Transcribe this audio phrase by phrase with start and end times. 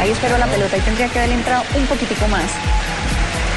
[0.00, 2.50] Ahí esperó la pelota y tendría que haber entrado un poquitico más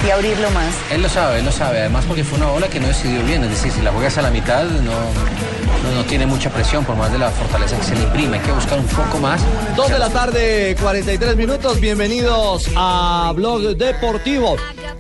[0.05, 0.75] y abrirlo más.
[0.91, 1.79] Él lo sabe, él lo sabe.
[1.79, 3.45] Además porque fue una bola que no decidió bien.
[3.45, 6.97] Es decir, si la juegas a la mitad no, no, no tiene mucha presión por
[6.97, 8.39] más de la fortaleza que se le imprime.
[8.39, 9.41] Hay que buscar un poco más.
[9.77, 11.79] Dos de la tarde, 43 minutos.
[11.79, 14.57] Bienvenidos a Blog Deportivo.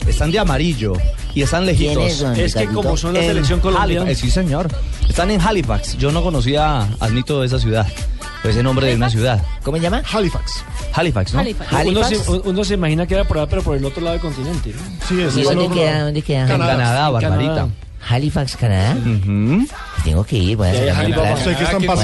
[0.07, 0.93] Están de amarillo
[1.33, 2.23] y están lejitos.
[2.23, 4.03] ¿Quién es, que como son la En selección colombiana.
[4.05, 4.19] Halifax.
[4.21, 4.69] sí, señor.
[5.09, 5.97] Están en Halifax.
[5.97, 7.85] Yo no conocía, admito, esa ciudad.
[8.43, 9.41] Pues el nombre de una ciudad.
[9.63, 10.03] ¿Cómo se llama?
[10.11, 10.63] Halifax.
[10.93, 11.39] Halifax, ¿no?
[11.39, 11.71] Halifax.
[11.71, 12.09] Uno Halifax.
[12.25, 14.73] se, uno se imagina que era por allá, pero por el otro lado del continente.
[14.73, 15.07] ¿no?
[15.07, 16.03] Sí, es ¿Y dónde queda?
[16.03, 16.41] ¿Dónde queda?
[16.41, 17.53] En Canadá, Barbarita.
[17.55, 17.69] Canadá.
[18.05, 18.97] Halifax, Canadá.
[18.97, 19.65] Ujú.
[20.03, 21.45] Tengo que ir, voy a Halifax.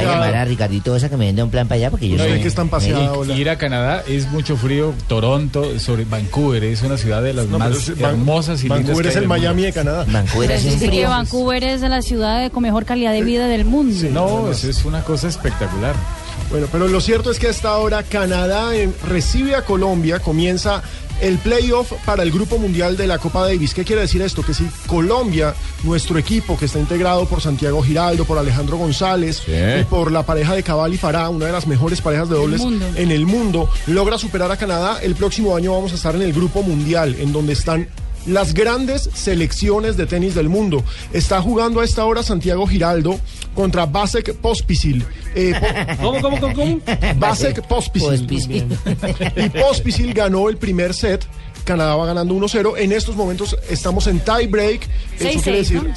[0.01, 2.31] llamar a Ricardito esa que me venda un plan para allá porque yo No, soy
[2.33, 3.27] es que están paseados.
[3.37, 4.93] Ir a Canadá es mucho frío.
[5.09, 9.07] Toronto, sobre Vancouver, es una ciudad de las No, más es- hermosas y lindas Vancouver
[9.07, 9.27] es el.
[9.27, 10.05] Miami de Canadá.
[10.07, 11.09] Vancouver hace un frío.
[11.09, 13.93] Vancouver es la ciudad con mejor calidad de vida del mundo.
[14.11, 15.95] No, eso es una cosa espectacular.
[16.49, 18.71] Bueno, pero lo cierto es que hasta ahora Canadá
[19.07, 20.81] recibe a Colombia, comienza
[21.21, 23.73] el playoff para el Grupo Mundial de la Copa Davis.
[23.73, 24.41] ¿Qué quiere decir esto?
[24.41, 29.83] Que si Colombia, nuestro equipo que está integrado por Santiago Giraldo, por Alejandro González y
[29.83, 32.61] por la pareja de Cabal y Farah, una de las mejores parejas de dobles
[32.95, 36.33] en el mundo, logra superar a Canadá, el próximo año vamos a estar en el
[36.33, 37.87] Grupo Mundial, en donde están
[38.29, 40.83] las grandes selecciones de tenis del mundo.
[41.13, 43.19] Está jugando a esta hora Santiago Giraldo
[43.55, 45.05] contra Basek Pospisil.
[45.35, 46.53] Eh, po- ¿Cómo, cómo, cómo?
[46.55, 46.79] cómo?
[47.17, 48.09] Basek Pospisil.
[48.27, 48.67] Pospisil.
[49.35, 51.25] Y Pospisil ganó el primer set.
[51.65, 52.75] Canadá va ganando 1-0.
[52.79, 54.87] En estos momentos estamos en tie break.
[55.19, 55.89] Eso 6-6, quiere decir ¿no?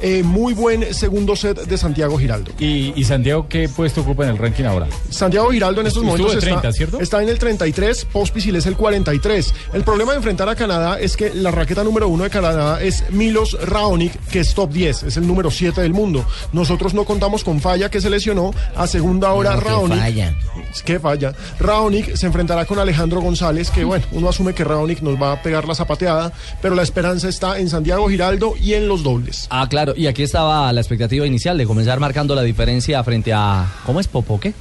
[0.00, 0.02] 6-6.
[0.02, 2.52] Eh, muy buen segundo set de Santiago Giraldo.
[2.58, 4.86] ¿Y, y Santiago qué puesto ocupa en el ranking ahora?
[5.10, 7.00] Santiago Giraldo en estos Estuvo momentos de 30, está, ¿cierto?
[7.00, 9.54] está en el 33, Pospisil es el 43.
[9.72, 13.04] El problema de enfrentar a Canadá es que la raqueta número uno de Canadá es
[13.10, 16.24] Milos Raonic, que es top 10, es el número 7 del mundo.
[16.52, 18.52] Nosotros no contamos con Falla, que se lesionó.
[18.76, 19.98] A segunda hora, No, que Raonic.
[19.98, 20.36] falla.
[20.72, 21.32] Es que falla.
[21.60, 25.42] Raonic se enfrentará con Alejandro González, que bueno, uno asume que Raonic nos va a
[25.42, 29.46] pegar la zapateada, pero la esperanza está en Santiago Giraldo y en los dobles.
[29.50, 29.83] Ah, claro.
[29.96, 33.66] Y aquí estaba la expectativa inicial de comenzar marcando la diferencia frente a.
[33.84, 34.08] ¿Cómo es?
[34.08, 34.54] ¿Popo qué?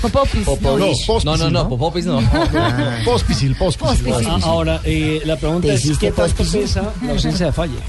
[0.00, 0.46] Popopis.
[0.46, 1.24] No, Pospisil.
[1.24, 1.68] No, no, no.
[1.68, 2.20] Popopis no.
[3.04, 4.12] Pospisil, Pospisil.
[4.26, 7.80] Ah, ahora, eh, la pregunta ¿Te es: ¿qué tanto pesa la ausencia de falla?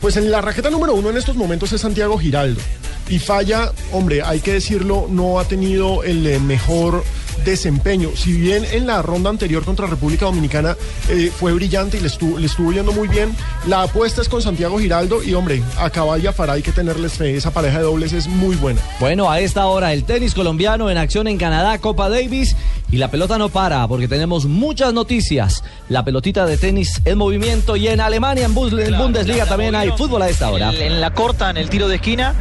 [0.00, 2.60] Pues en la raqueta número uno en estos momentos es Santiago Giraldo.
[3.08, 7.04] Y Falla, hombre, hay que decirlo, no ha tenido el eh, mejor
[7.44, 8.10] desempeño.
[8.14, 10.76] Si bien en la ronda anterior contra República Dominicana
[11.08, 13.34] eh, fue brillante y le estuvo, le estuvo yendo muy bien,
[13.66, 16.72] la apuesta es con Santiago Giraldo y hombre, a Cabal y a Farah hay que
[16.72, 17.36] tenerles fe.
[17.36, 18.80] Esa pareja de dobles es muy buena.
[19.00, 22.56] Bueno, a esta hora el tenis colombiano en acción en Canadá, Copa Davis.
[22.88, 25.64] Y la pelota no para porque tenemos muchas noticias.
[25.88, 29.90] La pelotita de tenis en movimiento y en Alemania, en, Bus- en Bundesliga también hay
[29.90, 30.72] fútbol a esta hora.
[30.72, 32.34] En, en la corta, en el tiro de esquina,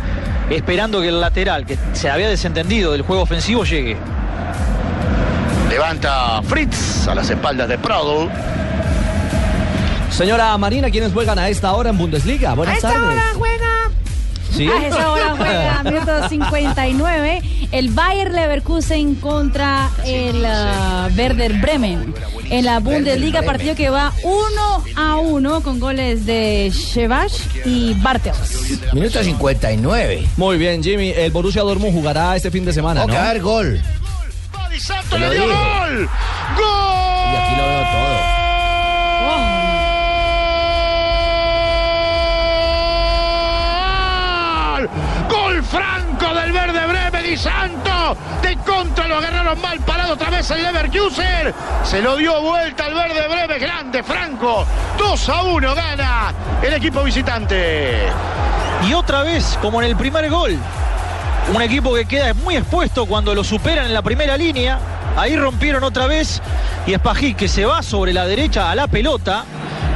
[0.52, 3.98] esperando que el lateral, que se había desentendido del juego ofensivo, llegue.
[5.76, 8.30] Levanta Fritz a las espaldas de Prado.
[10.10, 12.54] Señora Marina, ¿quiénes juegan a esta hora en Bundesliga?
[12.54, 13.22] Buenas tardes.
[13.36, 13.92] juega.
[14.54, 14.70] ¿Sí?
[14.70, 17.42] A esa hora juega, minuto 59,
[17.74, 22.16] el Bayer Leverkusen contra el ah, Werder Bremen.
[22.50, 28.80] En la Bundesliga, partido que va 1 a 1 con goles de Shevash y Bartels.
[28.94, 30.26] Minuto 59.
[30.38, 31.10] Muy bien, Jimmy.
[31.10, 33.08] El Borussia Dortmund jugará este fin de semana, ¿no?
[33.08, 33.82] que haber gol.
[34.76, 35.56] Di Santo le lo dio dije.
[35.56, 36.10] gol.
[36.58, 37.32] ¡Gol!
[37.32, 38.16] Y aquí lo veo todo.
[44.74, 44.90] ¡Gol!
[45.30, 48.18] ¡Gol franco del verde breve Di Santo!
[48.42, 51.54] De contra lo agarraron mal parado otra vez el Leverkusen.
[51.86, 54.68] Se lo dio vuelta al verde breve, grande, franco.
[54.98, 58.10] 2 a 1 gana el equipo visitante.
[58.86, 60.60] Y otra vez, como en el primer gol,
[61.54, 64.80] un equipo que queda muy expuesto cuando lo superan en la primera línea.
[65.16, 66.42] Ahí rompieron otra vez
[66.88, 69.46] y Espají que se va sobre la derecha a la pelota,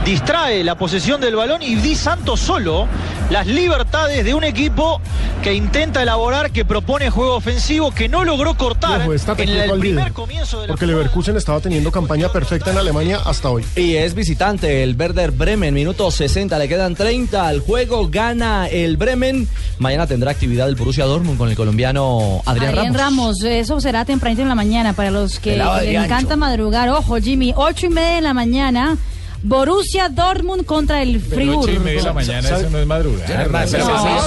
[0.09, 2.87] distrae la posesión del balón y Di Santo solo
[3.29, 4.99] las libertades de un equipo
[5.43, 9.69] que intenta elaborar, que propone juego ofensivo, que no logró cortar Ojo, está en el
[9.69, 13.63] primer líder, comienzo de la Porque Leverkusen estaba teniendo campaña perfecta en Alemania hasta hoy.
[13.75, 18.97] Y es visitante el Werder Bremen, minuto 60, le quedan 30 al juego, gana el
[18.97, 19.47] Bremen.
[19.77, 23.37] Mañana tendrá actividad el Borussia Dortmund con el colombiano Adrián, Adrián Ramos.
[23.37, 26.89] Ramos, eso será tempranito en la mañana para los que les encanta madrugar.
[26.89, 28.97] Ojo, Jimmy, ocho y media de la mañana.
[29.41, 31.61] Borussia Dortmund contra el Pero Friburgo.
[31.61, 33.49] ocho y media de la mañana, eso no es madrugar.
[33.49, 33.59] No,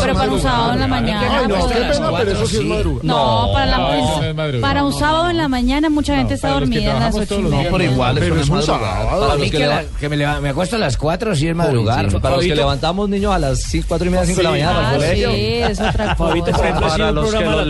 [0.03, 1.39] pero para un sábado en la mañana.
[1.41, 3.05] Ay, no, qué pena, pero eso sí es madrugar.
[3.05, 6.71] No, para, no, no para un sábado en la mañana mucha gente está para los
[6.71, 7.61] que dormida a las ocho y los media.
[7.63, 8.83] días, Pero igual, Pero es un sábado.
[9.07, 12.11] Para Para los mí que que, que me, acuesto a las 4 sí es madrugar.
[12.11, 14.51] Sí, para los que levantamos niños a las 6, 4 y media, 5 de la
[14.51, 15.31] mañana para el Ah, colegio.
[15.31, 16.33] sí, es otra cosa.
[16.33, 17.63] por ejemplo, hacía un programa a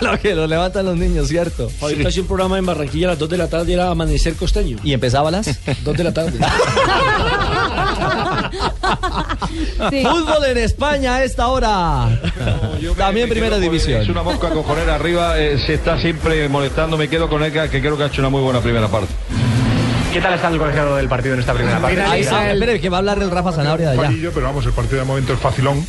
[0.12, 1.68] lo que lo levantan los niños, ¿cierto?
[1.68, 4.34] Fabito hacía un programa en Barranquilla a las 2 de la tarde y era Amanecer
[4.34, 4.78] Costeño.
[4.82, 5.58] ¿Y empezaba a las?
[5.84, 6.38] 2 de la tarde.
[9.90, 10.02] Sí.
[10.02, 12.20] Fútbol en España a esta hora.
[12.96, 14.02] También primera división.
[14.02, 16.96] Es una mosca cojonera arriba, eh, se está siempre molestando.
[16.96, 19.12] Me quedo con Eka, que creo que ha hecho una muy buena primera parte.
[20.12, 22.00] ¿Qué tal está el colegiado del partido en esta primera parte?
[22.02, 24.30] Ahí está, espere, que va a hablar el Rafa Zanabria de allá.
[24.34, 25.86] Pero vamos, el partido de momento es facilón.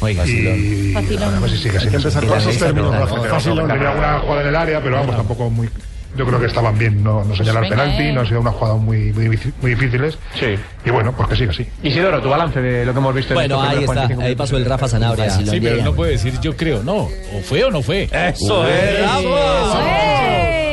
[0.00, 1.44] Oiga, y Facilón.
[1.44, 3.16] Hay que empezar con esos términos, Rafa.
[3.22, 3.68] Facilón.
[3.68, 5.68] Tenía una jugada en el área, pero vamos, tampoco muy.
[6.16, 8.12] Yo creo que estaban bien, no, no señalar Venga, penalti, eh.
[8.12, 10.16] no han sido unas jugadas muy, muy, muy difíciles.
[10.38, 10.54] Sí.
[10.84, 11.66] Y bueno, pues que siga así.
[11.82, 14.34] Isidoro, tu balance de lo que hemos visto en Bueno, ahí primeros está, 45 ahí
[14.36, 15.30] pasó el Rafa Zanabria.
[15.30, 16.98] Sí, pero no puede decir yo creo, no.
[16.98, 18.04] O fue o no fue.
[18.04, 19.36] Eso es, bravo.
[19.80, 20.63] ¡Ey!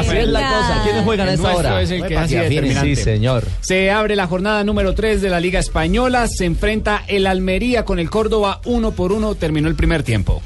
[0.00, 0.80] Así es la cosa.
[0.84, 1.82] ¿Quiénes juegan a esta hora?
[1.82, 2.96] es el que determinante.
[2.96, 3.46] Sí, señor.
[3.60, 6.26] Se abre la jornada número 3 de la Liga Española.
[6.28, 9.34] Se enfrenta el Almería con el Córdoba uno por uno.
[9.34, 10.42] Terminó el primer tiempo.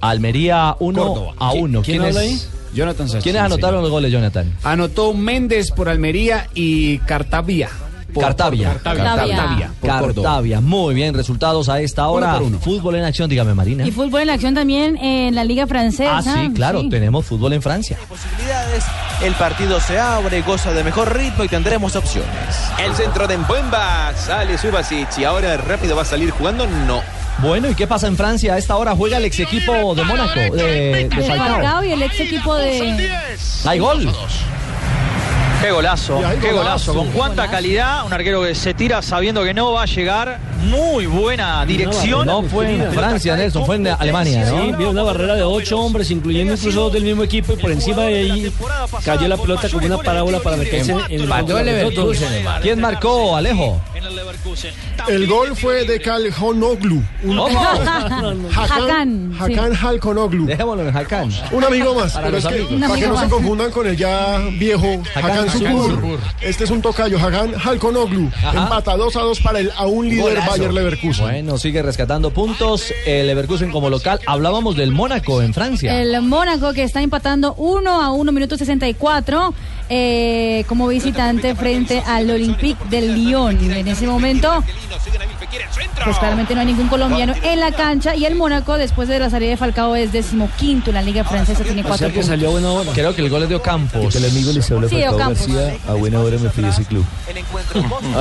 [0.00, 1.34] Almería 1 Córdoba.
[1.38, 1.82] a 1.
[1.82, 2.40] ¿Quién habla ahí?
[2.74, 3.22] Jonathan Sánchez.
[3.22, 4.52] ¿Quiénes anotaron los goles, Jonathan?
[4.62, 7.70] Anotó Méndez por Almería y Cartavia.
[8.16, 8.76] Por Cartavia.
[8.82, 9.14] Cartavia.
[9.36, 10.28] Cartavia, por Córdoba.
[10.28, 10.60] Cartavia.
[10.60, 12.26] Muy bien, resultados a esta hora.
[12.28, 12.58] Uno por uno.
[12.58, 13.86] Fútbol en acción, dígame, Marina.
[13.86, 16.18] Y fútbol en acción también en la Liga Francesa.
[16.18, 16.88] Ah, sí, claro, Sí.
[16.88, 17.96] tenemos fútbol en Francia.
[18.08, 18.84] posibilidades,
[19.22, 22.30] el partido se abre, goza de mejor ritmo y tendremos opciones.
[22.84, 27.00] El centro de Mbemba, sale Subasic y ahora rápido va a salir jugando, no.
[27.38, 28.54] Bueno, ¿y qué pasa en Francia?
[28.54, 31.22] A esta hora juega el ex equipo de Mónaco, de, de.
[31.36, 33.10] Falcao y el ex equipo de.
[33.66, 34.10] Hay gol.
[35.66, 36.54] Qué golazo, qué golazo.
[36.56, 36.94] golazo.
[36.94, 37.50] Con cuánta Golazo.
[37.52, 40.38] calidad, un arquero que se tira sabiendo que no va a llegar.
[40.62, 42.24] Muy buena dirección.
[42.26, 44.76] No fue en Francia, Nelson, fue en Alemania, Sí, ¿no?
[44.78, 48.02] vio una barrera de ocho hombres, incluyendo incluso dos del mismo equipo, y por encima
[48.02, 48.52] de ahí
[49.04, 52.60] cayó la pelota como una parábola para meterse en el el Leverkusen, hermano.
[52.62, 53.80] ¿Quién marcó, Alejo?
[55.08, 57.02] El gol fue de Caljonoglu.
[57.22, 57.60] Un ¿Cómo?
[58.56, 59.38] Hakan, sí.
[59.54, 60.46] Hakan Halkonoglu.
[60.46, 61.30] Dejémoslo en Hakan.
[61.52, 64.38] Un amigo más, Para pero los es que, para no se confundan con el ya
[64.58, 65.50] viejo Hakan Hakan.
[65.50, 66.18] Sukur.
[66.40, 68.30] Este es un tocayo, Hakan Halkonoglu.
[68.36, 68.64] Ajá.
[68.64, 70.50] Empata 2 a 2 para el aún líder Golazo.
[70.50, 71.24] Bayer Leverkusen.
[71.24, 72.92] Bueno, sigue rescatando puntos.
[73.06, 74.20] El Leverkusen como local.
[74.26, 76.00] Hablábamos del Mónaco en Francia.
[76.00, 79.54] El Mónaco que está empatando 1 a 1, minuto 64,
[79.88, 83.58] eh, como visitante frente al Olympique del Lyon.
[83.72, 84.62] En ese momento,
[86.04, 89.30] pues claramente no hay ningún colombiano en la cancha y el Mónaco, después de la
[89.30, 92.26] salida de Falcao, es decimoquinto en la Liga Francesa, tiene O sea cuatro que puntos.
[92.28, 92.90] salió a buena hora.
[92.92, 94.14] Creo que el gol es de Ocampos.
[94.14, 95.46] El amigo les habla Sí, Falcao Ocampos.
[95.48, 95.78] García.
[95.88, 97.04] A buena hora me fui a ese club.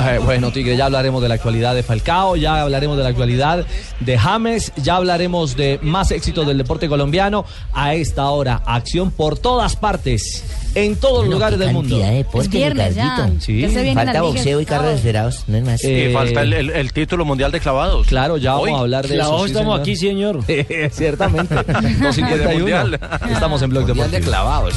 [0.02, 3.66] Ay, bueno, Tigre, ya hablaremos de la actualidad de Falcao, ya hablaremos de la actualidad
[4.00, 7.46] de James, ya hablaremos de más éxitos del deporte colombiano.
[7.74, 10.44] A esta hora, acción por todas partes,
[10.76, 11.98] en todos los No, lugares del mundo.
[11.98, 13.30] de deportes, Es viernes ya.
[13.40, 13.62] Sí.
[13.62, 15.84] Ya se vienen Falta boxeo y carros esperados, no es más.
[15.84, 18.08] Eh, Y falta el, el- el título mundial de clavados.
[18.08, 18.74] Claro, ya vamos Hoy.
[18.74, 19.46] a hablar de Clavados eso.
[19.48, 19.74] sí, estamos
[20.06, 20.42] señor.
[20.44, 20.92] aquí, señor.
[20.94, 21.56] Ciertamente.
[21.64, 22.60] 251.
[22.60, 23.00] Mundial.
[23.32, 24.32] Estamos en Blog Mundial de Deportivo.
[24.32, 24.74] clavados.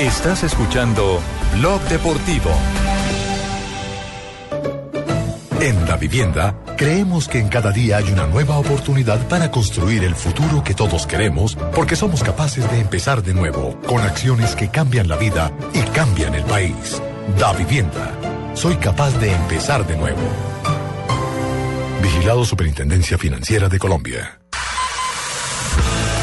[0.00, 1.20] Estás escuchando
[1.58, 2.50] Blog Deportivo.
[5.64, 10.14] En la vivienda, creemos que en cada día hay una nueva oportunidad para construir el
[10.14, 15.08] futuro que todos queremos, porque somos capaces de empezar de nuevo, con acciones que cambian
[15.08, 17.00] la vida y cambian el país.
[17.38, 18.12] Da vivienda.
[18.52, 20.20] Soy capaz de empezar de nuevo.
[22.02, 24.43] Vigilado Superintendencia Financiera de Colombia.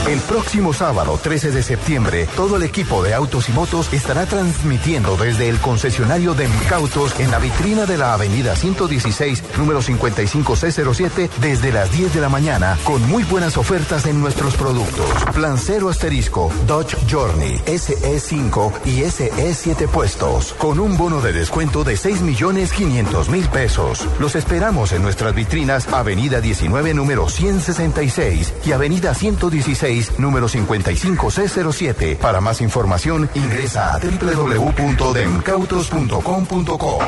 [0.08, 5.15] El próximo sábado 13 de septiembre, todo el equipo de autos y motos estará transmitiendo
[5.15, 11.72] desde el concesionario de Mcautos en la vitrina de la avenida 116, número 55C07, desde
[11.72, 15.05] las 10 de la mañana, con muy buenas ofertas en nuestros productos.
[15.38, 22.22] Lancero asterisco, Dodge Journey, SE5 y SE7 puestos, con un bono de descuento de 6
[22.22, 24.08] millones 500 mil pesos.
[24.20, 32.18] Los esperamos en nuestras vitrinas Avenida 19, número 166 y Avenida 116, número 55C07.
[32.18, 37.00] Para más información, ingresa a www.demcautos.com.co.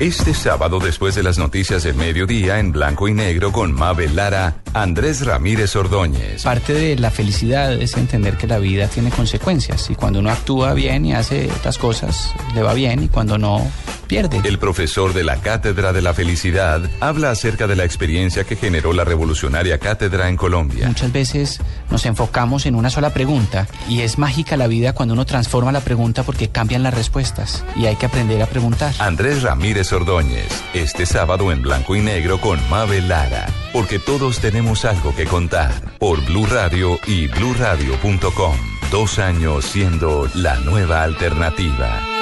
[0.00, 4.62] Este sábado, después de las noticias del mediodía, en blanco y negro con Mabel Lara,
[4.72, 6.44] Andrés Ramírez Ordóñez.
[6.44, 10.72] Parte de la felicidad es entender que la vida tiene consecuencias y cuando uno actúa
[10.74, 13.68] bien y hace otras cosas, le va bien y cuando no,
[14.08, 14.40] pierde.
[14.42, 18.92] El profesor de la Cátedra de la Felicidad habla acerca de la experiencia que generó
[18.92, 20.88] la revolucionaria cátedra en Colombia.
[20.88, 21.60] Muchas veces
[21.90, 25.80] nos enfocamos en una sola pregunta y es mágica la vida cuando uno transforma la
[25.80, 28.94] pregunta porque cambian las respuestas y hay que aprender a preguntar.
[28.98, 34.84] Andrés Ramírez Ordóñez, este sábado en blanco y negro con Mabel Lara, porque todos tenemos
[34.84, 38.56] algo que contar por Blue Radio y bluradio.com.
[38.90, 42.17] Dos años siendo la nueva alternativa.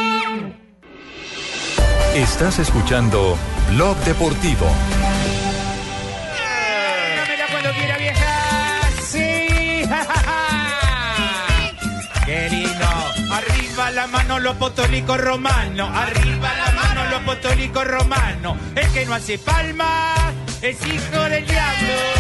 [2.17, 3.37] Estás escuchando
[3.73, 4.67] Blog Deportivo.
[7.51, 8.81] Cuando quiera, vieja.
[9.07, 9.85] Sí.
[12.25, 12.87] Qué lindo.
[13.31, 15.91] Arriba la mano los apostólicos romanos.
[15.95, 18.57] Arriba la mano los apostólicos romanos.
[18.75, 20.15] El que no hace palma
[20.63, 22.16] es hijo del diablo.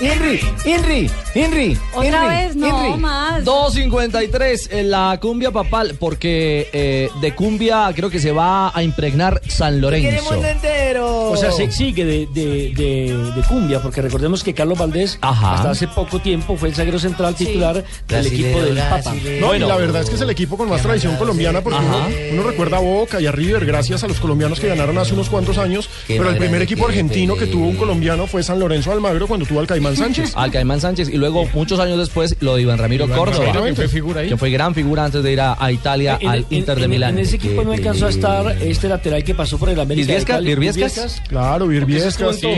[0.00, 1.78] Henry, Henry, Henry.
[1.94, 3.44] Otra vez, no más.
[3.44, 9.40] 2.53 en la cumbia papal, porque eh, de cumbia creo que se va a impregnar
[9.48, 10.34] San Lorenzo.
[10.44, 11.30] entero.
[11.30, 15.54] O sea, se sigue de, de, de, de cumbia, porque recordemos que Carlos Valdés Ajá.
[15.54, 19.00] hasta hace poco tiempo fue el zaguero central titular del Brasilero, equipo del Papa.
[19.12, 19.46] brasilero.
[19.46, 21.96] No, y la verdad es que es el equipo con más tradición colombiana porque uno,
[21.98, 22.08] Ajá.
[22.32, 25.28] uno recuerda a Boca y a River gracias a los colombianos que ganaron hace unos
[25.30, 28.58] cuantos años, Qué pero el primer equipo que argentino que tuvo un colombiano fue San
[28.58, 30.32] Lorenzo Almagro cuando tuvo al Caimán Sánchez.
[30.36, 33.64] Al Caimán Sánchez y luego muchos años después lo de Iván Ramiro Iván Córdoba, Ramiro,
[33.64, 34.28] que fue figura ahí.
[34.30, 36.84] que fue gran figura antes de ir a, a Italia En- al en- Inter de
[36.84, 37.18] en- Milán.
[37.18, 40.06] En ese equipo no alcanzó a estar este lateral que pasó por el América.
[40.06, 40.44] de ¿Virviescas?
[40.44, 41.22] ¿Virviescas?
[41.28, 42.38] Claro, Virviescas.
[42.40, 42.54] Totono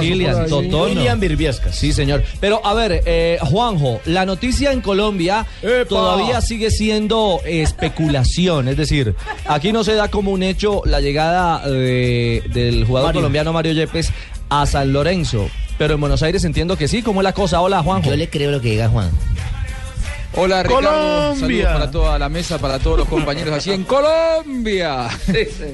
[0.00, 1.76] Kilian, Grisales, Totono, Virviescas.
[1.76, 2.22] Sí, señor.
[2.40, 5.84] Pero a ver, eh, Juanjo, la noticia en Colombia ¡Epa!
[5.88, 8.68] todavía sigue siendo especulación.
[8.68, 9.14] Es decir,
[9.46, 13.20] aquí no se da como un hecho la llegada eh, del jugador Mario.
[13.20, 14.10] colombiano Mario Yepes
[14.48, 15.48] a San Lorenzo.
[15.78, 17.02] Pero en Buenos Aires entiendo que sí.
[17.02, 17.60] ¿Cómo es la cosa?
[17.60, 18.10] Hola, Juanjo.
[18.10, 19.10] Yo le creo lo que diga Juan.
[20.34, 21.38] Hola Ricardo, Colombia.
[21.38, 25.08] saludos para toda la mesa, para todos los compañeros allí en Colombia.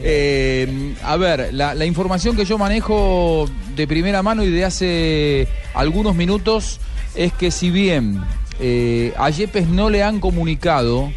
[0.06, 5.49] Eh, a ver, la, la información que yo manejo de primera mano y de hace
[5.75, 6.78] algunos minutos
[7.14, 8.23] es que si bien
[8.61, 11.11] eh, a Yepes no le han comunicado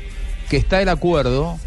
[0.49, 1.57] que está el acuerdo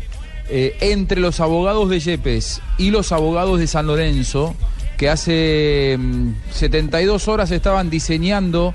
[0.48, 4.54] eh, entre los abogados de Yepes y los abogados de San Lorenzo,
[5.00, 8.74] que hace mm, 72 horas estaban diseñando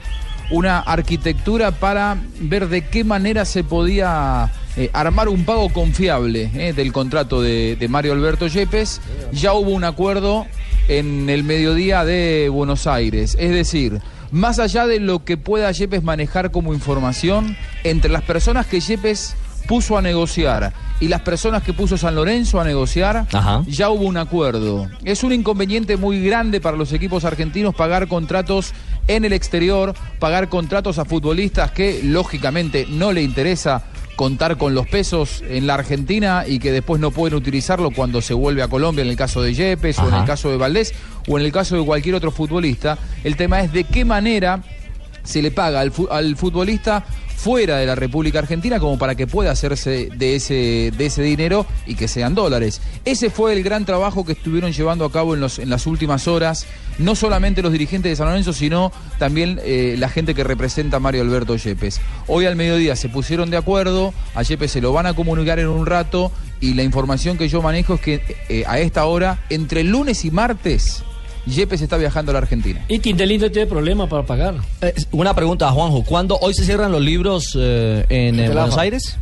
[0.49, 6.73] una arquitectura para ver de qué manera se podía eh, armar un pago confiable eh,
[6.73, 9.01] del contrato de Mario Alberto Yepes.
[9.33, 10.47] Ya hubo un acuerdo
[10.87, 13.37] en el mediodía de Buenos Aires.
[13.39, 14.01] Es decir,
[14.31, 19.35] más allá de lo que pueda Yepes manejar como información, entre las personas que Yepes
[19.67, 23.63] puso a negociar y las personas que puso San Lorenzo a negociar, Ajá.
[23.67, 24.87] ya hubo un acuerdo.
[25.03, 28.73] Es un inconveniente muy grande para los equipos argentinos pagar contratos
[29.07, 33.83] en el exterior, pagar contratos a futbolistas que lógicamente no le interesa
[34.15, 38.33] contar con los pesos en la Argentina y que después no pueden utilizarlo cuando se
[38.33, 40.93] vuelve a Colombia, en el caso de Yepes o en el caso de Valdés
[41.27, 42.97] o en el caso de cualquier otro futbolista.
[43.25, 44.61] El tema es de qué manera
[45.23, 47.03] se le paga al futbolista
[47.35, 51.65] fuera de la República Argentina como para que pueda hacerse de ese, de ese dinero
[51.85, 52.81] y que sean dólares.
[53.03, 56.27] Ese fue el gran trabajo que estuvieron llevando a cabo en, los, en las últimas
[56.27, 56.65] horas,
[56.97, 60.99] no solamente los dirigentes de San Lorenzo, sino también eh, la gente que representa a
[60.99, 62.01] Mario Alberto Yepes.
[62.27, 65.67] Hoy al mediodía se pusieron de acuerdo, a Yepes se lo van a comunicar en
[65.67, 69.83] un rato y la información que yo manejo es que eh, a esta hora, entre
[69.83, 71.03] lunes y martes,
[71.45, 72.83] Yepes está viajando a la Argentina.
[72.87, 74.55] Y Quintelindo tiene problema para pagar.
[74.81, 76.03] Eh, una pregunta, Juanjo.
[76.03, 78.77] ¿Cuándo hoy se cierran los libros eh, en, eh, Te la Buenos.
[78.79, 79.17] Aires?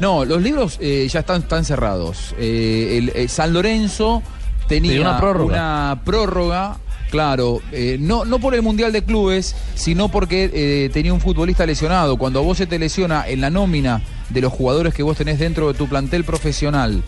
[0.00, 2.34] No, los libros eh, ya están, están cerrados.
[2.38, 4.22] El- San Lorenzo
[4.68, 5.54] tenía una prórroga.
[5.54, 6.76] una prórroga,
[7.10, 11.66] claro, eh, no, no por el Mundial de Clubes, sino porque eh, tenía un futbolista
[11.66, 12.16] lesionado.
[12.16, 15.38] Cuando a vos se te lesiona en la nómina de los jugadores que vos tenés
[15.40, 17.02] dentro de tu plantel profesional,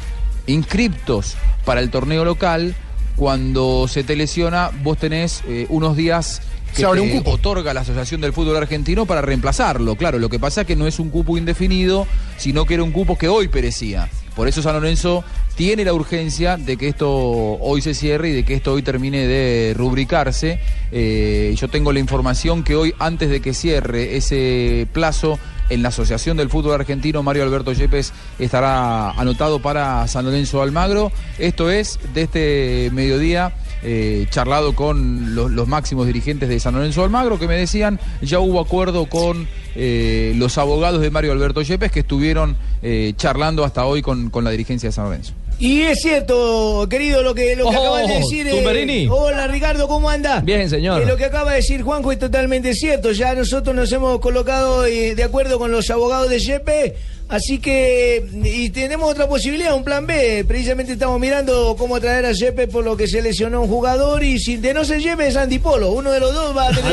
[0.49, 2.75] inscriptos para el torneo local,
[3.21, 7.33] cuando se te lesiona, vos tenés eh, unos días que Se abre te un cupo.
[7.33, 9.95] otorga la Asociación del Fútbol Argentino para reemplazarlo.
[9.97, 12.07] Claro, lo que pasa es que no es un cupo indefinido,
[12.39, 14.09] sino que era un cupo que hoy perecía.
[14.35, 15.23] Por eso San Lorenzo
[15.55, 19.27] tiene la urgencia de que esto hoy se cierre y de que esto hoy termine
[19.27, 20.59] de rubricarse.
[20.91, 25.39] Eh, yo tengo la información que hoy, antes de que cierre ese plazo
[25.71, 31.11] en la Asociación del Fútbol Argentino, Mario Alberto Yepes estará anotado para San Lorenzo Almagro.
[31.39, 33.53] Esto es de este mediodía.
[33.83, 38.39] eh, charlado con los, los máximos dirigentes de San Lorenzo Almagro que me decían ya
[38.39, 43.85] hubo acuerdo con eh, los abogados de Mario Alberto Yepes que estuvieron eh, charlando hasta
[43.87, 45.33] hoy con, con la dirigencia de San Lorenzo.
[45.61, 48.47] Y es cierto, querido, lo que, lo que Oh, acabas de decir.
[48.49, 50.41] eh, hola, Ricardo, ¿cómo anda?
[50.41, 51.03] Bien, señor.
[51.03, 53.13] Eh, lo que acaba de decir Juanjo es totalmente cierto.
[53.13, 56.97] Ya nosotros nos hemos colocado eh, de acuerdo con los abogados de Yepe.
[57.31, 60.45] Así que, y tenemos otra posibilidad, un plan B.
[60.49, 64.23] Precisamente estamos mirando cómo traer a Yepe por lo que se lesionó un jugador.
[64.25, 65.93] Y si de no se Yepe es Andy Polo.
[65.93, 66.93] Uno de los dos va a tener.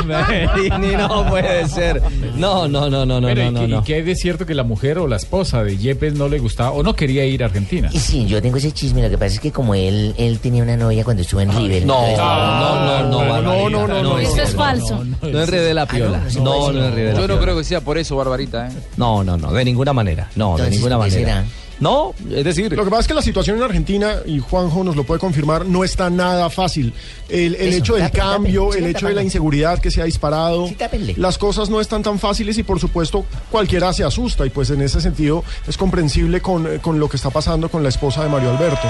[0.00, 2.02] Tumberini, no puede ser.
[2.36, 3.98] No, no, no, no, no, Pero, no, ¿y, no, qué- no.
[4.00, 6.82] y de cierto que la mujer o la esposa de Yepes no le gustaba o
[6.82, 7.90] no quería ir a Argentina?
[7.92, 9.02] Y sí, yo tengo ese chisme.
[9.02, 11.84] Lo que pasa es que como él, él tenía una novia cuando estuvo en River.
[11.86, 15.04] No, entonces- no, no, no, Barbarita, no, no, no, Eso es falso.
[15.22, 16.22] No enrede la piola.
[16.36, 17.42] No, no enrede la Yo no piola.
[17.42, 18.68] creo que sea por eso, Barbarita.
[18.68, 18.72] ¿eh?
[18.96, 20.30] No, no, no, de ninguna manera.
[20.34, 21.42] No, de ninguna ¿por qué manera.
[21.42, 21.46] será?
[21.80, 24.96] No, es decir, Lo que pasa es que la situación en Argentina, y Juanjo nos
[24.96, 26.92] lo puede confirmar, no está nada fácil.
[27.30, 30.68] El, el Eso, hecho del cambio, el hecho de la inseguridad que se ha disparado,
[30.68, 30.76] Sí,
[31.16, 34.82] las cosas no están tan fáciles y por supuesto cualquiera se asusta y pues en
[34.82, 38.28] ese sentido es comprensible con, eh, con lo que está pasando con la esposa de
[38.28, 38.86] Mario Alberto.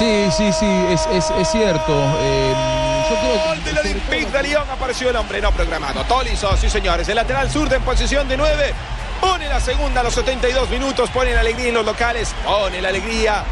[0.00, 1.92] Sí, sí, sí, es, es, es cierto.
[2.22, 2.54] Eh,
[3.10, 6.04] Gol del Olympique de Lyon apareció el hombre no programado.
[6.04, 8.74] Tolizo, sí señores, el lateral zurdo en posición de 9.
[9.20, 12.88] Pone la segunda a los 72 minutos, pone la alegría en los locales, pone la
[12.88, 13.44] alegría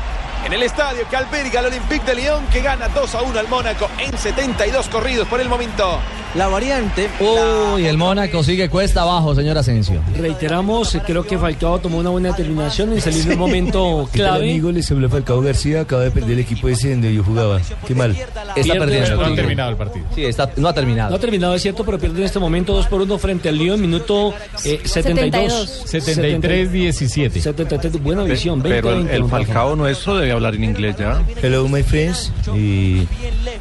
[0.45, 3.49] en el estadio que alberga el Olympique de Lyon que gana 2 a 1 al
[3.49, 5.99] Mónaco en 72 corridos por el momento.
[6.39, 7.11] La variante.
[7.19, 10.01] Uy, el Mónaco sigue cuesta abajo, señor Asensio.
[10.17, 14.21] Reiteramos, eh, creo que Falcao tomó una buena determinación en salir en un momento ¿Qué
[14.21, 14.51] tal, clave.
[14.53, 14.71] amigo?
[14.71, 15.81] Les habla Falcao García.
[15.81, 17.61] Acaba de perder el equipo ese donde yo jugaba.
[17.85, 18.17] Qué mal.
[18.55, 19.17] Está perdiendo.
[19.17, 20.07] No ha terminado el partido.
[20.15, 21.11] Sí, está, no ha terminado.
[21.11, 23.59] No ha terminado, es cierto, pero pierde en este momento 2 por 1 frente al
[23.59, 24.33] Lyon, minuto
[24.65, 25.87] eh, 72.
[25.87, 27.31] 73-17.
[27.41, 29.25] 73, buena visión, 20 Pero el, 20, el.
[29.29, 31.21] Falcao nuestro debe hablar en inglés ya.
[31.43, 32.33] Hello, my friends.
[32.55, 33.09] Y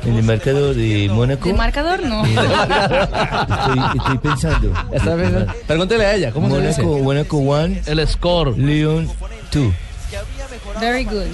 [0.05, 1.47] en el marcador de Mónaco.
[1.49, 2.03] ¿De marcador?
[2.03, 2.23] No.
[2.67, 4.73] Estoy, estoy pensando.
[5.65, 6.83] Pregúntele a ella, ¿cómo se dice?
[6.83, 7.75] Mónaco 1.
[7.85, 8.57] El score.
[8.57, 9.09] León
[9.53, 9.73] 2.
[10.79, 11.27] Very good.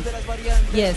[0.74, 0.96] Yes.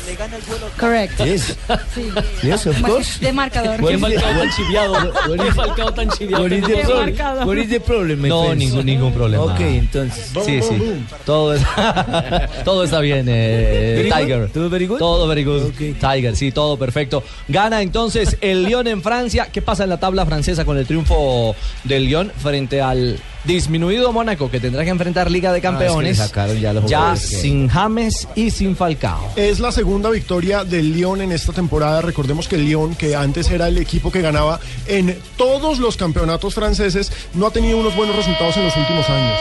[0.77, 1.19] Correct.
[1.21, 1.57] Yes.
[1.95, 2.11] Sí.
[2.43, 3.19] Yes, of course.
[3.21, 3.81] De marcador.
[3.81, 4.93] What Qué is the- tan chiviado.
[4.93, 6.43] what Qué is- Falcao tan chiviado.
[6.43, 7.07] what is the problem?
[7.07, 7.47] marcador.
[7.47, 9.45] What is the problem, my No, ningún, ningún problema.
[9.45, 10.31] Ok, entonces.
[10.45, 10.77] Sí, sí.
[11.25, 11.63] Todo, es-
[12.65, 14.11] todo está bien, eh.
[14.15, 14.49] Tiger.
[14.51, 14.99] ¿Todo very good?
[14.99, 15.73] Todo very good.
[16.01, 17.23] Tiger, sí, todo perfecto.
[17.49, 19.49] Gana entonces el Lyon en Francia.
[19.53, 21.55] ¿Qué pasa en la tabla francesa con el triunfo
[21.85, 26.19] del Lyon frente al disminuido Mónaco que tendrá que enfrentar Liga de Campeones?
[26.19, 29.31] Ah, le sacaron ya que- sin James y sin Falcao.
[29.37, 32.01] Es la segunda victoria del Lyon en esta temporada.
[32.03, 36.55] Recordemos que el Lyon, que antes era el equipo que ganaba en todos los campeonatos
[36.55, 39.39] franceses, no ha tenido unos buenos resultados en los últimos años.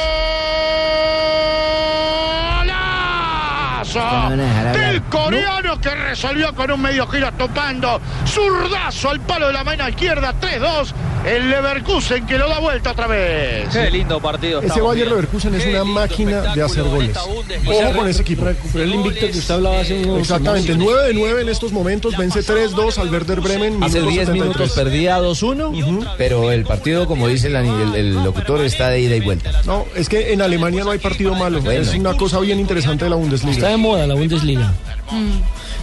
[4.74, 9.88] Del coreano que resolvió con un medio giro topando zurdazo al palo de la mano
[9.88, 10.94] izquierda 3-2
[11.26, 14.60] el Leverkusen que lo da vuelta otra vez Qué lindo partido.
[14.60, 15.16] Ese estamos Bayer viendo.
[15.16, 17.18] Leverkusen es una máquina de hacer goles.
[17.18, 18.46] Ojo con ese equipo.
[18.46, 21.72] Recuperó el invicto que usted hablaba hace unos Exactamente, unos- 9 de 9 en estos
[21.72, 23.84] momentos, vence 3-2 al Werder Bremen.
[23.84, 24.72] Hace minuto 10 minutos 73.
[24.76, 26.06] perdía 2-1.
[26.18, 29.52] Pero el partido, como dice el, el- el locutor, está de ida y vuelta.
[29.66, 31.60] No, es que en Alemania no hay partido malo.
[31.62, 31.82] Bueno.
[31.82, 33.68] Es una cosa bien interesante de la Está Bundesliga.
[33.86, 34.74] De moda la Bundesliga.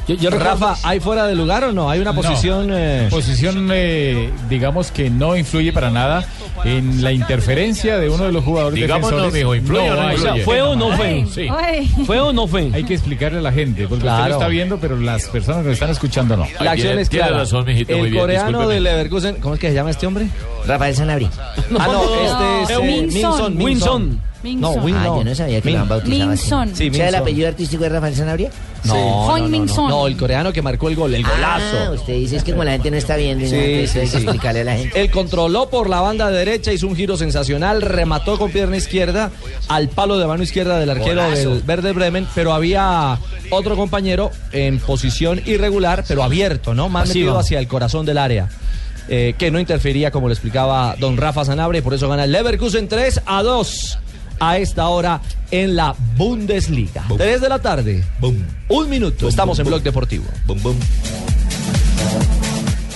[0.08, 1.88] Yo, yo recuerdo- Rafa, ¿hay fuera de lugar o no?
[1.88, 2.20] Hay una No.
[2.20, 2.68] posición.
[2.72, 6.24] eh, Posición, eh, digamos que no influye para nada
[6.64, 9.44] en la interferencia de uno de los jugadores Digamos no, defensores.
[9.44, 10.00] mijo, influye o no.
[10.00, 10.44] O sea, influye.
[10.44, 11.24] ¿fue o no fue?
[11.32, 11.46] Sí.
[12.04, 12.68] ¿Fue o no fue?
[12.74, 14.28] Hay que explicarle a la gente, porque usted Claro.
[14.28, 16.46] lo está viendo, pero las personas que lo están escuchando no.
[16.60, 17.36] La acción es clara.
[17.38, 18.74] razón, mijito, el coreano discúlpeme.
[18.74, 20.26] de Leverkusen, ¿cómo es que se llama este hombre?
[20.66, 21.30] Rafael Sanabria.
[21.78, 23.56] ah, no, este es eh, Minson.
[23.56, 23.62] Minson.
[23.62, 24.20] Winson.
[24.44, 24.70] No.
[24.72, 25.18] Win Ah, no.
[25.18, 26.28] yo no sabía que Min- lo han bautizado así.
[26.28, 26.68] Minson.
[26.68, 27.14] Sí, ¿Sabe el Minson.
[27.22, 28.50] apellido artístico de Rafael Sanabria?
[28.84, 29.88] No, no, Heung no, Min no, Son.
[29.88, 31.92] no, el coreano que marcó el gol, el Ah, golazo.
[31.92, 34.10] usted dice es que como la gente no está viendo, Sí, entonces sí, hay que
[34.10, 34.16] sí.
[34.24, 35.00] explicarle a la gente.
[35.00, 39.30] Él controló por la banda derecha, hizo un giro sensacional, remató con pierna izquierda
[39.68, 41.50] al palo de mano izquierda del arquero Golazo.
[41.50, 43.18] del Verde Bremen, pero había
[43.50, 46.88] otro compañero en posición irregular, pero abierto, ¿no?
[46.88, 47.26] Más Pasiva.
[47.26, 48.48] metido hacia el corazón del área.
[49.08, 52.30] eh, que no interfería, como le explicaba don Rafa Sanabria, y por eso gana el
[52.30, 53.98] Leverkusen 3 a 2
[54.42, 55.20] a esta hora
[55.52, 57.04] en la Bundesliga.
[57.16, 58.04] 3 de la tarde.
[58.68, 59.28] Un minuto.
[59.28, 60.24] Estamos en Blog Deportivo.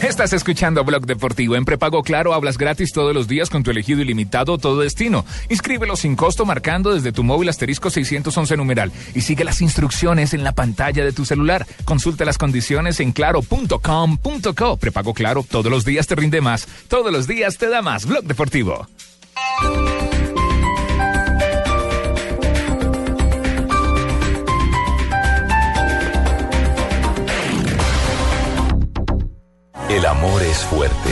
[0.02, 1.54] Estás escuchando Blog Deportivo.
[1.54, 5.24] En prepago claro hablas gratis todos los días con tu elegido ilimitado todo destino.
[5.48, 10.42] Inscríbelo sin costo marcando desde tu móvil asterisco 611 numeral y sigue las instrucciones en
[10.42, 11.64] la pantalla de tu celular.
[11.84, 14.76] Consulta las condiciones en claro.com.co.
[14.78, 16.66] Prepago claro todos los días te rinde más.
[16.88, 18.04] Todos los días te da más.
[18.04, 18.88] Blog Deportivo.
[30.06, 31.10] El amor es fuerte.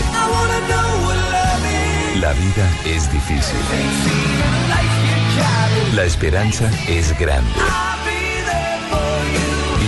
[2.21, 3.59] La vida es difícil.
[5.97, 7.51] La esperanza es grande.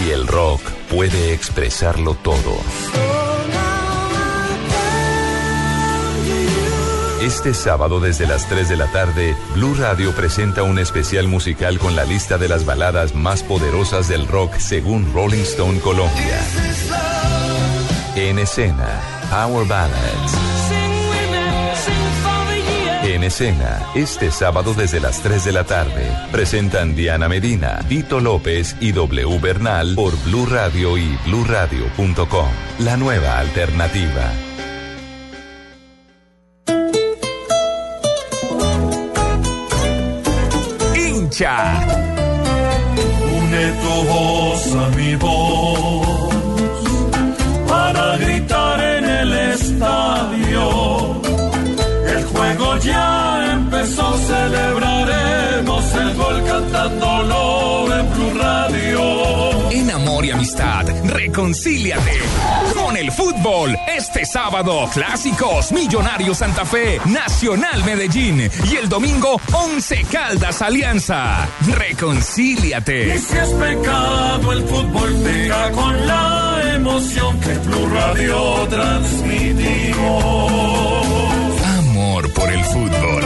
[0.04, 2.56] Y el rock puede expresarlo todo.
[7.22, 11.94] Este sábado desde las 3 de la tarde, Blue Radio presenta un especial musical con
[11.94, 16.40] la lista de las baladas más poderosas del rock según Rolling Stone Colombia.
[18.16, 19.00] En escena,
[19.30, 20.32] Power Ballads.
[23.04, 28.74] En escena, este sábado desde las 3 de la tarde, presentan Diana Medina, Tito López
[28.80, 32.48] y W Bernal por Blue Radio y bluradio.com.
[32.80, 34.32] La nueva alternativa.
[41.26, 41.56] hincha.
[43.36, 45.35] Une tu voz a mi voz
[61.36, 62.12] reconcíliate
[62.74, 63.76] con el fútbol.
[63.86, 71.46] Este sábado, clásicos, Millonarios Santa Fe, Nacional Medellín y el domingo, Once Caldas Alianza.
[71.74, 73.16] Reconcíliate.
[73.16, 80.16] Y si es pecado, el fútbol pega con la emoción que Blue Radio transmitimos.
[81.78, 83.22] Amor por el fútbol.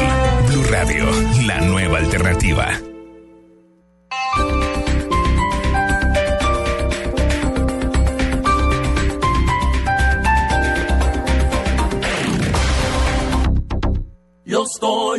[0.48, 1.06] Blue Radio,
[1.46, 2.89] la nueva alternativa.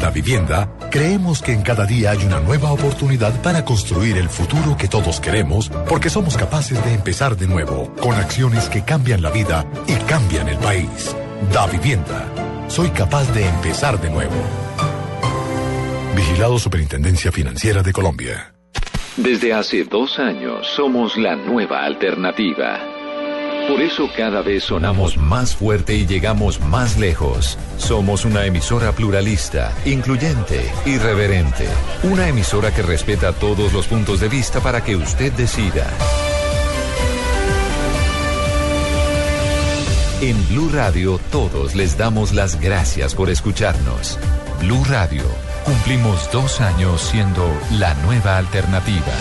[0.00, 4.76] La vivienda, creemos que en cada día hay una nueva oportunidad para construir el futuro
[4.76, 9.30] que todos queremos, porque somos capaces de empezar de nuevo, con acciones que cambian la
[9.30, 11.16] vida y cambian el país.
[11.52, 12.26] Da vivienda.
[12.68, 14.36] Soy capaz de empezar de nuevo.
[16.14, 18.54] Vigilado Superintendencia Financiera de Colombia.
[19.16, 22.97] Desde hace dos años somos la nueva alternativa.
[23.68, 27.58] Por eso cada vez sonamos más fuerte y llegamos más lejos.
[27.76, 31.68] Somos una emisora pluralista, incluyente, irreverente.
[32.02, 35.86] Una emisora que respeta todos los puntos de vista para que usted decida.
[40.22, 44.18] En Blue Radio todos les damos las gracias por escucharnos.
[44.60, 45.24] Blue Radio,
[45.66, 49.12] cumplimos dos años siendo la nueva alternativa.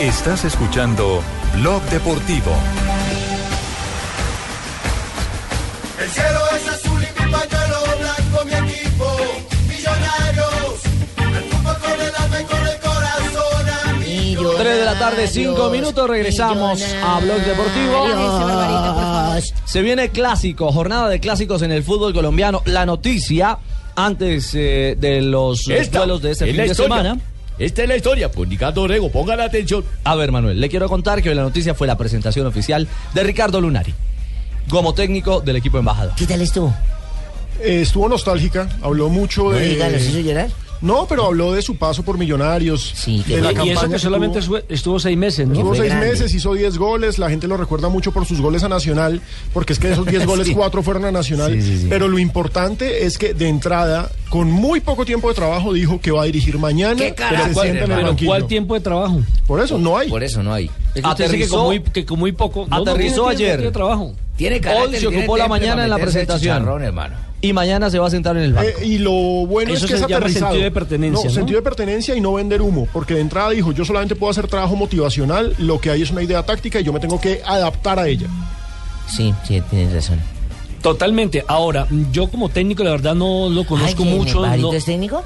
[0.00, 1.22] Estás escuchando
[1.56, 2.52] Blog Deportivo.
[6.02, 9.16] El cielo es azul y mi pañuelo blanco, mi equipo,
[9.68, 10.80] millonarios.
[11.16, 14.50] El fútbol con el alma y con el corazón, amigo.
[14.58, 18.06] 3 de la tarde, 5 minutos, regresamos a Blog Deportivo.
[19.64, 22.62] Se viene clásico, jornada de clásicos en el fútbol colombiano.
[22.66, 23.58] La noticia,
[23.94, 26.96] antes eh, de los Esta duelos de este es fin de historia.
[26.96, 27.20] semana.
[27.58, 29.84] Esta es la historia, pues Ricardo Rego, ponga la atención.
[30.04, 33.22] A ver, Manuel, le quiero contar que hoy la noticia fue la presentación oficial de
[33.22, 33.94] Ricardo Lunari
[34.68, 36.14] como técnico del equipo embajador.
[36.16, 36.74] ¿Qué tal estuvo?
[37.62, 39.68] Eh, estuvo nostálgica, habló mucho No de.
[39.68, 40.48] diga, ¿los hizo llorar?
[40.80, 42.94] No, pero habló de su paso por Millonarios.
[43.06, 45.54] de la y campaña eso que solamente estuvo seis meses, ¿no?
[45.54, 48.68] Estuvo seis meses, hizo 10 goles, la gente lo recuerda mucho por sus goles a
[48.68, 49.20] Nacional,
[49.52, 50.54] porque es que de esos 10 goles, Sí.
[50.54, 51.52] 4 fueron a Nacional.
[51.54, 51.86] Sí, sí, sí.
[51.88, 56.10] Pero lo importante es que de entrada, con muy poco tiempo de trabajo, dijo que
[56.10, 57.62] va a dirigir mañana, ¿Qué pero se carajo?
[57.62, 58.30] sienta en el Pero banquillo.
[58.30, 59.20] ¿cuál tiempo de trabajo?
[59.46, 60.08] Por eso no hay.
[60.08, 60.70] Por eso no hay.
[60.94, 62.66] Es que usted dice que con muy, que con muy poco.
[62.68, 63.72] No, no aterrizó tiene tiempo, ayer.
[64.36, 64.84] Tiene trabajo.
[64.84, 66.82] Hoy carácter, se tiene ocupó la mañana en la presentación.
[66.82, 67.14] hermano.
[67.42, 68.68] Y mañana se va a sentar en el banco.
[68.80, 70.46] Eh, y lo bueno Eso es que se es llama aterrizado.
[70.52, 71.34] sentido de pertenencia, No, ¿no?
[71.34, 74.48] sentido de pertenencia y no vender humo, porque de entrada dijo, yo solamente puedo hacer
[74.48, 77.98] trabajo motivacional, lo que hay es una idea táctica y yo me tengo que adaptar
[77.98, 78.26] a ella.
[79.08, 80.18] Sí, sí, tienes razón.
[80.82, 81.44] Totalmente.
[81.46, 84.40] Ahora, yo como técnico, la verdad no lo conozco Ay, ¿quién, mucho.
[84.56, 85.22] No- es técnico?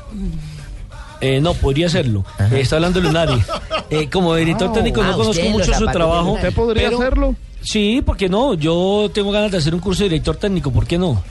[1.20, 2.24] Eh, no, podría serlo.
[2.50, 3.40] Eh, está hablando Lunari.
[3.92, 6.32] Eh, como director Ah, técnico ah, no conozco mucho su trabajo.
[6.34, 7.34] ¿Usted podría hacerlo?
[7.62, 8.54] Sí, ¿por qué no?
[8.54, 11.22] Yo tengo ganas de hacer un curso de director técnico, ¿por qué no?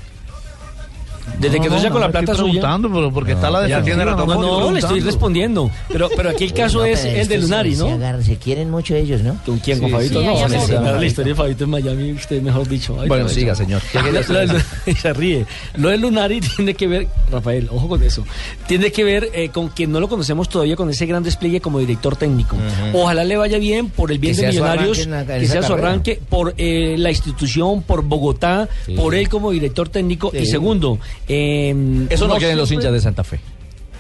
[1.39, 2.62] Desde No, que no, no sea con la le plata estoy suya.
[2.62, 5.70] preguntando, pero porque está la defensiva, no, no, le estoy respondiendo.
[5.89, 8.22] Pero, pero aquí el caso No, es el de Lunari, se ¿no?
[8.22, 9.38] se quieren mucho ellos, ¿no?
[9.46, 9.80] ¿Con quién?
[9.80, 10.22] ¿Con Fabito?
[10.22, 10.26] sí,
[10.74, 12.96] no, la historia de Fabito en Miami, usted mejor dicho.
[13.00, 13.82] Ay, Bueno, siga, señor.
[15.02, 15.46] Se ríe.
[15.76, 18.24] Lo de Lunari tiene que ver, Rafael, ojo con eso,
[18.68, 21.80] tiene que ver eh, con que no lo conocemos todavía con ese gran despliegue como
[21.80, 22.56] director técnico.
[22.94, 26.54] Ojalá le vaya bien por el bien Que de Millonarios, que sea su arranque, por
[26.58, 30.32] eh, la institución, por Bogotá, por él como director técnico.
[30.34, 33.39] Y segundo, eh, Eso no quieren los hinchas de Santa Fe.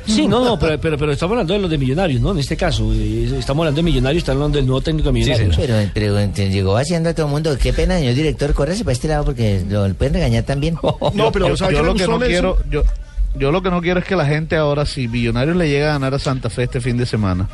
[0.09, 2.31] Sí, no, no, pero, pero, pero estamos hablando de los de Millonarios, ¿no?
[2.31, 5.55] En este caso, eh, estamos hablando de Millonarios, estamos hablando del nuevo técnico de Millonarios.
[5.55, 7.55] Pero, pero llegó haciendo a todo el mundo.
[7.61, 10.77] Qué pena, señor director, córrese para este lado porque lo pueden regañar también.
[11.13, 12.83] No, pero yo, ¿sabe yo lo que no quiero, yo,
[13.35, 15.93] yo lo que no quiero es que la gente ahora, si Millonarios le llega a
[15.93, 17.47] ganar a Santa Fe este fin de semana,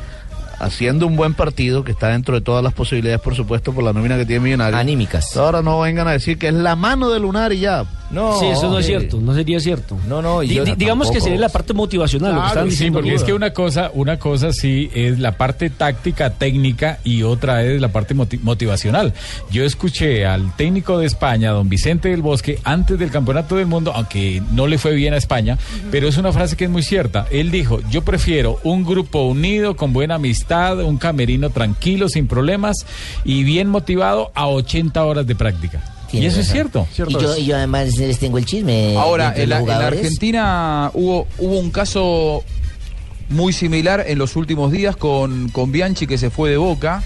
[0.58, 3.92] haciendo un buen partido, que está dentro de todas las posibilidades, por supuesto, por la
[3.92, 4.80] nómina que tiene Millonarios.
[4.80, 5.36] Anímicas.
[5.36, 7.84] Ahora no vengan a decir que es la mano de Lunar y ya.
[8.10, 9.98] No, sí, eso no es cierto, no sería cierto.
[10.08, 12.98] No, no, di- digamos que sería la parte motivacional, lo que están sí, diciendo.
[13.00, 17.64] porque es que una cosa, una cosa sí es la parte táctica, técnica y otra
[17.64, 19.12] es la parte moti- motivacional.
[19.50, 23.92] Yo escuché al técnico de España, don Vicente del Bosque, antes del Campeonato del Mundo,
[23.94, 25.58] aunque no le fue bien a España,
[25.90, 27.26] pero es una frase que es muy cierta.
[27.32, 32.86] Él dijo, yo prefiero un grupo unido, con buena amistad, un camerino tranquilo, sin problemas
[33.24, 35.82] y bien motivado a 80 horas de práctica.
[36.12, 36.86] Y eso es cierto.
[37.08, 38.96] Y yo, y yo además les tengo el chisme.
[38.96, 39.70] Ahora, en la, en.
[39.70, 42.42] Argentina hubo, hubo un caso
[43.28, 47.02] muy similar en los últimos días con, con Bianchi que se fue de Boca.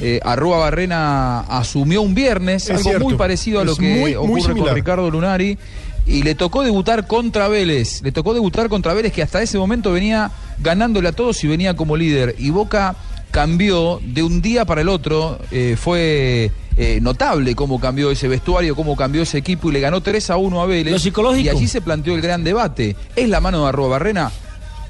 [0.00, 3.04] Eh, Arrua Barrena asumió un viernes, Es algo cierto.
[3.04, 4.74] muy parecido a lo Es que muy, muy ocurre con.
[4.74, 5.58] Ricardo Lunari.
[6.04, 8.02] Y le tocó debutar contra Vélez.
[8.02, 11.74] Le tocó debutar contra Vélez que hasta ese momento venía ganándole a todos y venía
[11.76, 12.34] como líder.
[12.38, 12.96] Y Boca
[13.32, 15.40] cambió de un día para el otro.
[15.50, 20.00] eh, fue eh, notable cómo cambió ese vestuario, cómo cambió ese equipo y le ganó
[20.00, 20.92] 3 a 1 a Vélez.
[20.92, 21.44] Lo psicológico.
[21.46, 22.94] Y allí se planteó el gran debate.
[23.16, 24.30] ¿Es la mano de Arroba Barrena?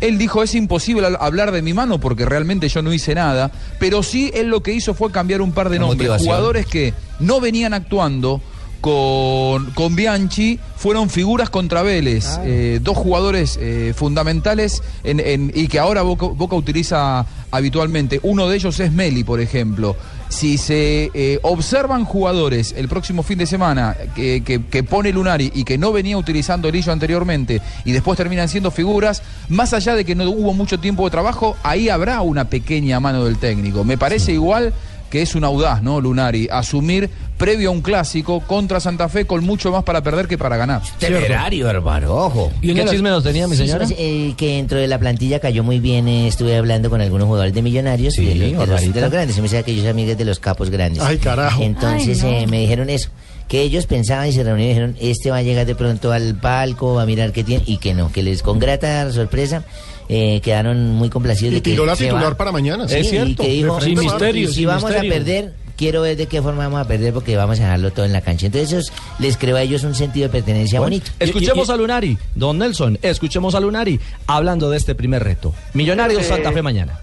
[0.01, 4.03] Él dijo, es imposible hablar de mi mano porque realmente yo no hice nada, pero
[4.03, 5.99] sí él lo que hizo fue cambiar un par de La nombres.
[6.01, 6.27] motivación.
[6.27, 8.43] Jugadores que no venían actuando
[8.83, 12.39] con, con Bianchi fueron figuras contra Vélez.
[12.45, 18.19] Eh, dos jugadores eh, fundamentales en- en- y que ahora Boca, Boca utiliza habitualmente.
[18.23, 19.97] Uno de ellos es Meli, por ejemplo.
[20.29, 25.53] Si se eh, observan jugadores el próximo fin de semana que, que- que pone Lunari
[25.55, 30.05] y que no venía utilizando Lillo anteriormente y después terminan siendo figuras, más allá de
[30.05, 33.85] que no hubo mucho tiempo de trabajo, ahí habrá una pequeña mano del técnico.
[33.85, 34.73] Me parece igual
[35.13, 36.49] que es un audaz, ¿no, Lunari?
[36.51, 40.57] Asumir previo a un clásico contra Santa Fe con mucho más para perder que para
[40.57, 40.81] ganar.
[40.99, 42.51] Temerario, hermano, ojo.
[42.63, 43.87] ¿Y qué chisme nos tenía, mi señora?
[43.87, 46.09] sí, eh, que dentro de la plantilla cayó muy bien.
[46.09, 48.95] eh, estuve hablando con algunos jugadores de Millonarios, Sí, de, los, de los- Barbarita.
[48.95, 49.37] de los grandes.
[49.37, 51.03] Se me sabe que ellos amigos de los capos grandes.
[51.03, 51.63] Ay, carajo.
[51.63, 52.39] Entonces Ay, no.
[52.39, 53.11] eh, me dijeron eso.
[53.49, 56.37] Que ellos pensaban y se reunieron y dijeron, este va a llegar de pronto al
[56.37, 59.63] palco, va a mirar qué tiene, y que no, que les con grata sorpresa
[60.09, 62.37] eh, quedaron muy complacidos Y de que tiró la se titular va.
[62.37, 62.89] para mañana.
[62.89, 63.43] Sí, Es y cierto.
[63.43, 65.11] que dijo, misterio, y si sin vamos misterio.
[65.11, 68.05] a perder, quiero ver de qué forma vamos a perder porque vamos a dejarlo todo
[68.05, 68.47] en la cancha.
[68.47, 71.11] Entonces eso les creo a ellos un sentido de pertenencia Bueno, bonito.
[71.19, 75.55] escuchemos a Lunari, don Nelson, escuchemos a Lunari hablando de este primer reto.
[75.75, 77.01] Millonarios Santa Fe mañana.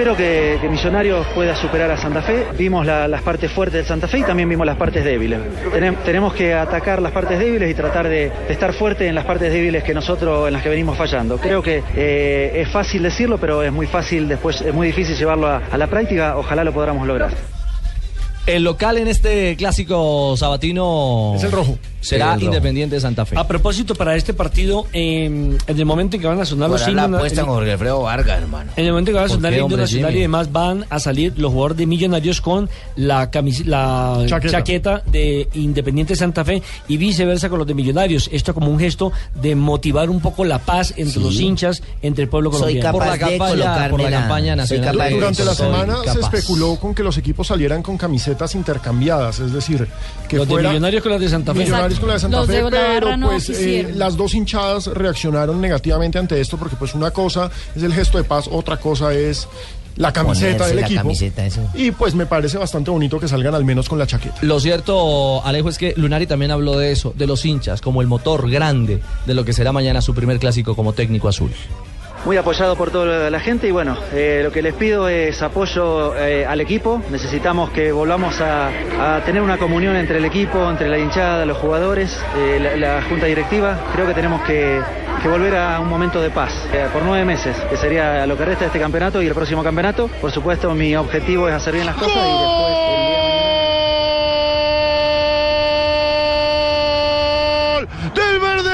[0.00, 2.46] Espero que, que Millonarios pueda superar a Santa Fe.
[2.56, 5.38] Vimos la- las partes fuertes del Santa Fe y también vimos las partes débiles.
[5.74, 9.26] Tenem- tenemos que atacar las partes débiles y tratar de, de estar fuerte en las
[9.26, 11.36] partes débiles que nosotros, en las que venimos fallando.
[11.36, 15.48] Creo que eh, es fácil decirlo, pero es muy fácil después, es muy difícil llevarlo
[15.48, 16.38] a la práctica.
[16.38, 17.32] Ojalá lo podamos lograr.
[18.56, 21.78] El local en este clásico sabatino Es el rojo.
[22.00, 22.46] será rojo.
[22.46, 23.36] Independiente de Santa Fe.
[23.38, 26.82] A propósito, para este partido, eh, en el momento en que van a sonar los
[26.82, 27.18] Por la himnos...
[27.18, 28.72] apuesta en- con Jorge Alfredo Vargas, hermano.
[28.76, 30.98] En el momento que va a ¿Por sonar el himno nacional y demás, van a
[30.98, 34.50] salir los jugadores de Millonarios con la, camis- la Chaqueta.
[34.58, 35.02] chaqueta.
[35.10, 38.28] de Independiente Santa Fe y viceversa con los de Millonarios.
[38.32, 41.20] Esto como un gesto de motivar un poco la paz entre Sí.
[41.20, 42.92] los hinchas, entre el pueblo Soy colombiano.
[42.98, 44.92] por la capaz de campaña, por la campaña Soy nacional.
[44.96, 46.34] capaz de- Durante la semana se capaz.
[46.34, 49.86] especuló con que los equipos salieran con camisetas intercambiadas, es decir,
[50.28, 51.58] que los de fuera Millonarios con los de Santa Fe.
[51.60, 54.86] Millonarios con la de Santa Los Fe, de pero no pues eh, las dos hinchadas
[54.86, 59.12] reaccionaron negativamente ante esto porque pues una cosa es el gesto de paz, otra cosa
[59.12, 59.48] es
[59.96, 61.02] la camiseta del la equipo.
[61.02, 61.60] camiseta, eso.
[61.74, 64.36] Y pues me parece bastante bonito que salgan al menos con la chaqueta.
[64.42, 68.06] Lo cierto, Alejo, es que Lunari también habló de eso, de los hinchas, como el
[68.08, 71.50] motor grande de lo que será mañana su primer clásico como técnico azul.
[72.24, 76.14] Muy apoyado por toda la gente y bueno, eh, lo que les pido es apoyo
[76.16, 77.02] eh, al equipo.
[77.10, 78.70] Necesitamos que volvamos a,
[79.24, 83.26] tener una comunión entre el equipo, entre la hinchada, los jugadores, eh, la, la junta
[83.26, 83.78] directiva.
[83.94, 84.80] Creo que tenemos que,
[85.22, 88.44] que volver a un momento de paz eh, por nueve meses, que sería lo que
[88.44, 90.08] resta de este campeonato y el próximo campeonato.
[90.20, 93.30] Por supuesto, mi objetivo es hacer bien las cosas y después el día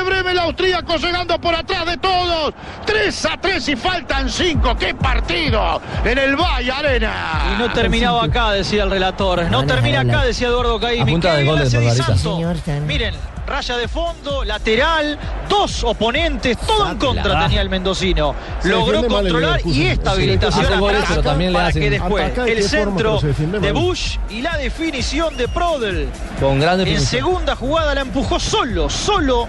[0.04, 2.54] Gol del Verde Bremen, el austríaco llegando por atrás de todos.
[2.84, 4.76] 3 a 3 y faltan 5.
[4.76, 5.80] ¡Qué partido!
[6.04, 7.54] En el Valle Arena.
[7.54, 9.44] Y no terminaba acá, decía el relator.
[9.50, 11.14] No termina acá, decía Eduardo Caimi.
[11.14, 12.38] De Qué goles, clase de salto.
[12.86, 13.14] Miren,
[13.46, 18.34] raya de fondo, lateral, dos oponentes, todo en contra tenía el mendocino.
[18.60, 22.44] Se Logró controlar y esta habilitación atrás pero también le para hacen- que después Ataca
[22.44, 23.72] de el centro de.
[23.72, 26.08] Bush y la definición de Prodel.
[26.40, 29.48] Con gran En segunda jugada la empujó solo, solo.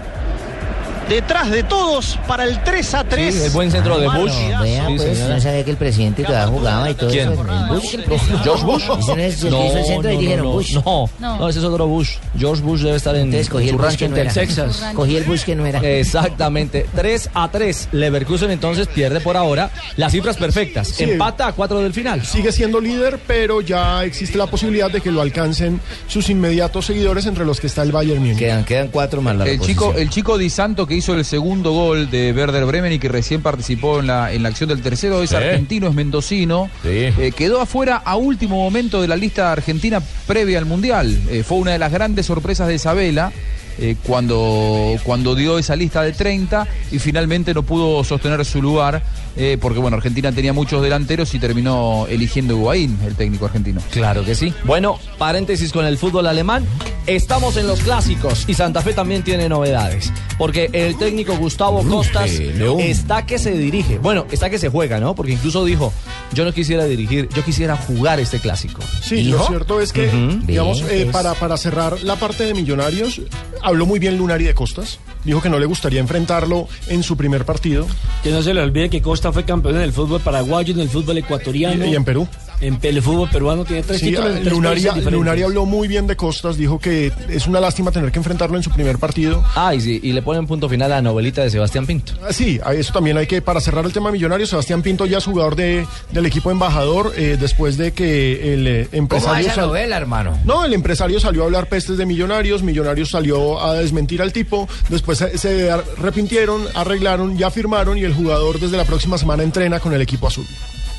[1.08, 3.34] Detrás de todos para el 3 a 3.
[3.34, 4.32] Sí, el buen centro de Bush.
[4.50, 5.34] No, vea, Sí, pues, señora.
[5.36, 7.32] no sabía que el presidente todavía jugaba y todo ¿Quién?
[7.32, 7.44] eso.
[7.68, 8.44] Bush, el presidente.
[8.44, 8.82] ¿George Bush?
[8.84, 10.74] Ese no es el que hizo el centro y no, dijeron no, Bush.
[10.74, 12.10] No, no, ese es otro Bush.
[12.38, 14.32] George Bush debe estar en Entonces cogí el su Bush rancho que en no era.
[14.32, 14.82] Texas.
[14.94, 15.78] Cogí el Bush que no era.
[15.80, 16.86] Exactamente.
[16.94, 17.88] 3 a 3.
[17.92, 20.88] Leverkusen entonces pierde por ahora las cifras perfectas.
[20.88, 21.04] Sí.
[21.04, 22.22] Empata a 4 del final.
[22.26, 27.24] Sigue siendo líder, pero ya existe la posibilidad de que lo alcancen sus inmediatos seguidores,
[27.24, 28.38] entre los que está el Bayern Múnich.
[28.38, 31.72] Quedan, quedan cuatro más la El chico, el chico Di Santo que hizo el segundo
[31.72, 35.22] gol de Werder Bremen y que recién participó en la, en la acción del tercero
[35.22, 35.36] es Sí.
[35.36, 36.70] argentino, es mendocino.
[36.84, 41.18] Eh, quedó afuera a último momento de la lista argentina previa al Mundial.
[41.30, 43.32] Eh, fue una de las grandes sorpresas de Isabela.
[43.80, 49.04] eh, cuando, cuando dio esa lista de 30 y finalmente no pudo sostener su lugar
[49.36, 54.24] eh, porque bueno Argentina tenía muchos delanteros y terminó eligiendo Higuaín el técnico argentino Claro
[54.24, 54.52] que sí.
[54.64, 56.66] Bueno, paréntesis con el fútbol alemán.
[57.08, 60.12] Estamos en los clásicos y Santa Fe también tiene novedades.
[60.36, 63.96] Porque el técnico Gustavo Costas está que se dirige.
[63.98, 65.14] Bueno, está que se juega, ¿no?
[65.14, 65.90] Porque incluso dijo,
[66.34, 68.82] yo no quisiera dirigir, yo quisiera jugar este clásico.
[69.02, 70.10] Sí, lo cierto es que,
[70.44, 71.12] digamos, Bien, eh, pues.
[71.14, 73.22] para, para cerrar la parte de Millonarios,
[73.62, 74.98] habló muy bien Lunari de Costas.
[75.24, 77.86] Dijo que no le gustaría enfrentarlo en su primer partido.
[78.22, 80.88] Que no se le olvide que Costa fue campeón en el fútbol paraguayo, en el
[80.90, 81.86] fútbol ecuatoriano.
[81.86, 82.28] Y- y en Perú.
[82.60, 85.12] En el fútbol peruano tiene tres Sí, títulos en tres Lunari, países diferentes.
[85.12, 88.62] Lunari habló muy bien de Costas, dijo que es una lástima tener que enfrentarlo en
[88.64, 89.44] su primer partido.
[89.54, 92.14] Ah, y, sí, y le ponen punto final a la novelita de Sebastián Pinto.
[92.22, 95.18] Ah, Sí, a eso también hay que, para cerrar el tema millonario, Sebastián Pinto ya
[95.18, 99.46] es jugador de, del equipo embajador eh, después de que el eh, ¿Cómo empresario...
[99.46, 100.38] esa sal- novela, hermano?
[100.44, 104.68] No, el empresario salió a hablar pestes de millonarios, millonarios salió a desmentir al tipo,
[104.88, 109.78] después se, se arrepintieron, arreglaron, ya firmaron y el jugador desde la próxima semana entrena
[109.80, 110.46] con el equipo azul.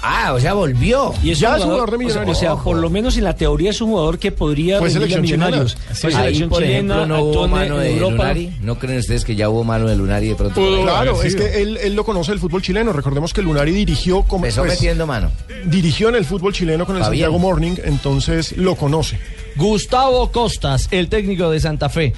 [0.01, 1.13] Ah, o sea, volvió.
[1.21, 2.37] Y es Ya un es jugador de o sea- Millonarios.
[2.37, 5.19] O sea, por lo menos en la teoría es un jugador que podría rendirle a.
[5.21, 5.77] Millonarios.
[5.93, 6.07] Sí.
[6.07, 8.13] Ahí, selección por chilena, ejemplo, no hubo mano de Europa.
[8.15, 8.51] Lunari.
[8.61, 10.61] ¿No creen ustedes que ya hubo mano de Lunari de pronto?
[10.83, 12.93] Claro, es que él, él lo conoce del fútbol chileno.
[12.93, 15.31] Recordemos que Lunari dirigió como Empezó metiendo mano.
[15.65, 17.03] dirigió en el fútbol chileno con el.
[17.03, 19.19] Santiago Morning, entonces lo conoce.
[19.57, 22.13] Gustavo Costas, el técnico de Santa Fe,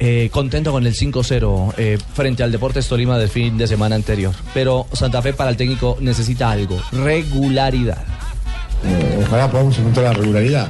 [0.00, 4.34] eh, contento con el 5-0 eh, frente al Deportes Tolima del fin de semana anterior.
[4.52, 8.02] Pero Santa Fe para el técnico necesita algo, regularidad.
[8.84, 10.68] Eh, ojalá podamos encontrar la regularidad.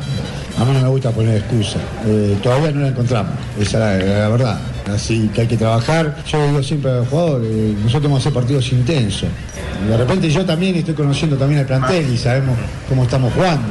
[0.59, 1.79] A mí no me gusta poner excusa.
[2.05, 4.61] Eh, todavía no la encontramos, esa es la, la verdad.
[4.93, 6.16] Así que hay que trabajar.
[6.27, 9.29] Yo digo siempre a los jugadores, eh, nosotros vamos a hacer partidos intensos.
[9.88, 13.69] De repente yo también estoy conociendo también el plantel y sabemos cómo estamos jugando.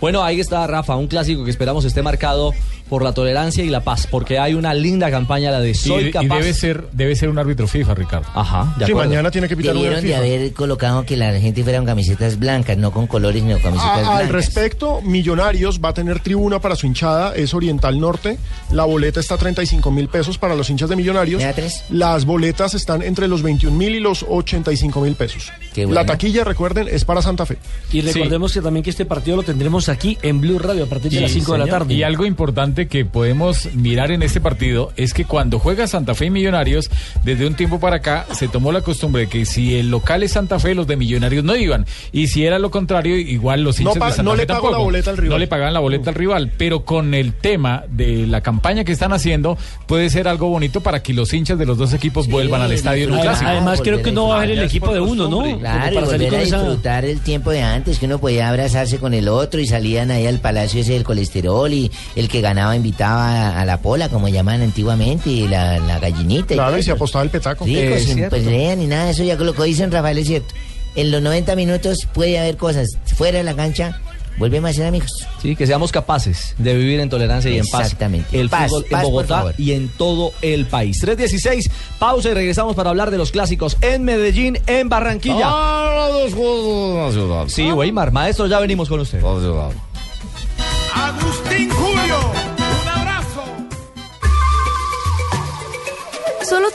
[0.00, 2.52] Bueno, ahí está Rafa, un clásico que esperamos esté marcado
[2.88, 6.04] por la tolerancia y la paz, porque hay una linda campaña, la de Y, Soy
[6.06, 6.36] y capaz.
[6.38, 8.26] debe ser debe ser un árbitro FIFA, Ricardo.
[8.34, 10.18] Ajá, Sí, mañana tiene que pitar Debieron de FIFA.
[10.18, 13.94] haber colocado que la gente fuera con camisetas blancas, no con colores, sino camisetas A-
[13.94, 14.30] al blancas.
[14.32, 18.38] respecto, Millonarios va a tener tribuna para su hinchada, es Oriental Norte.
[18.72, 21.42] La boleta está a 35 mil pesos para los hinchas de Millonarios.
[21.90, 25.50] Las boletas están entre los 21 mil y los 85 mil pesos.
[25.76, 25.92] bueno.
[25.92, 27.58] La taquilla, recuerden, es para Santa Fe.
[27.92, 31.10] Y recordemos que también que este partido lo tendremos aquí en Blue Radio a partir
[31.10, 31.94] de Sí, las 5 de la tarde.
[31.94, 36.26] Y algo importante que podemos mirar en este partido es que cuando juega Santa Fe
[36.26, 36.90] y Millonarios,
[37.24, 40.32] desde un tiempo para acá se tomó la costumbre de que si el local es
[40.32, 41.86] Santa Fe, los de Millonarios no iban.
[42.12, 44.46] Y si era lo contrario, igual los No hinchas pa- de Santa no Fe le
[44.46, 44.70] tampoco.
[44.72, 45.30] la boleta al rival.
[45.30, 46.52] No le pagaban la boleta al rival.
[46.56, 51.02] Pero con el tema de la campaña que están haciendo, puede ser algo bonito para
[51.02, 53.50] que los hinchas de los dos equipos vuelvan al estadio en un Además- clásico.
[53.50, 55.58] además creo que no va a ser el equipo de uno, ¿no?
[55.58, 59.14] Claro, para salir volver esa- disfrutar el tiempo de antes, que uno podía abrazarse con
[59.14, 63.30] el otro y salían ahí al palacio ese del colesterol y el que ganaba invitaba
[63.50, 66.54] a, a la pola, como llaman antiguamente, y la, la gallinita.
[66.54, 67.64] Claro, y se apostaba el petaco.
[67.64, 68.30] Sí, pues, cierto.
[68.30, 70.54] pues lean y nada, eso ya lo que dicen Rafael es cierto.
[70.94, 74.00] en los 90 minutos puede haber cosas fuera de la cancha,
[74.38, 75.10] volvemos a ser amigos.
[75.42, 77.82] Sí, que seamos capaces de vivir en tolerancia y en paz.
[77.82, 78.38] Exactamente.
[78.40, 81.02] El Paz, fútbol paz, en Bogotá y en todo el país.
[81.04, 85.44] 3.16, pausa y regresamos para hablar de los clásicos en Medellín, en Barranquilla.
[85.44, 87.44] Ah, los juegos de la ciudad.
[87.48, 89.20] Sí, Weimar, maestro, ya venimos con usted.
[89.22, 89.52] Agustín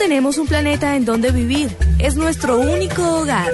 [0.04, 1.70] tenemos un planeta en donde vivir.
[1.98, 3.50] Es nuestro único hogar.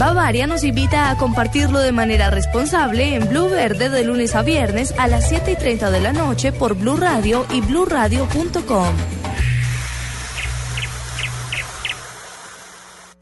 [0.00, 4.92] Bavaria nos invita a compartirlo de manera responsable en Blue Verde de lunes a viernes
[4.98, 8.96] a las 7 y 30 de la noche por Blue Radio y bluradio.com.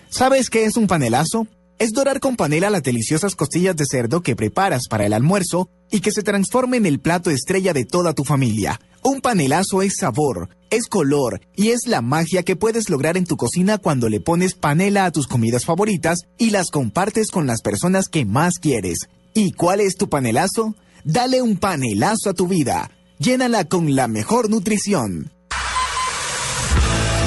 [0.09, 1.47] ¿Sabes qué es un panelazo?
[1.81, 6.01] Es dorar con panela las deliciosas costillas de cerdo que preparas para el almuerzo y
[6.01, 8.78] que se transforme en el plato estrella de toda tu familia.
[9.03, 13.39] Un panelazo es sabor, es color y es la magia que puedes lograr en tu
[13.39, 18.09] cocina cuando le pones panela a tus comidas favoritas y las compartes con las personas
[18.09, 19.09] que más quieres.
[19.33, 20.76] ¿Y cuál es tu panelazo?
[21.05, 22.91] Dale un panelazo a tu vida.
[23.18, 25.33] Llénala con la mejor nutrición.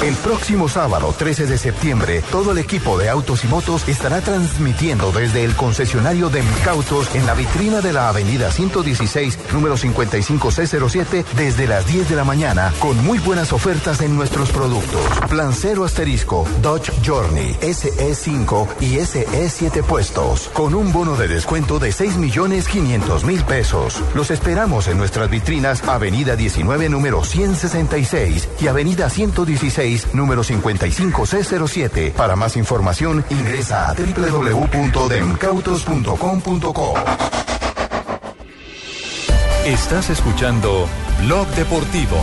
[0.04, 5.12] El próximo sábado 13 de septiembre, todo el equipo de autos y motos estará transmitiendo
[5.12, 11.66] desde el concesionario de Micautos en la vitrina de la avenida 116, número 55C07, desde
[11.66, 15.00] las 10 de la mañana, con muy buenas ofertas en nuestros productos.
[15.30, 21.92] Plan cero asterisco, Dodge Journey, SE5 y SE7 puestos, con un bono de descuento de
[21.92, 24.02] 6 millones 500 mil pesos.
[24.14, 32.12] Los esperamos en nuestras vitrinas Avenida 19, número 166 y Avenida 116, número 55C07.
[32.12, 36.94] Para más información, ingresa a www.demcautos.com.co.
[39.64, 40.86] Estás escuchando
[41.22, 42.16] Blog Deportivo.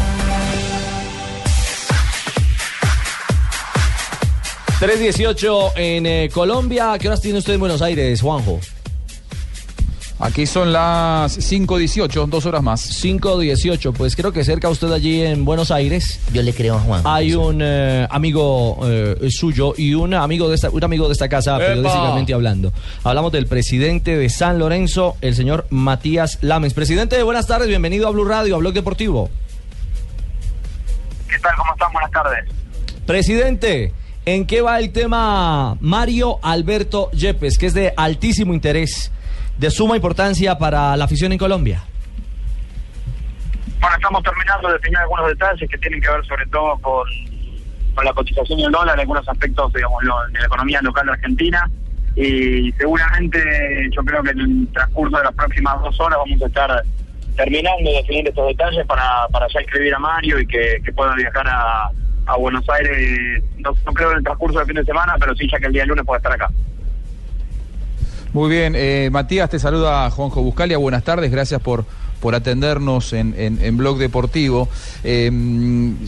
[4.79, 6.97] 3.18 en eh, Colombia.
[6.99, 8.59] ¿Qué horas tiene usted en Buenos Aires, Juanjo?
[10.21, 13.03] Aquí son las 5.18, dos horas más.
[13.03, 16.19] 5.18, pues creo que cerca usted allí en Buenos Aires.
[16.31, 17.01] Yo le creo a Juan.
[17.05, 21.27] Hay un eh, amigo eh, suyo y un amigo de esta, un amigo de esta
[21.27, 21.65] casa, ¡Epa!
[21.65, 22.71] periodísticamente hablando.
[23.03, 26.75] Hablamos del presidente de San Lorenzo, el señor Matías Lames.
[26.75, 29.27] Presidente, buenas tardes, bienvenido a Blue Radio, a Blog Deportivo.
[31.27, 31.55] ¿Qué tal?
[31.57, 31.91] ¿Cómo están?
[31.93, 32.45] Buenas tardes.
[33.07, 33.91] Presidente,
[34.25, 39.11] ¿en qué va el tema Mario Alberto Yepes, que es de altísimo interés,
[39.61, 41.83] de suma importancia para la afición en Colombia?
[43.79, 47.03] Bueno, estamos terminando de definir algunos detalles que tienen que ver sobre todo con,
[47.93, 51.69] con la cotización del dólar, algunos aspectos, digamos, lo- de la economía local de Argentina.
[52.15, 53.39] Y seguramente
[53.95, 56.83] yo creo que en el transcurso de las próximas dos horas vamos a estar
[57.37, 61.47] terminando de definir estos detalles para, para ya escribir a Mario y que, pueda viajar
[61.47, 61.89] a,
[62.25, 65.47] a Buenos Aires, no, no creo en el transcurso del fin de semana, pero sí
[65.51, 66.49] ya que el día lunes pueda estar acá.
[68.33, 71.83] Muy bien, eh, Matías, te saluda Juanjo Buscalia, buenas tardes, gracias por,
[72.21, 74.69] por atendernos en, en, en Blog Deportivo.
[75.03, 75.29] Eh,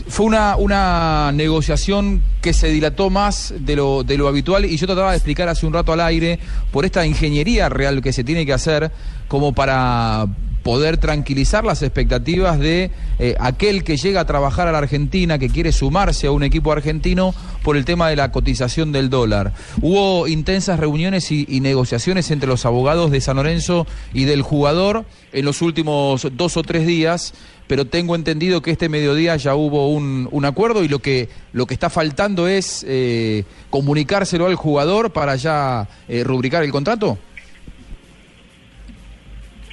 [0.08, 4.86] fue una, una negociación que se dilató más de lo, de lo habitual y yo
[4.86, 6.38] trataba de explicar hace un rato al aire
[6.72, 8.90] por esta ingeniería real que se tiene que hacer
[9.28, 10.26] como para
[10.64, 15.50] poder tranquilizar las expectativas de eh, aquel que llega a trabajar a la Argentina, que
[15.50, 19.52] quiere sumarse a un equipo argentino por el tema de la cotización del dólar.
[19.82, 25.44] Hubo intensas reuniones y, negociaciones entre los abogados de San Lorenzo y del jugador en
[25.44, 27.34] los últimos dos o tres días,
[27.66, 31.66] pero tengo entendido que este mediodía ya hubo un, un acuerdo y lo que, lo
[31.66, 37.18] que está faltando es eh, comunicárselo al jugador para ya eh, rubricar el contrato.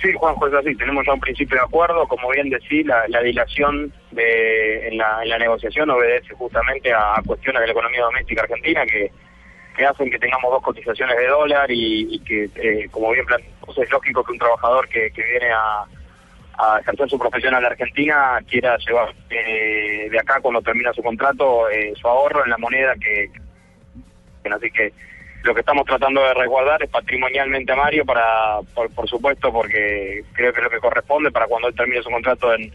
[0.01, 0.75] Sí, Juanjo, es así.
[0.75, 2.07] Tenemos ya un principio de acuerdo.
[2.07, 7.67] Como bien decía, la, la dilación de, en, la, negociación obedece justamente a, cuestiones de
[7.67, 9.11] la economía doméstica argentina que,
[9.85, 14.23] hacen que tengamos dos cotizaciones de dólar y, que, eh, como bien planteamos, es lógico
[14.23, 15.85] que un trabajador que, que viene a,
[16.57, 21.01] a ejercer su profesión a la Argentina quiera llevar eh, de acá cuando termina su
[21.01, 23.31] contrato eh, su ahorro en la moneda que
[24.51, 24.93] así que
[25.43, 30.23] lo que estamos tratando de resguardar es patrimonialmente a Mario para por, por supuesto porque
[30.33, 32.71] creo que es lo que corresponde para cuando él termine su contrato en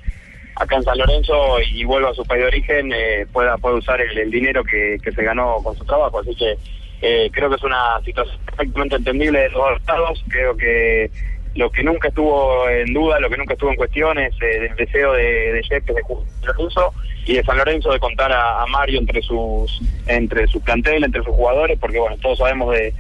[0.56, 4.00] acá en San Lorenzo y, vuelva a su país de origen eh, pueda pueda usar
[4.00, 6.20] el, dinero que, que se ganó con su trabajo.
[6.20, 6.56] Así que
[7.02, 10.24] eh, creo que es una situación perfectamente entendible de los dos lados.
[10.28, 11.10] Creo que
[11.56, 14.76] lo que nunca estuvo en duda, lo que nunca estuvo en cuestión es eh, el
[14.76, 16.84] deseo de, de Jeff de San
[17.24, 21.34] y de San Lorenzo de contar a, Mario entre sus entre su plantel, entre sus
[21.34, 22.92] jugadores, porque bueno, todos sabemos de,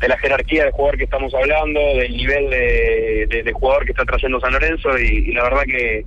[0.00, 4.40] de la jerarquía de jugador que estamos hablando, del nivel de, jugador que está trayendo
[4.40, 6.04] San Lorenzo y, la verdad que,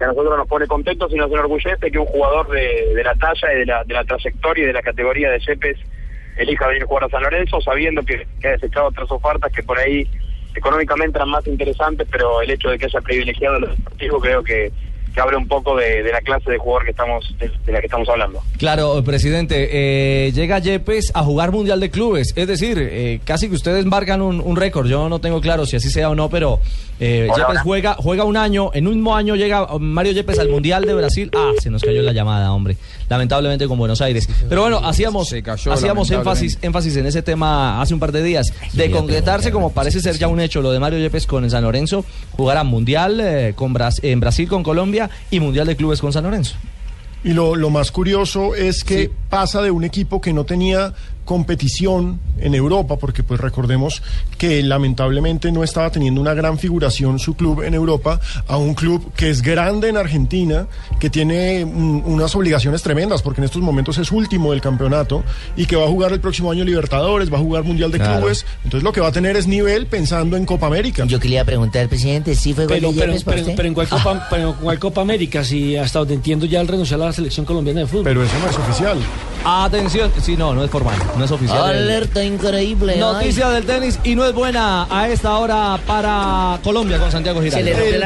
[0.00, 3.52] a nosotros nos pone contentos y nos enorgullece que un jugador de, de la talla
[3.52, 5.76] y de la, de la trayectoria y de la categoría de Yepes
[6.36, 9.64] elija venir a jugar a San Lorenzo, sabiendo que, que ha desechado otras ofertas que
[9.64, 10.08] por ahí
[10.58, 14.72] económicamente eran más interesantes, pero el hecho de que haya privilegiado los deportivos creo que,
[15.18, 17.80] que abre un poco de, de la clase de jugador que estamos de, de la
[17.80, 18.40] que estamos hablando.
[18.56, 23.56] Claro, presidente, eh, llega Yepes a jugar Mundial de Clubes, es decir, eh, casi que
[23.56, 26.60] ustedes marcan un, un récord, yo no tengo claro si así sea o no, pero
[27.00, 27.60] eh, Hola, Yepes hola.
[27.62, 31.30] juega, juega un año, en un mismo año llega Mario Yepes al Mundial de Brasil,
[31.34, 32.76] ah, se nos cayó la llamada, hombre,
[33.08, 35.32] lamentablemente con Buenos Aires, pero bueno, hacíamos,
[35.68, 40.00] hacíamos énfasis, énfasis en ese tema hace un par de días, de concretarse como parece
[40.00, 43.52] ser ya un hecho lo de Mario Yepes con el San Lorenzo, jugará Mundial eh,
[43.56, 46.56] con Bras- en Brasil con Colombia y Mundial de Clubes con San Lorenzo.
[47.24, 50.94] Y lo, lo más curioso es que pasa de un equipo que no tenía
[51.28, 54.02] competición en Europa, porque pues recordemos
[54.38, 59.12] que lamentablemente no estaba teniendo una gran figuración su club en Europa, a un club
[59.14, 64.10] que es grande en Argentina, que tiene unas obligaciones tremendas, porque en estos momentos es
[64.10, 65.22] último del campeonato
[65.54, 68.20] y que va a jugar el próximo año Libertadores, va a jugar Mundial de Claro.
[68.20, 71.04] Clubes, entonces lo que va a tener es nivel pensando en Copa América.
[71.04, 73.46] Yo que le iba a preguntar al presidente, ¿sí fue gol Pero, de pero, pero,
[73.54, 76.68] pero en cuál Copa, pero en cuál Copa América, si hasta donde entiendo ya él
[76.68, 78.04] renunció a la selección colombiana de fútbol.
[78.04, 78.98] Pero eso no es oficial.
[79.44, 81.58] Atención, sí, no, no es formal, no es oficial.
[81.64, 82.96] Alerta increíble.
[82.96, 87.70] Noticia del tenis y no es buena a esta hora para Colombia con Santiago Giraldo.
[87.70, 88.02] el,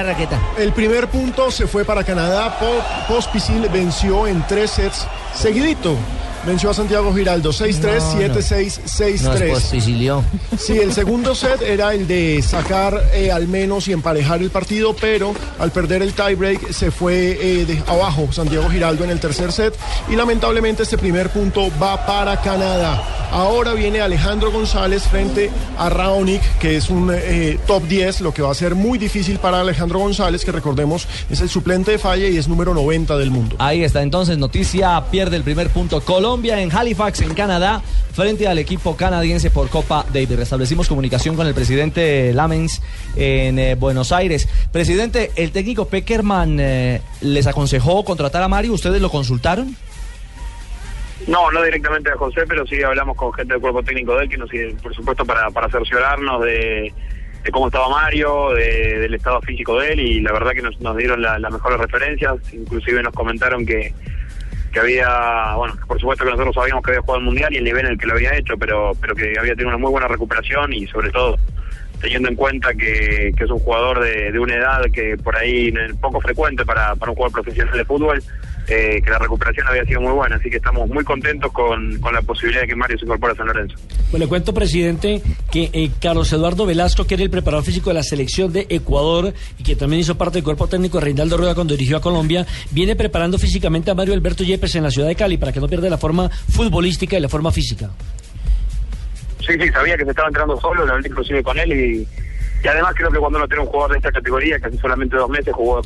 [0.59, 2.59] El primer punto se fue para Canadá.
[2.59, 5.97] Po- Pospisil venció en tres sets seguidito.
[6.47, 8.35] Venció a Santiago Giraldo 6-3, No, no.
[8.35, 9.21] 7-6, 6-3.
[9.23, 10.25] Nos pospicilió.
[10.59, 14.95] Sí, el segundo set era el de sacar eh, al menos y emparejar el partido,
[14.95, 19.53] pero al perder el tiebreak se fue eh, de abajo Santiago Giraldo en el tercer
[19.53, 19.75] set
[20.11, 23.03] y lamentablemente este primer punto va para Canadá.
[23.33, 28.43] Ahora viene Alejandro González frente a Raonic, que es un eh, top 10, lo que
[28.43, 32.31] va a ser muy difícil para Alejandro González, que recordemos es el suplente de Falle
[32.31, 33.57] y es número 90 del mundo.
[33.59, 36.03] Ahí está entonces, noticia, pierde el primer punto
[36.33, 37.83] Colombia en Halifax, en Canadá,
[38.15, 40.35] frente al equipo canadiense por Copa Davis.
[40.35, 42.81] Restablecimos comunicación con el presidente Lamens
[43.17, 44.49] en eh, Buenos Aires.
[44.73, 49.77] Presidente, el técnico Peckerman eh, les aconsejó contratar a Mario, ¿ustedes lo consultaron?
[51.27, 54.31] No, no directamente a José, pero sí hablamos con gente del cuerpo técnico de él,
[54.31, 54.49] que nos
[54.83, 56.95] por supuesto, para, cerciorarnos de,
[57.53, 60.97] cómo estaba Mario, de- del estado físico de él, y la verdad que nos, nos
[60.97, 63.93] dieron la- las mejores referencias, inclusive nos comentaron que,
[64.73, 67.65] que había, bueno, por supuesto que nosotros sabíamos que había jugado el Mundial y el
[67.65, 70.09] nivel en el que lo había hecho, pero, pero que había tenido una muy buena
[70.09, 71.39] recuperación y sobre todo
[72.01, 75.69] teniendo en cuenta que, que es un jugador de, de una edad que por ahí
[75.69, 78.23] es poco frecuente para, para un jugador profesional de fútbol,
[78.69, 82.15] eh, que la recuperación había sido muy buena, así que estamos muy contentos con, con
[82.15, 83.77] la posibilidad de que Mario se incorpore a San Lorenzo.
[84.11, 87.95] Pues le cuento, presidente, que eh, Carlos Eduardo Velasco, que era el preparador físico de
[87.95, 91.55] la selección de Ecuador y que también hizo parte del cuerpo técnico de Reinaldo Rueda
[91.55, 95.17] cuando dirigió a Colombia, viene preparando físicamente a Mario Alberto Yepes en la ciudad de
[95.17, 97.91] Cali para que no pierda la forma futbolística y la forma física.
[99.41, 102.09] Sí, sí, sabía que se estaba entrando solo, lo hablé inclusive con él y,
[102.63, 105.17] y además creo que cuando uno tiene un jugador de esta categoría, que hace solamente
[105.17, 105.83] dos meses jugó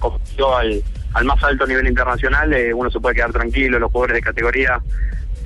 [0.57, 0.83] al,
[1.17, 4.81] al más alto nivel internacional, eh, uno se puede quedar tranquilo, los jugadores de categoría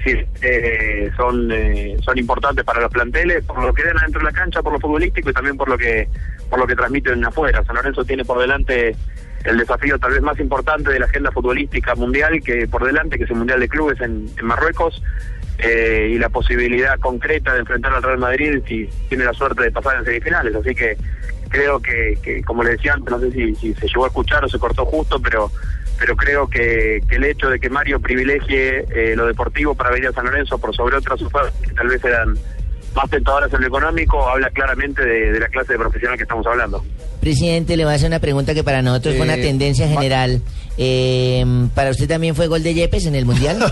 [0.05, 4.25] sí, eh, son eh, son importantes para los planteles, por lo que den adentro de
[4.25, 6.09] la cancha, por lo futbolístico y también por lo que
[6.49, 7.63] por lo que transmiten afuera.
[7.65, 8.97] San Lorenzo tiene por delante
[9.45, 13.25] el desafío tal vez más importante de la agenda futbolística mundial que por delante, que
[13.25, 15.01] es el Mundial de Clubes en, en Marruecos,
[15.63, 19.71] eh, y la posibilidad concreta de enfrentar al Real Madrid si tiene la suerte de
[19.71, 20.55] pasar en semifinales.
[20.55, 20.97] Así que
[21.51, 24.43] creo que, que, como le decía antes, no sé si, si se llegó a escuchar
[24.45, 25.51] o se cortó justo, pero
[25.99, 30.09] pero creo que, que el hecho de que Mario privilegie eh, lo deportivo para venir
[30.09, 32.35] a San Lorenzo por sobre otras ofertas que tal vez eran
[32.95, 36.47] más tentadoras en lo económico, habla claramente de, de la clase de profesional que estamos
[36.47, 36.83] hablando.
[37.21, 40.41] Presidente, le voy a hacer una pregunta que para nosotros fue una Eh, tendencia general.
[40.79, 41.45] Eh,
[41.75, 43.59] ¿Para usted también fue gol de Yepes en el Mundial?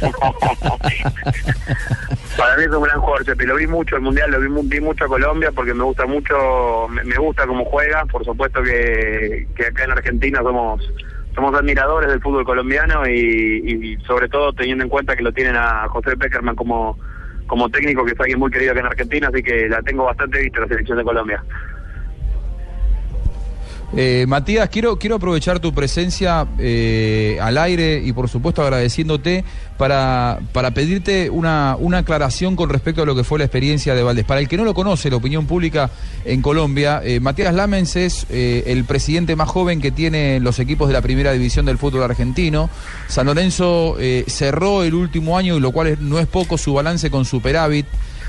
[2.36, 3.44] Para mí es un gran jugador, Chepi.
[3.44, 6.88] Lo vi mucho el Mundial, lo vi, vi mucho a Colombia porque me gusta mucho,
[6.88, 8.06] me, gusta cómo juega.
[8.06, 10.80] Por supuesto que, acá en Argentina somos
[11.34, 15.54] somos admiradores del fútbol colombiano y, y sobre todo teniendo en cuenta que lo tienen
[15.54, 16.98] a José Peckerman como,
[17.46, 20.40] como técnico, que es alguien muy querido acá en Argentina, así que la tengo bastante
[20.40, 21.42] vista la selección de Colombia.
[23.96, 29.44] Eh, Matías, quiero, quiero aprovechar tu presencia eh, al aire y por supuesto agradeciéndote
[29.76, 34.04] para, para pedirte una, una aclaración con respecto a lo que fue la experiencia de
[34.04, 34.24] Valdés.
[34.24, 35.90] Para el que no lo conoce, la opinión pública
[36.24, 40.94] en Colombia, eh, Matías Lamens es el presidente más joven que tiene los equipos de
[40.94, 42.70] la primera división del fútbol argentino.
[43.08, 47.86] San Lorenzo cerró el último año, lo cual no es poco, su balance con superávit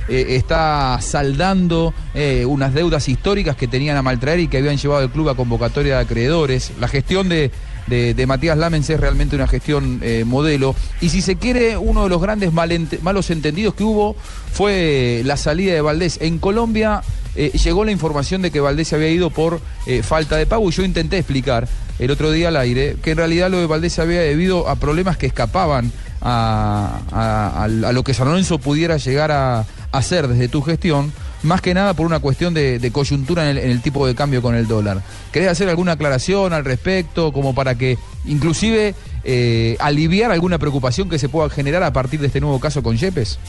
[0.09, 5.01] eh, está saldando eh, unas deudas históricas que tenían a maltraer y que habían llevado
[5.01, 6.71] al club a convocatoria de acreedores.
[6.79, 7.51] La gestión de,
[7.87, 10.75] de, Matías Lamens es realmente una gestión eh, modelo.
[11.01, 14.15] Y si se quiere, uno de los grandes malos entendidos que hubo
[14.53, 16.17] fue la salida de Valdés.
[16.21, 17.01] En Colombia
[17.35, 19.61] llegó la información de que Valdés se había ido por
[20.03, 23.49] falta de pago y yo intenté explicar el otro día al aire que en realidad
[23.49, 25.91] lo de Valdés se había debido a problemas que escapaban
[26.21, 31.11] a- a lo que San Lorenzo pudiera llegar a hacer desde tu gestión,
[31.43, 34.41] más que nada por una cuestión de, coyuntura en el, en el tipo de cambio
[34.41, 35.01] con el dólar.
[35.31, 41.19] ¿Querés hacer alguna aclaración al respecto, como para que inclusive eh, aliviar alguna preocupación que
[41.19, 43.39] se pueda generar a partir de este nuevo caso con Yepes?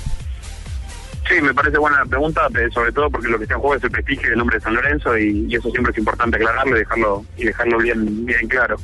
[1.29, 3.77] Sí, me parece buena la pregunta, eh, sobre todo porque lo que está en juego
[3.77, 6.77] es el prestigio del nombre de San Lorenzo y, y eso siempre es importante aclararlo
[6.77, 8.77] y dejarlo y dejarlo bien bien claro.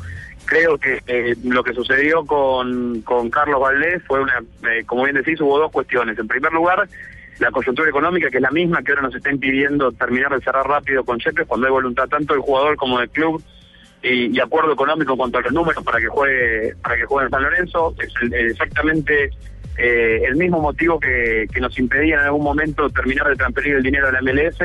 [0.45, 4.39] Creo que eh, lo que sucedió con, con Carlos Valdés fue una,
[4.71, 6.19] eh, como bien decís, hubo dos cuestiones.
[6.19, 6.89] En primer lugar,
[7.41, 10.67] la coyuntura económica, que es la misma que ahora nos está impidiendo terminar de cerrar
[10.67, 13.43] rápido con Yepes, cuando hay voluntad tanto del jugador como del club
[14.03, 17.27] y, y acuerdo económico en cuanto a los números para que juegue para que juegue
[17.27, 19.31] en San Lorenzo es el- exactamente
[19.77, 23.83] eh, el mismo motivo que, que nos impedía en algún momento terminar de transferir el
[23.83, 24.59] dinero a la MLS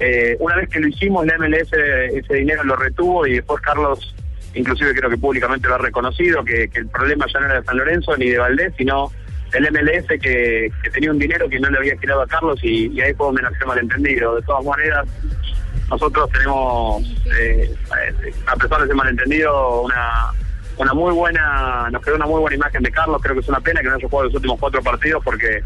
[0.00, 4.14] Eh, una vez que lo hicimos la MLS ese dinero lo retuvo y después Carlos
[4.54, 7.76] inclusive creo que públicamente lo ha reconocido que el problema ya no era de San
[7.78, 9.10] Lorenzo ni de Valdés sino
[9.52, 13.14] del MLS que, tenía un dinero que no le había girado a Carlos y, ahí
[13.14, 15.06] fue donde nació malentendido de todas maneras
[15.90, 17.02] nosotros tenemos,
[17.38, 17.74] eh,
[18.46, 20.32] a pesar de ese malentendido, una,
[20.76, 23.22] una muy buena, nos quedó una muy buena imagen de Carlos.
[23.22, 25.62] Creo que es una pena que no haya jugado los últimos cuatro partidos porque,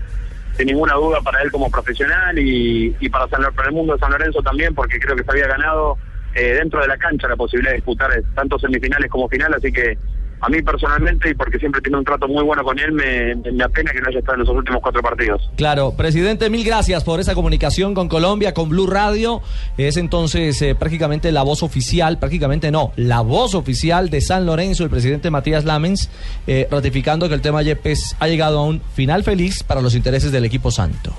[0.57, 3.99] sin ninguna duda, para él como profesional y, y para, San, para el mundo de
[3.99, 5.99] San Lorenzo también, porque creo que se había ganado
[6.35, 9.53] eh, dentro de la cancha la posibilidad de disputar tanto semifinales como final.
[9.55, 9.99] Así que
[10.43, 13.63] a mí personalmente, y porque siempre tiene un trato muy bueno con él, me, me
[13.63, 15.49] apena que no haya estado en los últimos cuatro partidos.
[15.57, 19.41] Claro, presidente, mil gracias por esa comunicación con Colombia, con Blue Radio.
[19.79, 24.83] Es entonces eh, prácticamente la voz oficial, prácticamente no, la voz oficial de San Lorenzo,
[24.83, 26.11] el presidente Matías Lamens,
[26.49, 30.33] eh, ratificando que el tema Yepes ha llegado a un final feliz para los intereses
[30.33, 31.13] del equipo santo.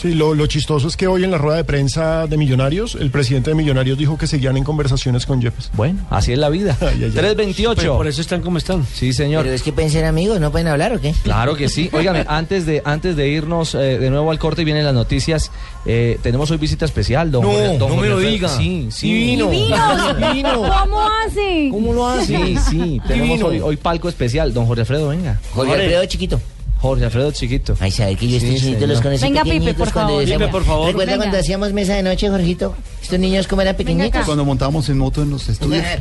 [0.00, 3.10] Sí, lo, lo chistoso es que hoy en la rueda de prensa de Millonarios, el
[3.10, 5.70] presidente de Millonarios dijo que seguían en conversaciones con Yepes.
[5.74, 6.76] Bueno, así es la vida.
[6.78, 7.74] 328.
[7.80, 8.84] Pues por eso están como están.
[8.92, 9.44] Sí, señor.
[9.44, 11.14] Pero es que pueden ser amigos, ¿no pueden hablar o qué?
[11.22, 11.88] Claro que sí.
[11.92, 15.50] Óigame, antes de, antes de irnos eh, de nuevo al corte y vienen las noticias,
[15.86, 18.32] eh, tenemos hoy visita especial, don No, Jorge- don no me Jorge lo Alfredo.
[18.32, 18.48] diga.
[18.48, 19.06] Sí, sí.
[19.12, 19.50] Divino.
[19.50, 20.52] Divino.
[20.82, 21.68] ¿Cómo hace?
[21.70, 22.36] ¿Cómo lo hace?
[22.36, 23.00] Sí, sí.
[23.06, 24.52] Tenemos hoy palco especial.
[24.52, 25.40] Don Jorge Alfredo, venga.
[25.54, 26.40] Jorge Alfredo chiquito.
[26.84, 27.74] Jorge Alfredo chiquito.
[27.80, 28.88] Ay, sabe que yo estoy Sí, señor.
[28.90, 30.20] los conocí Venga, Pipe, por cuando favor.
[30.20, 30.86] decíamos- Pipe, por favor.
[30.88, 31.24] ¿Recuerda Venga.
[31.24, 32.74] cuando hacíamos mesa de noche, Jorgito?
[33.02, 34.24] Estos niños como eran pequeñitos.
[34.26, 35.82] Cuando montábamos en moto en los estudios.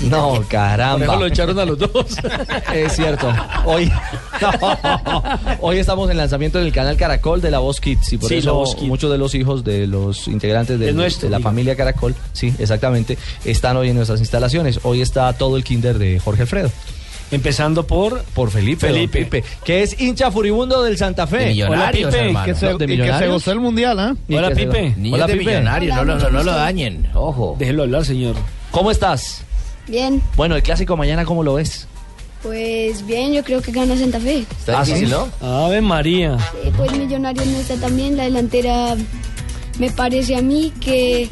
[0.00, 1.16] No, Por eso caramba.
[1.16, 1.90] lo echaron a los dos.
[2.74, 3.32] Es cierto.
[3.64, 3.90] Hoy,
[5.60, 8.34] hoy estamos en el lanzamiento del canal Caracol de La Voz Kids y por Sí,
[8.36, 8.88] La eso Voz Kids.
[8.88, 12.52] muchos de los hijos de los integrantes de, De nuestro, de la familia Caracol, sí,
[12.58, 14.80] exactamente, están hoy en nuestras instalaciones.
[14.82, 16.70] Hoy está todo el kinder de Jorge Alfredo.
[17.30, 19.24] Empezando por Por Felipe, Felipe.
[19.24, 21.38] Pipe, que es hincha furibundo del Santa Fe.
[21.38, 22.26] De Millonarios, Hola, Pipe.
[22.28, 22.46] hermano.
[22.46, 23.32] Que se, ¿De y que se Millonarios?
[23.32, 24.18] gozó el mundial.
[24.28, 24.94] Y Hola, Pipe.
[24.96, 25.44] Niños Hola, de Pipe.
[25.50, 27.56] millonarios, no, lo- no, no lo dañen, ojo.
[27.58, 28.36] Déjelo hablar, señor.
[28.70, 29.42] ¿Cómo estás?
[29.88, 31.86] Bien, Bueno, el clásico mañana, ¿cómo lo ves?
[32.42, 34.40] pues bien, yo creo que gana Santa Fe.
[34.58, 34.92] Está ¿Ah, sí?
[34.92, 35.28] difícil, ¿no?
[35.40, 36.36] Ave María.
[36.62, 38.96] Eh, pues Millonarios no está tan bien, la delantera
[39.78, 41.30] me parece a mí que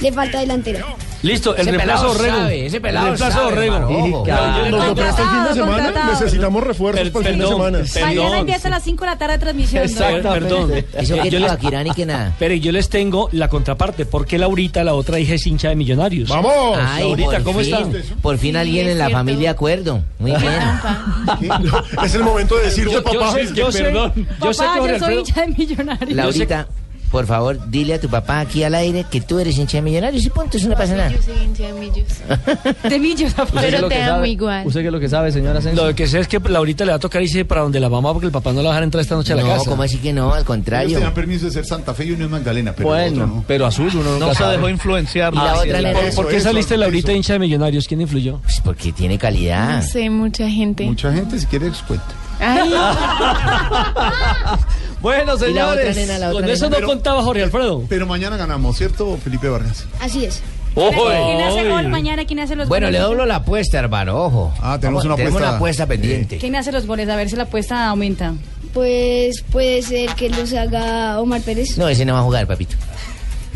[0.00, 0.84] le falta delantera.
[1.22, 2.46] Listo, el reemplazo Orrego.
[2.48, 3.78] ese pelado el reemplazo Orrego.
[3.80, 3.90] Nos
[4.28, 5.92] el fin de semana.
[6.12, 7.78] Necesitamos refuerzos Per- para el fin de semana.
[7.78, 8.02] perdón.
[8.16, 9.82] Mañana empieza a las 5 de la tarde de transmisión.
[9.84, 9.90] ¿no?
[9.90, 10.72] Exacto, perdón.
[10.92, 12.32] Eso Eh, que yo no, les- Akirani, que nada.
[12.38, 14.04] Pero yo les tengo la contraparte.
[14.06, 16.28] ¿Por qué Laurita, la otra hija, es hincha de Millonarios?
[16.28, 16.78] ¡Vamos!
[16.80, 18.14] Ay, Laurita, por ¿cómo fin, está?
[18.20, 20.02] Por fin alguien es en la familia acuerdo.
[20.18, 20.42] Muy bien.
[22.04, 23.32] Es el momento de decirte, Yo, yo papá.
[23.32, 24.12] sé, yo sé, perdón.
[24.40, 26.12] yo sé Papá, que Jorge yo soy hincha de millonarios.
[26.16, 26.68] Laurita,
[27.10, 30.24] por favor, dile a tu papá aquí al aire que tú eres hincha de millonarios
[30.24, 31.10] y punto, eso no pasa nada.
[31.10, 32.06] Yo soy hincha de Millos.
[32.88, 33.32] De millos.
[33.38, 34.66] ¿Usted qué es Pero lo te amo igual.
[34.66, 35.86] ¿Usted qué es lo que sabe, señora Asensio?
[35.86, 38.12] Lo que sé es que Laurita le va a tocar irse para donde la mamá
[38.12, 39.70] porque el papá no la va a dejar entrar esta noche a la No, casa.
[39.70, 40.28] ¿cómo así que no?
[40.28, 40.94] Al Ellos contrario.
[40.98, 43.44] tenían permiso de ser Santa Fe y Unión Magdalena, pero otro bueno, no.
[43.46, 45.32] pero azul uno nunca No se dejó influenciar.
[45.34, 47.16] Y la otra ¿Por, por qué Eso, saliste eso, Laurita eso.
[47.16, 47.86] hincha de Millonarios?
[47.88, 48.38] ¿Quién influyó?
[48.42, 49.82] Pues porque tiene calidad.
[49.82, 50.84] No sé, mucha gente.
[50.84, 52.04] Mucha gente, si quiere, les cuento.
[52.38, 52.70] Ay,
[55.00, 55.96] Bueno, señores.
[55.96, 57.84] nena, la otra Con eso no Pero- contaba Jorge Alfredo.
[57.88, 59.84] Pero mañana ganamos, ¿cierto, Felipe Vargas?
[60.00, 60.42] Así es.
[60.74, 62.24] ¿Quién hace gol mañana?
[62.26, 63.00] ¿Quién hace los Bueno, goles?
[63.00, 64.54] le doblo la apuesta, hermano, ojo.
[64.60, 65.48] Ah, tenemos una Tenemos apuesta.
[65.50, 66.36] una apuesta pendiente.
[66.38, 67.08] ¿Quién hace los goles?
[67.08, 68.34] A ver si la apuesta aumenta.
[68.74, 71.78] Pues puede ser que los haga Omar Pérez.
[71.78, 72.76] No, ese no va a jugar, papito.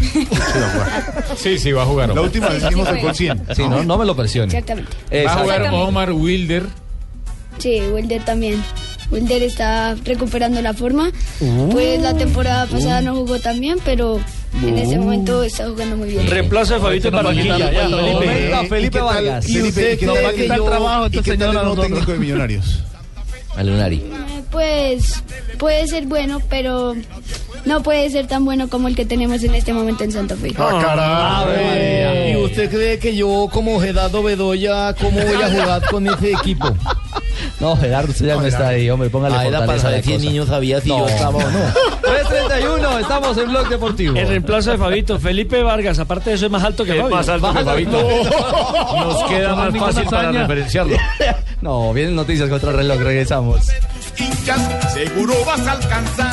[1.37, 2.09] Sí, sí, va a jugar.
[2.09, 2.25] La Omar.
[2.25, 3.43] última vez dijimos el gol 100.
[3.55, 4.47] Sí, no, no me lo presione.
[4.47, 4.91] Exactamente.
[5.27, 5.63] Va a jugar.
[5.73, 6.65] Omar Wilder.
[7.61, 8.63] Sí, Wilder también.
[9.11, 11.11] Wilder está recuperando la forma.
[11.73, 14.21] Pues la temporada pasada no jugó tan bien, pero
[14.63, 15.03] En ese Uh.
[15.03, 16.27] momento está jugando muy bien.
[16.27, 17.11] Reemplazo de Fabito.
[17.11, 18.27] Ya, Felipe.
[18.27, 19.47] Venga, Felipe Vargas.
[19.47, 22.83] Felipe, ¿y qué tal, qué tal trabajo ¿Y qué tal el nuevo técnico de Millonarios?
[23.57, 23.97] Alunari.
[23.97, 25.23] Eh, Pues
[25.59, 26.95] puede ser bueno, pero
[27.65, 30.55] no puede ser tan bueno como el que tenemos en este momento en Santa Fe.
[30.59, 31.47] Ah,
[32.33, 36.69] ¿Y usted cree que yo, como Gerardo Bedoya, cómo voy a jugar con ese equipo?
[37.59, 39.97] No, Gerardo, usted ya no, está ahí, hombre, póngale Ah, era para fortaleza a la
[40.03, 40.29] saber cosa.
[40.31, 41.59] niño sabía si yo estaba o no.
[42.03, 44.17] 3.31, estamos en Blog Deportivo.
[44.19, 47.15] El reemplazo de Fabito, Felipe Vargas, aparte de eso es más alto que Fabio.
[47.17, 48.01] más alto que Fabito.
[48.01, 50.97] Nos queda más fácil para referenciarlo.
[51.61, 53.69] No, vienen noticias contra el reloj, regresamos.
[54.19, 56.33] hinchas, seguro vas a alcanzar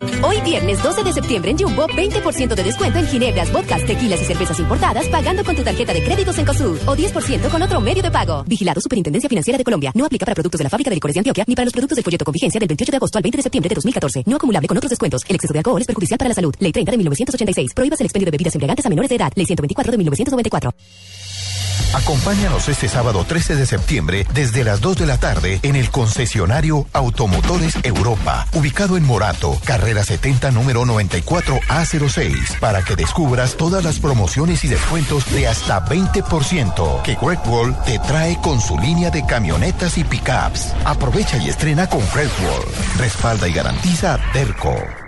[0.00, 4.24] Hoy viernes 12 de septiembre en Jumbo, 20% de descuento en ginebras, vodkas, tequilas y
[4.24, 8.02] cervezas importadas pagando con tu tarjeta de créditos en COSUR o 10% con otro medio
[8.02, 8.44] de pago.
[8.44, 9.92] Vigilado Superintendencia Financiera de Colombia.
[9.94, 11.96] No aplica para productos de la fábrica de licores de Antioquia ni para los productos
[11.96, 14.22] del folleto con vigencia del 28 de agosto al 20 de septiembre de 2014.
[14.26, 15.22] No acumulable con otros descuentos.
[15.28, 16.54] El exceso de alcohol es perjudicial para la salud.
[16.58, 17.74] Ley 30 de 1986.
[17.74, 19.32] Prohíbas el expendio de bebidas embriagantes a menores de edad.
[19.34, 20.74] Ley 124 de 1994.
[21.94, 26.86] Acompáñanos este sábado 13 de septiembre desde las 2 de la tarde en el concesionario
[26.92, 34.64] Automotores Europa, ubicado en Morato, carrera 70, número 94A06, para que descubras todas las promociones
[34.64, 39.98] y descuentos de hasta 20% que Great Wall te trae con su línea de camionetas
[39.98, 40.74] y pickups.
[40.84, 42.64] Aprovecha y estrena con Great Wall.
[42.98, 45.07] Respalda y garantiza Derco.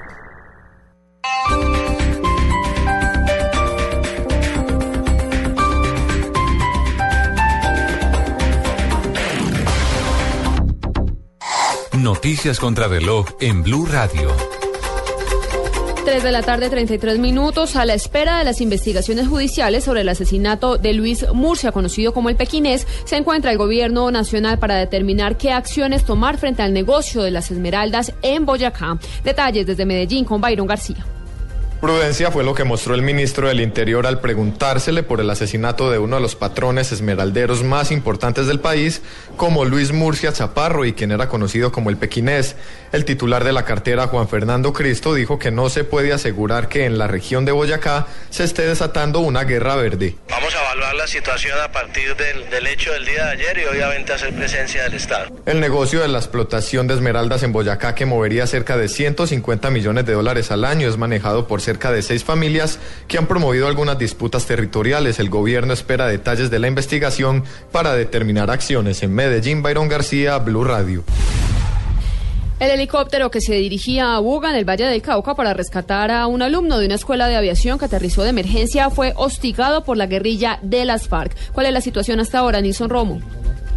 [12.13, 14.33] Noticias contra reloj en Blue Radio.
[16.05, 20.09] 3 de la tarde, 33 minutos, a la espera de las investigaciones judiciales sobre el
[20.09, 25.37] asesinato de Luis Murcia, conocido como el Pequinés, se encuentra el gobierno nacional para determinar
[25.37, 28.99] qué acciones tomar frente al negocio de las esmeraldas en Boyacá.
[29.23, 31.07] Detalles desde Medellín con Byron García.
[31.81, 35.99] Prudencia fue lo que mostró el ministro del Interior al preguntársele por el asesinato de
[35.99, 39.01] uno de los patrones esmeralderos más importantes del país,
[39.39, 42.55] como Luis Murcia Chaparro y quien era conocido como el Pequinés.
[42.93, 46.85] El titular de la cartera, Juan Fernando Cristo, dijo que no se puede asegurar que
[46.85, 50.17] en la región de Boyacá se esté desatando una guerra verde.
[50.29, 53.65] Vamos a evaluar la situación a partir del, del hecho del día de ayer y
[53.65, 55.31] obviamente hacer presencia del Estado.
[55.47, 60.05] El negocio de la explotación de esmeraldas en Boyacá, que movería cerca de 150 millones
[60.05, 63.97] de dólares al año, es manejado por cerca de seis familias que han promovido algunas
[63.97, 65.21] disputas territoriales.
[65.21, 69.05] El gobierno espera detalles de la investigación para determinar acciones.
[69.05, 71.05] En Medellín, Byron García, Blue Radio.
[72.59, 76.27] El helicóptero que se dirigía a Buga en el Valle del Cauca para rescatar a
[76.27, 80.07] un alumno de una escuela de aviación que aterrizó de emergencia fue hostigado por la
[80.07, 81.37] guerrilla de las FARC.
[81.53, 83.21] ¿Cuál es la situación hasta ahora, Nilson Romo?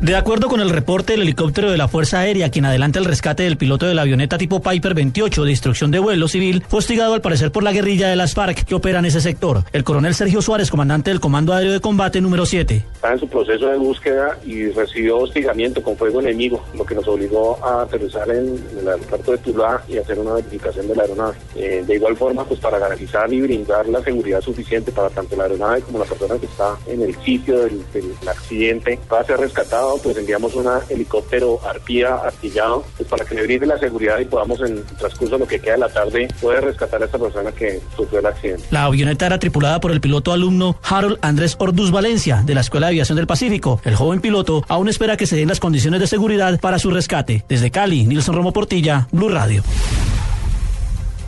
[0.04, 3.44] De acuerdo con el reporte, el helicóptero de la Fuerza Aérea, quien adelanta el rescate
[3.44, 7.14] del piloto de la avioneta tipo Piper 28 de instrucción de vuelo civil, fue hostigado
[7.14, 9.64] al parecer por la guerrilla de las FARC que opera en ese sector.
[9.72, 12.84] El coronel Sergio Suárez, comandante del Comando Aéreo de Combate número 7.
[12.96, 17.08] Está en su proceso de búsqueda y recibió hostigamiento con fuego enemigo, lo que nos
[17.08, 21.38] obligó a aterrizar en el aeropuerto de Tuluá y hacer una verificación de la aeronave.
[21.56, 25.44] Eh, de igual forma, pues para garantizar y brindar la seguridad suficiente para tanto la
[25.44, 29.93] aeronave como la persona que está en el sitio del, del accidente para ser rescatado,
[30.02, 34.60] pues enviamos un helicóptero arpía artillado pues para que le brinde la seguridad y podamos
[34.62, 37.52] en el transcurso de lo que queda de la tarde poder rescatar a esta persona
[37.52, 38.66] que sufrió el accidente.
[38.72, 42.88] La avioneta era tripulada por el piloto alumno Harold Andrés Orduz Valencia, de la Escuela
[42.88, 43.82] de Aviación del Pacífico.
[43.84, 47.46] El joven piloto aún espera que se den las condiciones de seguridad para su rescate.
[47.48, 49.64] Desde Cali, Nilson Romo Portilla, Blue Radio.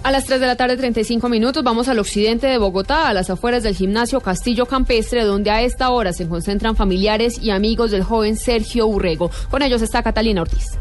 [0.05, 3.31] A las 3 de la tarde, 35 minutos, vamos al occidente de Bogotá, a las
[3.31, 8.03] afueras del gimnasio Castillo Campestre, donde a esta hora se concentran familiares y amigos del
[8.03, 9.31] joven Sergio Urrego.
[9.49, 10.77] Con ellos está Catalina Ortiz.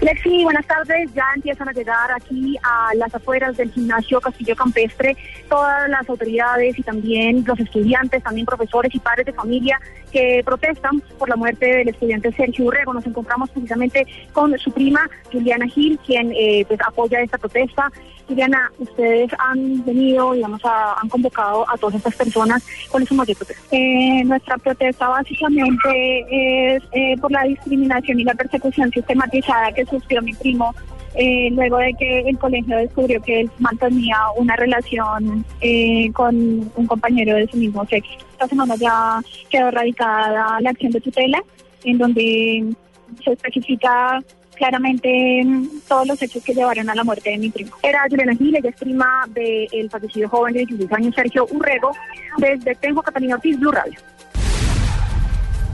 [0.00, 1.12] Lexi, buenas tardes.
[1.12, 5.16] Ya empiezan a llegar aquí a las afueras del gimnasio Castillo Campestre
[5.48, 9.80] todas las autoridades y también los estudiantes, también profesores y padres de familia
[10.12, 12.94] que protestan por la muerte del estudiante Sergio Urrego.
[12.94, 15.00] Nos encontramos precisamente con su prima
[15.32, 17.90] Juliana Gil, quien eh, pues apoya esta protesta.
[18.28, 22.62] Juliana, ustedes han venido, digamos, a- han convocado a todas estas personas.
[22.90, 23.62] ¿Cuál es su mayor protesta?
[23.70, 30.22] Eh, nuestra protesta básicamente es eh, por la discriminación y la persecución sistematizada que sufrió
[30.22, 30.74] mi primo
[31.14, 36.36] eh, luego de que el colegio descubrió que él mantenía una relación eh, con
[36.74, 38.12] un compañero de su mismo sexo.
[38.32, 39.20] Esta semana ya
[39.50, 41.42] quedó radicada la acción de tutela,
[41.82, 42.72] en donde
[43.24, 44.22] se especifica
[44.54, 47.72] claramente mm, todos los hechos que llevaron a la muerte de mi primo.
[47.82, 51.92] Era Juliana Gil, ella es prima del fallecido joven de 16 años Sergio Urrego,
[52.36, 53.98] desde Tenjo, Catalina Ortiz, Blue Radio.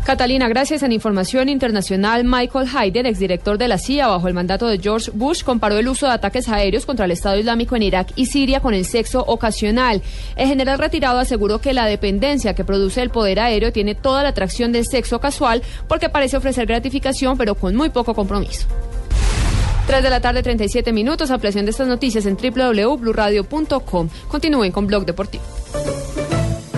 [0.04, 0.82] Catalina, gracias.
[0.82, 5.42] En información internacional, Michael Hayden, exdirector de la CIA bajo el mandato de George Bush,
[5.42, 8.74] comparó el uso de ataques aéreos contra el Estado Islámico en Irak y Siria con
[8.74, 10.02] el sexo ocasional.
[10.36, 14.28] El general retirado aseguró que la dependencia que produce el poder aéreo tiene toda la
[14.28, 18.66] atracción del sexo casual porque parece ofrecer gratificación pero con muy poco compromiso.
[19.86, 21.30] 3 de la tarde, 37 minutos.
[21.30, 24.08] Ampliación de estas noticias en www.bluradio.com.
[24.28, 25.44] Continúen con Blog Deportivo.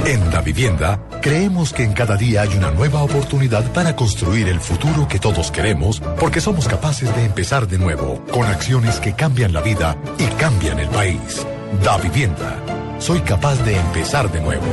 [0.07, 4.61] En Da Vivienda, creemos que en cada día hay una nueva oportunidad para construir el
[4.61, 9.53] futuro que todos queremos, porque somos capaces de empezar de nuevo, con acciones que cambian
[9.53, 11.45] la vida y cambian el país.
[11.83, 12.57] Da Vivienda.
[13.01, 14.67] Soy capaz de empezar de nuevo.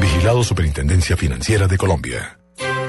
[0.00, 2.38] Vigilado Superintendencia Financiera de Colombia.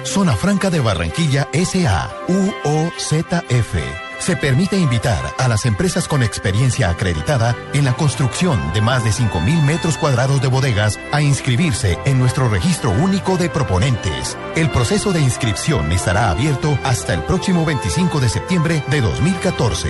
[0.06, 4.11] Zona Franca de Barranquilla SA, UOZF.
[4.22, 9.10] Se permite invitar a las empresas con experiencia acreditada en la construcción de más de
[9.10, 14.38] 5.000 metros cuadrados de bodegas a inscribirse en nuestro registro único de proponentes.
[14.56, 19.90] El proceso de inscripción estará abierto hasta el próximo 25 de septiembre de 2014.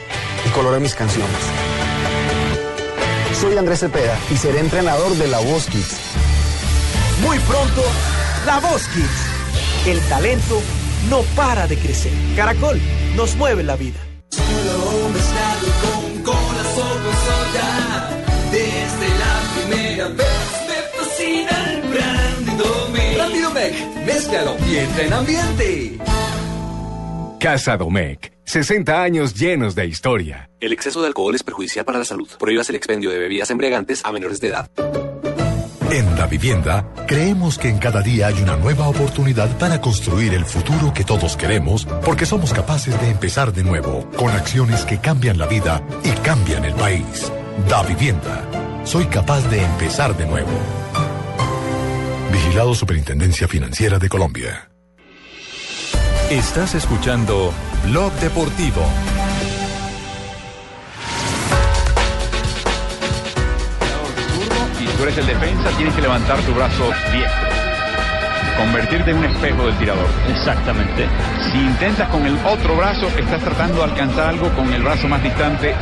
[0.46, 1.30] y color a mis canciones.
[3.40, 5.96] Soy Andrés Cepeda y seré entrenador de La Voz Kids.
[7.22, 7.82] Muy pronto,
[8.44, 9.86] La Voz Kids.
[9.86, 10.60] El talento
[11.08, 12.12] no para de crecer.
[12.36, 12.78] Caracol
[13.16, 14.09] nos mueve la vida.
[24.12, 25.98] Mézclalo y entra en ambiente.
[27.38, 28.32] Casa Domecq.
[28.44, 30.50] 60 años llenos de historia.
[30.58, 32.28] El exceso de alcohol es perjudicial para la salud.
[32.38, 34.68] Prohíbas el expendio de bebidas embriagantes a menores de edad.
[35.90, 40.44] En Da Vivienda, creemos que en cada día hay una nueva oportunidad para construir el
[40.44, 45.38] futuro que todos queremos, porque somos capaces de empezar de nuevo, con acciones que cambian
[45.38, 47.32] la vida y cambian el país.
[47.68, 48.44] Da Vivienda.
[48.84, 50.50] Soy capaz de empezar de nuevo.
[52.32, 54.70] Vigilado Superintendencia Financiera de Colombia.
[56.30, 57.52] Estás escuchando
[57.86, 58.86] Blog Deportivo.
[64.80, 67.48] y tú eres el defensa, tienes que levantar tu brazo diestro.
[68.56, 70.08] Convertirte en un espejo del tirador.
[70.28, 71.06] Exactamente.
[71.50, 75.22] Si intentas con el otro brazo, estás tratando de alcanzar algo con el brazo más
[75.22, 75.74] distante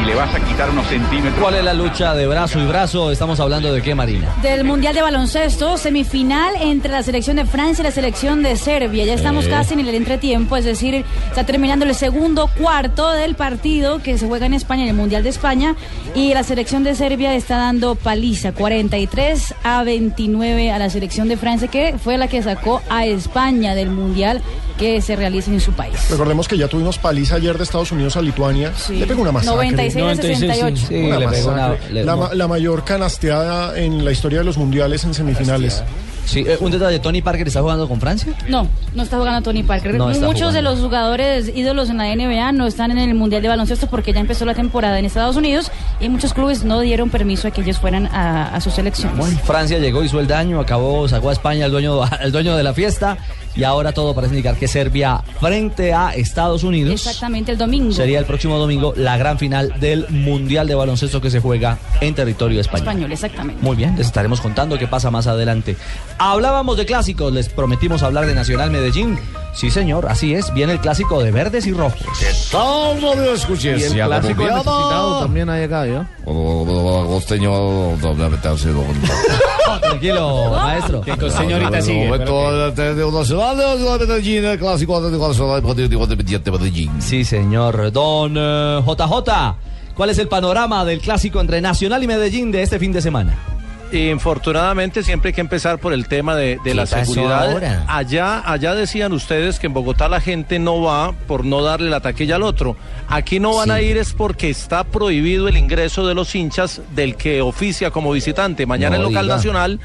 [0.00, 1.34] y le vas a quitar unos centímetros.
[1.40, 3.10] ¿Cuál es la lucha de brazo y brazo?
[3.10, 4.28] Estamos hablando de qué, Marina.
[4.42, 9.04] Del Mundial de Baloncesto, semifinal entre la selección de Francia y la selección de Serbia.
[9.04, 9.50] Ya estamos Eh.
[9.50, 14.26] casi en el entretiempo, es decir, está terminando el segundo cuarto del partido que se
[14.26, 15.74] juega en España, en el Mundial de España.
[16.14, 21.36] Y la selección de Serbia está dando paliza, 43 a 29 a la selección de
[21.36, 24.42] Francia, que fue la que sacó a España del Mundial
[24.78, 25.94] que se realiza en su país.
[26.10, 28.72] Recordemos que ya tuvimos paliza ayer de Estados Unidos a Lituania.
[28.90, 29.56] Le pegó una masacre.
[29.94, 30.86] 96 a 68.
[30.88, 31.92] Sí, Una le pegó una- masacre.
[31.94, 35.82] le- la, ma- la mayor canasteada en la historia de los mundiales en semifinales.
[36.24, 38.34] Sí, eh, un detalle, Tony Parker está jugando con Francia.
[38.48, 38.66] No,
[38.96, 39.94] no está jugando Tony Parker.
[39.94, 43.48] No Muchos de los jugadores ídolos en la NBA no están en el Mundial de
[43.48, 45.70] Baloncesto porque ya empezó la temporada en Estados Unidos
[46.00, 49.40] y muchos clubes no dieron permiso a que ellos fueran a, a sus selecciones.
[49.44, 52.74] Francia llegó, hizo el daño, acabó, sacó a España el dueño, el dueño de la
[52.74, 53.18] fiesta
[53.56, 57.92] y ahora todo parece indicar que Serbia frente a Estados Unidos Exactamente el domingo.
[57.92, 62.14] sería el próximo domingo la gran final del Mundial de Baloncesto que se juega en
[62.14, 62.88] territorio español.
[62.88, 63.62] español, exactamente.
[63.62, 65.76] Muy bien, les estaremos contando qué pasa más adelante.
[66.18, 69.18] Hablábamos de clásicos, les prometimos hablar de Nacional Medellín.
[69.56, 70.52] Sí, señor, así es.
[70.52, 72.06] Viene el clásico de verdes y rojos.
[72.20, 73.80] ¿Qué tal, radio escuches?
[73.80, 75.48] Y el clásico necesitado también
[75.86, 76.06] ¿ya?
[76.24, 78.84] Costeño, doblemente ha sido.
[79.80, 81.00] Tranquilo, maestro.
[81.00, 82.06] Que costeño ahorita sigue.
[82.06, 86.90] Momento de Nacional de Medellín, el clásico de Medellín.
[87.00, 87.90] Sí, señor.
[87.92, 89.56] Don eh, JJ,
[89.96, 93.55] ¿cuál es el panorama del clásico entre Nacional y Medellín de este fin de semana?
[93.92, 97.50] Infortunadamente siempre hay que empezar por el tema de, de ¿Qué la seguridad.
[97.50, 97.84] ahora?
[97.88, 102.00] Allá, allá decían ustedes que en Bogotá la gente no va por no darle la
[102.00, 102.76] taquilla al otro.
[103.08, 107.16] Aquí no van a ir es porque está prohibido el ingreso de los hinchas del
[107.16, 108.66] que oficia como visitante.
[108.66, 109.36] Mañana No el local diga.
[109.36, 109.80] nacional.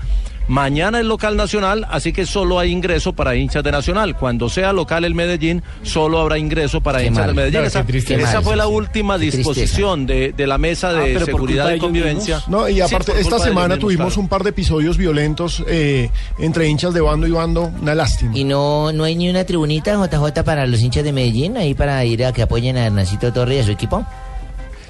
[0.51, 4.17] Mañana el local nacional, así que solo hay ingreso para hinchas de Nacional.
[4.17, 7.27] Cuando sea local el Medellín, solo habrá ingreso para Qué hinchas mal.
[7.27, 7.69] del Medellín.
[8.05, 11.79] Claro, esa fue la última disposición de, de la mesa Ah, de seguridad y de
[11.79, 12.41] convivencia.
[12.47, 14.21] No, y aparte, esta de semana mismos, tuvimos claro.
[14.23, 17.71] un par de episodios violentos eh, entre hinchas de bando y bando.
[17.81, 18.37] Una lástima.
[18.37, 22.03] Y no, no hay ni una tribunita JJ para los hinchas de Medellín, ahí para
[22.03, 24.05] ir a que apoyen a Hernancito Torres y a su equipo.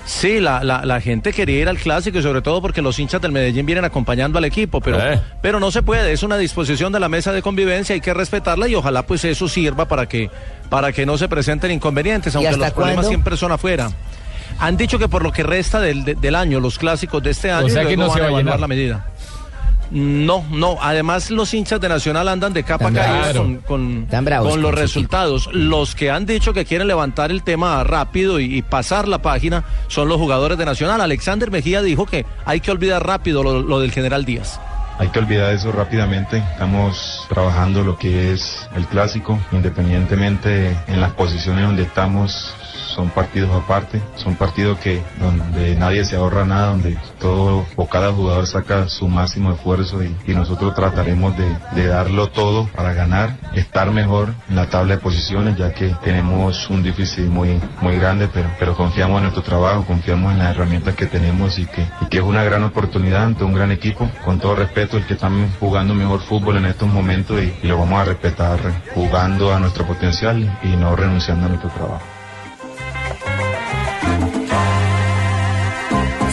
[0.05, 3.21] Sí, la, la, la gente quería ir al clásico y sobre todo porque los hinchas
[3.21, 5.21] del Medellín vienen acompañando al equipo, pero, Eh.
[5.41, 8.67] pero no se puede, es una disposición de la mesa de convivencia, hay que respetarla
[8.67, 10.29] y ojalá pues eso sirva para que,
[10.69, 13.89] para que no se presenten inconvenientes, ¿Y aunque los problemas siempre son afuera.
[14.59, 17.51] Han dicho que por lo que resta del, de- del año, los clásicos de este
[17.51, 18.59] año, sea y que luego no se van a va a evaluar llenar.
[18.59, 19.05] la medida.
[19.91, 20.77] No, no.
[20.81, 23.33] Además, los hinchas de Nacional andan de capa caída
[23.65, 24.07] con,
[24.61, 25.49] los resultados.
[25.51, 29.65] Los que han dicho que quieren levantar el tema rápido y, y pasar la página
[29.87, 31.01] son los jugadores de Nacional.
[31.01, 34.59] Alexander Mejía dijo que hay que olvidar rápido lo, lo del general Díaz.
[35.01, 36.37] Hay que olvidar eso rápidamente.
[36.37, 42.53] Estamos trabajando lo que es el clásico, independientemente en las posiciones donde estamos.
[42.95, 48.11] Son partidos aparte, son partidos que donde nadie se ahorra nada, donde todo o cada
[48.11, 54.33] jugador saca su máximo esfuerzo y, nosotros trataremos de, darlo todo para ganar, estar mejor
[54.49, 58.75] en la tabla de posiciones, ya que tenemos un difícil muy muy grande, pero pero
[58.75, 62.23] confiamos en nuestro trabajo, confiamos en las herramientas que tenemos y que, y que es
[62.23, 64.09] una gran oportunidad ante un gran equipo.
[64.23, 68.01] Con todo respeto, el que están jugando mejor fútbol en estos momentos y lo vamos
[68.01, 68.59] a respetar
[68.93, 72.20] jugando a nuestro potencial y no renunciando a nuestro trabajo.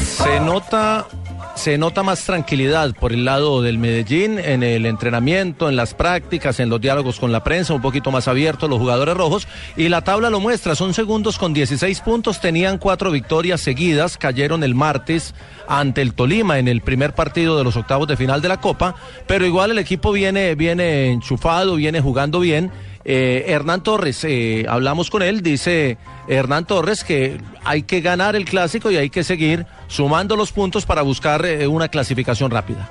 [0.05, 1.07] Se nota,
[1.55, 6.61] se nota más tranquilidad por el lado del Medellín en el entrenamiento, en las prácticas,
[6.61, 9.49] en los diálogos con la prensa, un poquito más abiertos los jugadores rojos.
[9.77, 14.63] Y la tabla lo muestra, son segundos con 16 puntos, tenían cuatro victorias seguidas, cayeron
[14.63, 15.35] el martes
[15.67, 18.95] ante el Tolima en el primer partido de los octavos de final de la Copa,
[19.27, 22.71] pero igual el equipo viene, viene enchufado, viene jugando bien.
[23.11, 25.97] Eh, Hernán Torres, eh, hablamos con él, dice
[26.29, 30.85] Hernán Torres que hay que ganar el clásico y hay que seguir sumando los puntos
[30.85, 32.87] para buscar eh, una clasificación rápida.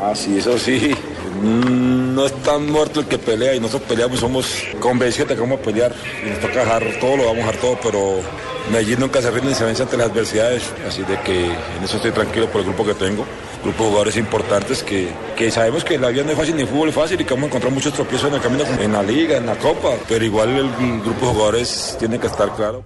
[0.00, 0.94] Ah, sí, eso sí.
[1.42, 4.46] Mm, No es tan muerto el que pelea y nosotros peleamos, somos
[4.80, 5.94] convencidos de que vamos a pelear
[6.26, 8.20] y nos toca dejar todo, lo vamos a dejar todo, pero
[8.70, 11.96] Medellín nunca se rinde ni se vence ante las adversidades, así de que en eso
[11.96, 13.24] estoy tranquilo por el grupo que tengo,
[13.62, 16.68] grupo de jugadores importantes que, que sabemos que la vida no es fácil ni el
[16.68, 19.02] fútbol es fácil y que vamos a encontrar muchos tropiezos en el camino, en la
[19.02, 20.70] liga, en la copa, pero igual el,
[21.02, 22.84] grupo de jugadores tiene que estar claro.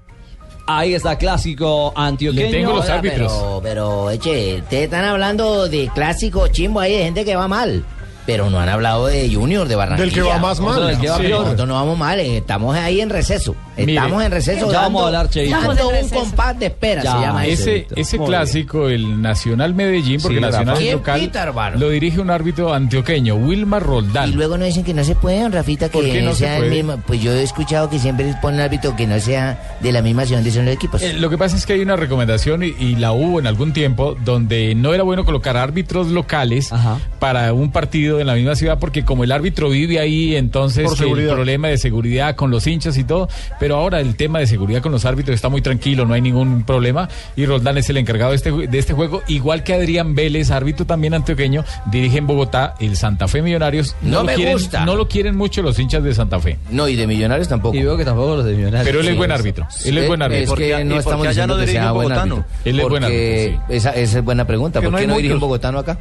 [0.69, 2.75] Ahí está clásico antioqueño.
[2.75, 7.47] Oiga, Pero, pero, eche, ustedes están hablando de clásico chimbo ahí, de gente que va
[7.47, 7.85] mal.
[8.27, 10.05] Pero no han hablado de Junior, de Barranquilla.
[10.07, 10.81] Del que va más mal.
[10.99, 11.29] Nosotros, Sí.
[11.29, 13.55] Nosotros no vamos mal, eh, estamos ahí en receso.
[13.77, 14.73] Estamos Mire, en receso.
[14.73, 15.51] ya vamos a hablar, Cheito.
[15.61, 17.71] Dando un compás de espera, se llama eso.
[17.71, 22.21] ese ese clásico, el Nacional Medellín, porque Sí, Nacional es ¿Quién local, pita, lo dirige
[22.21, 24.31] un árbitro antioqueño, Wilmar Roldán.
[24.31, 26.57] Y luego nos dicen que no se puede, Rafita, que ¿Por qué no se sea
[26.57, 26.71] el puede?
[26.83, 27.03] mismo.
[27.07, 30.39] Pues yo he escuchado que siempre ponen árbitro que no sea de la misma ciudad
[30.41, 31.03] donde son los equipos.
[31.03, 33.73] Eh, lo que pasa es que hay una recomendación y, y la hubo en algún
[33.73, 36.71] tiempo donde no era bueno colocar árbitros locales
[37.19, 41.27] para un partido en la misma ciudad porque como el árbitro vive ahí entonces el
[41.29, 44.93] problema de seguridad con los hinchas y todo pero ahora el tema de seguridad con
[44.93, 48.37] los árbitros está muy tranquilo no hay ningún problema y Roldán es el encargado de
[48.37, 52.97] este, de este juego igual que Adrián Vélez árbitro también antioqueño dirige en Bogotá el
[52.97, 54.85] Santa Fe Millonarios No lo me quieren, gusta.
[54.85, 57.77] no lo quieren mucho los hinchas de Santa Fe No, y de Millonarios tampoco.
[57.77, 58.87] Y veo que tampoco los de Millonarios.
[58.87, 61.57] pero él es Sí, buen árbitro él es buen árbitro Es que no estamos diciendo
[61.59, 62.45] que sea buen árbitro.
[62.65, 63.75] él es buen árbitro sí.
[63.75, 64.81] esa, esa es buena pregunta.
[64.81, 65.99] ¿Por no qué no dirige un bogotano acá?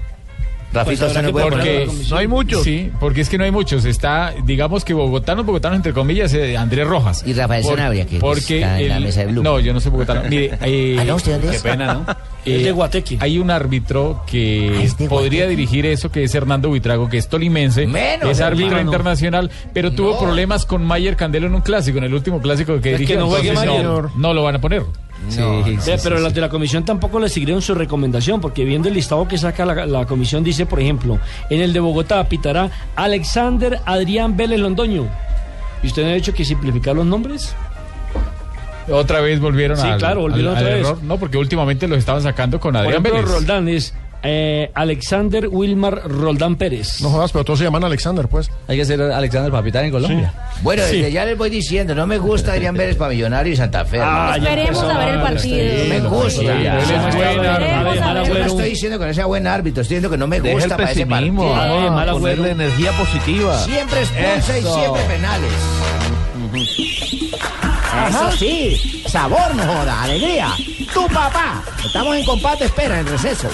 [0.76, 2.64] Rafita, Pues no porque no hay muchos.
[2.64, 3.86] Sí, porque es que no hay muchos.
[3.86, 7.24] Está, digamos que bogotanos, bogotanos entre comillas, eh, Andrés Rojas.
[7.26, 9.42] Y Rafael Sanabria, que porque está en la mesa de Blue.
[9.44, 10.24] No, yo no soy bogotano.
[10.30, 12.06] Mire, eh, Ah, no, ¿usted dónde qué pena, ¿no?
[12.46, 13.18] Es de Guateque.
[13.22, 17.88] Hay un árbitro que Ah, podría dirigir eso, que es Hernando Buitrago, que es tolimense.
[17.88, 18.92] Menos, es árbitro hermano.
[18.92, 22.94] internacional, pero tuvo problemas con Mayer Candelo en un clásico, en el último clásico que
[22.94, 24.84] Es que no Entonces, no, no lo van a poner.
[26.04, 29.38] Pero los de la comisión tampoco le siguieron su recomendación, porque viendo el listado que
[29.38, 34.60] saca la, la comisión, dice, por ejemplo, en el de Bogotá pitará Alexander Adrián Vélez
[34.60, 35.08] Londoño.
[35.84, 37.56] ¿Y usted no ha dicho que simplificar los nombres?
[38.88, 40.86] Otra vez volvieron Sí, al- claro, volvieron al- otra vez.
[40.86, 41.00] error.
[41.04, 43.32] No, porque últimamente los estaban sacando con Por Adrián ejemplo, Vélez.
[43.32, 43.94] Roldán es
[44.26, 47.02] eh, Alexander Wilmar Roldán Pérez.
[47.02, 48.50] No jodas, pero todos se llaman Alexander, pues.
[48.68, 50.34] Hay que ser Alexander Papitán en Colombia.
[50.62, 53.86] Bueno, desde ya les voy diciendo, no me gusta Adrián Vélez para Millonario y Santa
[53.86, 54.00] Fe.
[54.02, 55.84] Ah, ya Esperemos a ver el partido.
[55.84, 56.42] No me gusta.
[56.42, 58.26] Ver.
[58.28, 60.56] Yo no estoy diciendo que no sea buen árbitro, estoy diciendo que no me Deja
[60.56, 61.56] gusta el para ese partido.
[61.56, 63.58] Ah, mala ponerle energía positiva.
[63.60, 65.52] Siempre expulsa y siempre penales.
[68.10, 70.50] Eso sí, sabor no joda, alegría.
[70.94, 71.64] Tu papá.
[71.86, 73.50] Estamos en combate, espera, en receso.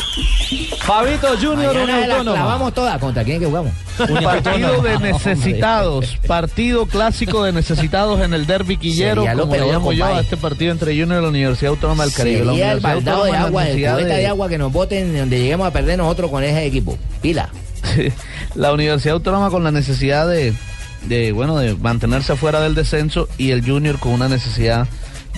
[0.80, 3.00] Fabito Junior, Mañana una la clavamos toda.
[3.00, 3.72] ¿Contra quién que jugamos?
[4.24, 9.60] Partido de necesitados, partido clásico de necesitados en el derby quillero, Sería lo como le
[9.60, 12.46] peor, llamo yo a este partido entre Junior y la Universidad Autónoma del Caribe.
[12.46, 14.50] La Sería el Universidad baldado de Autónoma agua, la el necesidad cubeta de de- agua
[14.50, 16.98] que nos boten donde lleguemos a perder nosotros con ese equipo.
[17.22, 17.50] Pila.
[18.56, 20.54] la Universidad Autónoma con la necesidad de,
[21.04, 24.88] de, bueno, de mantenerse afuera del descenso y el Junior con una necesidad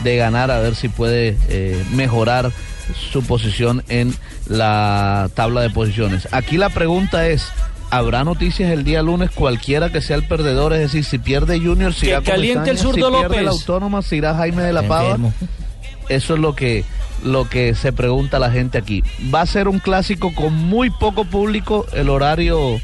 [0.03, 2.51] de ganar a ver si puede eh, mejorar
[3.11, 4.14] su posición en
[4.47, 6.28] la tabla de posiciones.
[6.32, 7.47] Aquí la pregunta es,
[7.89, 10.74] ¿habrá noticias el día lunes cualquiera que sea el perdedor?
[10.74, 13.61] Es decir, si pierde Junior, si irá caliente el zurdo si pierde la López.
[13.61, 15.18] Autónoma, si irá Jaime de la Pava.
[16.09, 16.84] Eso es lo que,
[17.24, 19.03] lo que se pregunta la gente aquí.
[19.34, 21.86] Va a ser un clásico con muy poco público.
[21.93, 22.82] El horario,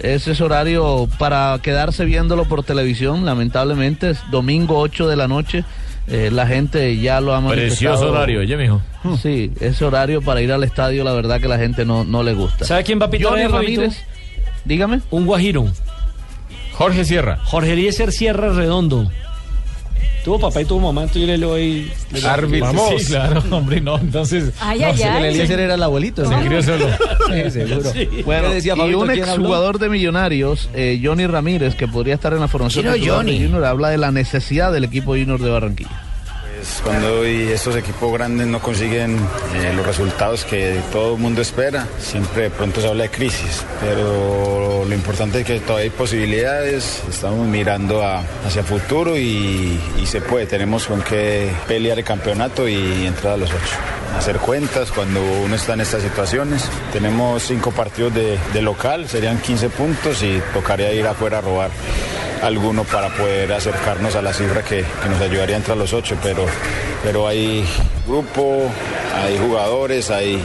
[0.00, 3.24] ese es horario para quedarse viéndolo por televisión.
[3.24, 5.64] Lamentablemente es domingo 8 de la noche.
[6.06, 7.92] Eh, la gente ya lo ha manifestado.
[7.94, 8.82] Precioso horario, oye, mijo.
[9.22, 12.34] Sí, ese horario para ir al estadio, la verdad que la gente no, no le
[12.34, 12.64] gusta.
[12.64, 13.46] ¿Sabe quién va a pitar Johnny?
[13.46, 14.04] Ramírez,
[14.64, 15.00] dígame.
[15.10, 15.66] Un guajiro.
[16.72, 17.38] Jorge Sierra.
[17.44, 19.10] Jorge Eliezer Sierra Redondo.
[20.24, 21.92] Tuvo papá y tuvo mamá, entonces yo le doy...
[22.26, 22.66] Árbitro.
[22.66, 22.94] Vamos.
[23.02, 23.98] Sí, claro, hombre, no.
[23.98, 24.52] Entonces.
[24.58, 25.18] Ay, no, ay, se- ay.
[25.24, 26.26] El Eliezer era el abuelito.
[26.26, 26.86] Se crió solo.
[27.30, 27.92] Sí, seguro.
[27.92, 28.08] Sí.
[28.24, 32.40] Bueno, ¿Qué decía y un exjugador de Millonarios, eh, Johnny Ramírez, que podría estar en
[32.40, 33.38] la formación de Johnny.
[33.42, 35.90] Junior, habla de la necesidad del equipo Junior de Barranquilla.
[36.64, 39.18] Pues cuando estos equipos grandes no consiguen
[39.54, 43.62] eh, los resultados que todo el mundo espera, siempre de pronto se habla de crisis,
[43.82, 50.22] pero lo importante es que todavía hay posibilidades, estamos mirando a- hacia futuro y, se
[50.22, 54.16] puede, tenemos con qué pelear el campeonato y entrar a los ocho.
[54.16, 56.64] Hacer cuentas cuando uno está en estas situaciones.
[56.94, 61.70] Tenemos cinco partidos de local, serían 15 puntos y tocaría ir afuera a robar
[62.44, 66.44] alguno para poder acercarnos a la cifra que, que nos ayudaría a los ocho, pero,
[67.02, 67.64] pero hay
[68.06, 68.62] grupo,
[69.14, 70.38] hay jugadores, hay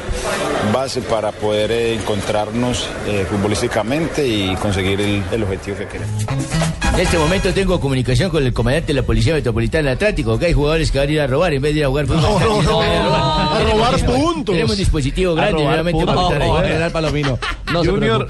[0.73, 6.25] base para poder eh, encontrarnos eh, futbolísticamente y conseguir el, el objetivo que queremos.
[6.93, 10.47] En este momento tengo comunicación con el comandante de la Policía Metropolitana del Atlántico, que
[10.47, 12.21] hay jugadores que van a ir a robar en vez de ir a jugar fútbol.
[12.21, 14.53] No, no, no, Van a robar puntos.
[14.53, 16.49] Tenemos un dispositivo grande, realmente para estar ahí.
[16.49, 17.39] No, General Palomino.
[17.71, 18.27] No se Junior.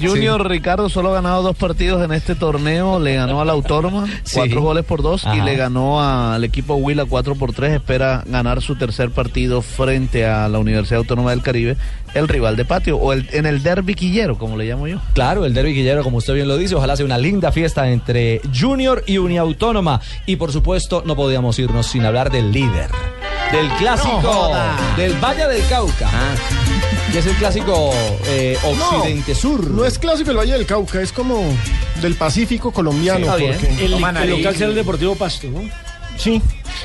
[0.00, 2.98] Junior Ricardo solo ha ganado dos partidos en este torneo.
[2.98, 4.36] Le ganó a la Autónoma, Sí.
[4.36, 5.44] cuatro goles por dos, y Ajá.
[5.44, 7.72] le ganó al equipo Huila cuatro por tres.
[7.72, 11.76] Espera ganar su tercer partido frente a la Universidad Autónoma del Caribe,
[12.14, 14.98] el rival de patio, o el, en el derby quillero, como le llamo yo.
[15.14, 18.40] Claro, el derby guillero, como usted bien lo dice, ojalá sea una linda fiesta entre
[18.58, 20.00] Junior y Uniautónoma.
[20.26, 22.90] Y por supuesto, no podíamos irnos sin hablar del líder,
[23.52, 24.20] del clásico,
[24.52, 26.10] No del Valle del Cauca,
[27.12, 27.90] que es el clásico
[28.26, 29.70] eh, No, occidente-sur.
[29.70, 31.42] No es clásico el Valle del Cauca, es como
[32.00, 33.36] del Pacífico colombiano.
[33.38, 34.28] Sí, porque- El, el ahí.
[34.28, 35.62] local será el Deportivo Pasto, ¿no?
[36.16, 36.40] Sí,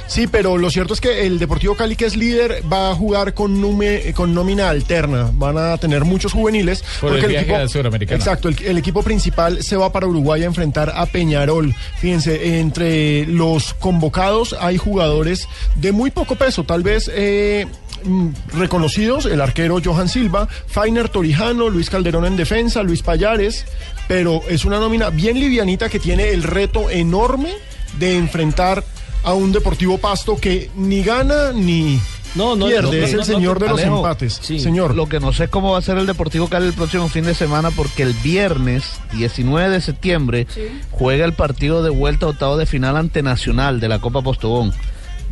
[0.08, 3.34] sí, pero lo cierto es que el Deportivo Cali, que es líder, va a jugar
[3.34, 5.30] con, nume- con nómina alterna.
[5.34, 6.84] Van a tener muchos juveniles.
[7.00, 8.18] Por el viaje Suramericano.
[8.18, 11.76] Exacto, el, el equipo principal se va para Uruguay a enfrentar a Peñarol.
[12.00, 17.12] Fíjense, entre los convocados hay jugadores de muy poco peso, tal vez.
[17.14, 17.68] eh,
[18.04, 23.66] mm, reconocidos, el arquero Johan Silva, Fainer Torijano, Luis Calderón en defensa, Luis Payares,
[24.08, 27.52] pero es una nómina bien livianita que tiene el reto enorme
[28.00, 28.84] de enfrentar
[29.24, 32.00] a un Deportivo Pasto que ni gana ni
[32.36, 34.40] No, no, pierde, no, es el no, señor de los Alejo, empates.
[34.42, 34.60] sí.
[34.60, 34.96] Señor.
[34.96, 37.26] Lo que no sé es cómo va a ser el Deportivo Cali el próximo fin
[37.26, 40.48] de semana, porque el viernes 19 de septiembre
[40.92, 44.74] juega el partido de vuelta a octavo de final ante Nacional de la Copa Postobón.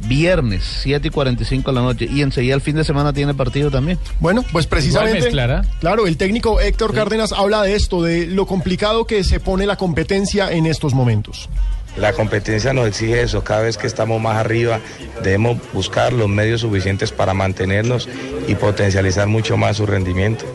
[0.07, 2.07] Viernes, 7 y 45 de la noche.
[2.11, 3.97] Y enseguida el fin de semana tiene partido también.
[4.19, 5.21] Bueno, pues precisamente.
[5.21, 5.65] mezclar.
[5.79, 9.77] Claro, el técnico Héctor Cárdenas habla de esto, de lo complicado que se pone la
[9.77, 11.49] competencia en estos momentos.
[11.97, 14.81] La competencia nos exige eso, cada vez que estamos más arriba
[15.23, 18.09] debemos buscar los medios suficientes para mantenernos
[18.47, 20.45] y potencializar mucho más su rendimiento.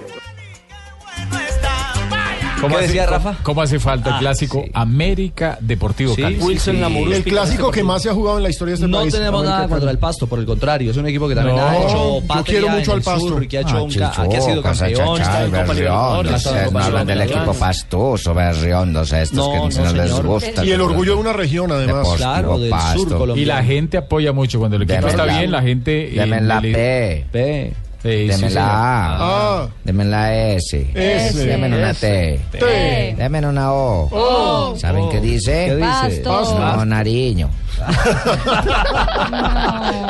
[2.60, 3.36] ¿Cómo ¿Qué hace, decía cómo- Rafa?
[3.42, 6.36] ¿Cómo hace falta el Ah, clásico América Deportivo Sí, Cali?
[6.36, 6.80] sí, Wilson sí.
[6.80, 9.12] Lamorú El clásico que más se ha jugado en la historia de este No país.
[9.12, 9.72] tenemos América nada Cali.
[9.72, 12.26] contra el Pasto, por el contrario, es un equipo que también No, ha yo hecho
[12.26, 13.28] patria quiero mucho en al el Pasto.
[13.28, 15.74] sur, que ha, hecho Ah, un ca- que ha sido campeón, achachá, está en Copa
[15.74, 19.58] Libertadores, berriondos, está en eh, Copa no hablan del equipo pastoso, berriondos estos No, que
[19.80, 20.64] no, no, les gusta.
[20.64, 22.06] Y el orgullo de una región, además.
[22.16, 23.40] Claro, del sur colombiano.
[23.40, 26.10] Y la gente apoya mucho cuando el equipo está bien, la gente...
[26.14, 27.26] Deme la P.
[27.32, 27.72] P.
[28.02, 29.16] Sí, la A.
[29.18, 29.68] Ah.
[29.84, 30.86] Deme la S.
[30.94, 31.46] S.
[31.46, 32.40] Deme una T.
[32.50, 33.14] T.
[33.18, 34.08] Deme una O.
[34.10, 34.76] O.
[34.76, 35.66] ¿Saben qué dice?
[35.66, 36.22] ¿Qué dice?
[36.22, 36.58] Pasto.
[36.58, 37.50] No, Nariño.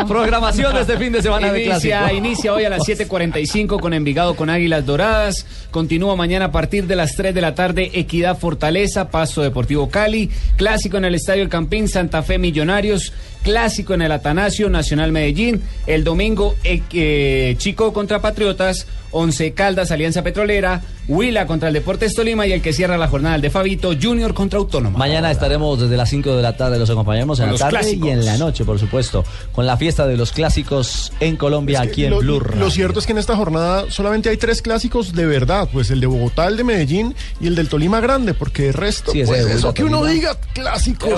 [0.08, 2.18] Programación de este fin de semana de Inicia, clásico.
[2.18, 5.46] inicia hoy a las 7.45 con Envigado con Águilas Doradas.
[5.70, 10.30] Continúa mañana a partir de las 3 de la tarde Equidad Fortaleza, Pasto Deportivo Cali.
[10.56, 13.12] Clásico en el Estadio El Campín, Santa Fe Millonarios.
[13.42, 15.62] Clásico en el Atanasio, Nacional Medellín.
[15.86, 18.86] El domingo eh, Chico contra Patriotas.
[19.12, 20.82] Once Caldas, Alianza Petrolera.
[21.08, 22.46] Huila contra el Deportes Tolima.
[22.46, 24.96] Y el que cierra la jornada, el de Fabito, Junior contra Autónoma.
[24.96, 28.06] Mañana estaremos desde las 5 de la tarde, los acompañamos en Con la tarde clásicos.
[28.08, 31.86] y en la noche, por supuesto, con la fiesta de los clásicos en Colombia, Es
[31.86, 34.62] que aquí en lo, Blue lo cierto es que en esta jornada solamente hay tres
[34.62, 38.32] clásicos de verdad, pues el de Bogotá, el de Medellín y el del Tolima Grande,
[38.34, 41.10] porque el resto, Sí, pues eso que uno diga clásicos.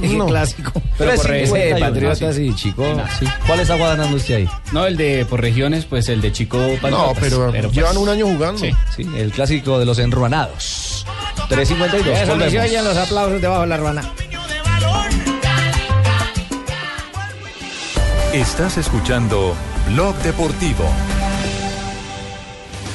[0.00, 0.26] No.
[0.26, 0.72] clásico.
[0.72, 2.84] Pero Pero por es ese de Patriotas y Chico.
[3.18, 3.26] Sí.
[3.46, 4.48] ¿Cuál está guardando usted ahí?
[4.72, 7.18] No, el de por regiones, pues el de Chico No, Patriotas.
[7.20, 8.60] pero, pues, llevan un año jugando.
[8.60, 8.70] Sí.
[8.96, 11.06] Sí, el clásico de los enruanados.
[11.48, 12.18] 352.
[12.18, 14.02] Eso no se oyen los aplausos debajo de la ruana.
[18.32, 19.54] Estás escuchando
[19.88, 20.84] Blog Deportivo.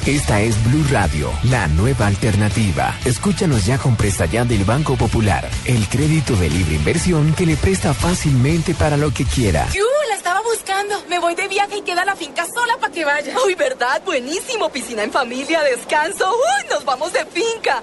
[0.06, 2.96] Esta es Blue Radio, la nueva alternativa.
[3.04, 7.54] Escúchanos ya con presta ya del Banco Popular, el crédito de libre inversión que le
[7.56, 9.68] presta fácilmente para lo que quiera.
[9.74, 9.84] ¡Yu!
[10.08, 10.94] La estaba buscando.
[11.10, 13.34] Me voy de viaje y queda la finca sola para que vaya.
[13.44, 14.00] Uy, ¿verdad?
[14.06, 14.70] Buenísimo.
[14.70, 16.32] Piscina en familia, descanso.
[16.32, 17.82] Uy, nos vamos de finca.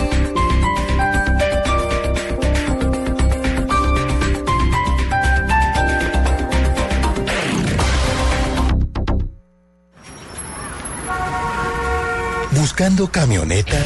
[12.71, 13.83] ¿Buscando camioneta?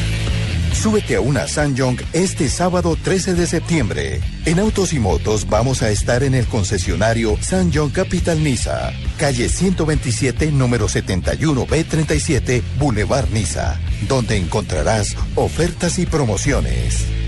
[0.72, 4.22] Súbete a una Sanyong este sábado 13 de septiembre.
[4.46, 10.52] En Autos y Motos vamos a estar en el concesionario Sanyong Capital Niza, calle 127,
[10.52, 17.25] número 71B37, Boulevard Niza, donde encontrarás ofertas y promociones.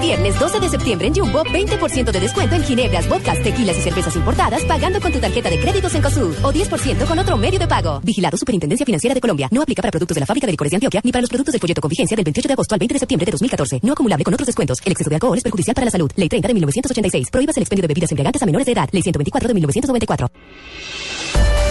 [0.00, 4.16] Viernes 12 de septiembre en Jumbo, 20% de descuento en ginebras, vodkas, tequilas y cervezas
[4.16, 7.68] importadas pagando con tu tarjeta de créditos en COSUR o 10% con otro medio de
[7.68, 8.00] pago.
[8.02, 9.48] Vigilado Superintendencia Financiera de Colombia.
[9.50, 11.52] No aplica para productos de la fábrica de licores de Antioquia ni para los productos
[11.52, 13.80] del folleto con vigencia del 28 de agosto al 20 de septiembre de 2014.
[13.82, 14.78] No acumulable con otros descuentos.
[14.84, 16.10] El exceso de alcohol es perjudicial para la salud.
[16.16, 17.30] Ley 30 de 1986.
[17.30, 18.88] Prohíbas el expendio de bebidas embriagantes a menores de edad.
[18.92, 20.30] Ley 124 de 1994.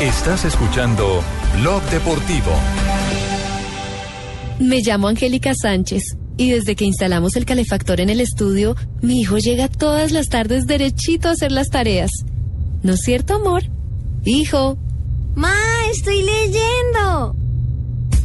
[0.02, 1.22] Estás escuchando
[1.60, 2.52] Blog Deportivo.
[4.60, 6.04] Me llamo Angélica Sánchez
[6.40, 10.68] y desde que instalamos el calefactor en el estudio, mi hijo llega todas las tardes
[10.68, 12.12] derechito a hacer las tareas.
[12.82, 13.64] ¿No es cierto, amor?
[14.24, 14.78] Hijo.
[15.36, 15.54] Ma,
[15.92, 17.36] estoy leyendo.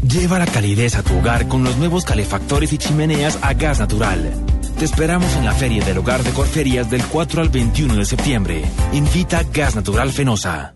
[0.08, 4.30] Lleva la calidez a tu hogar con los nuevos calefactores y chimeneas a gas natural.
[4.78, 8.64] Te esperamos en la Feria del Hogar de Corferias del 4 al 21 de septiembre.
[8.92, 10.73] Invita Gas Natural Fenosa.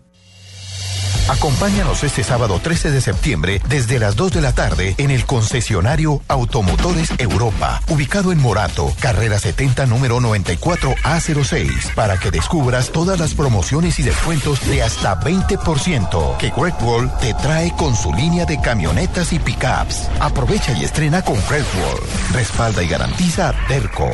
[1.29, 6.23] Acompáñanos este sábado 13 de septiembre desde las 2 de la tarde en el concesionario
[6.27, 13.99] Automotores Europa, ubicado en Morato, carrera 70, número 94A06, para que descubras todas las promociones
[13.99, 19.31] y descuentos de hasta 20% que Great Wall te trae con su línea de camionetas
[19.31, 20.09] y pickups.
[20.19, 21.99] Aprovecha y estrena con Great Wall.
[22.33, 24.09] Respalda y garantiza Terco.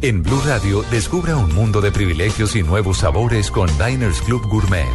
[0.00, 4.86] En Blue Radio, descubra un mundo de privilegios y nuevos sabores con Diners Club Gourmet.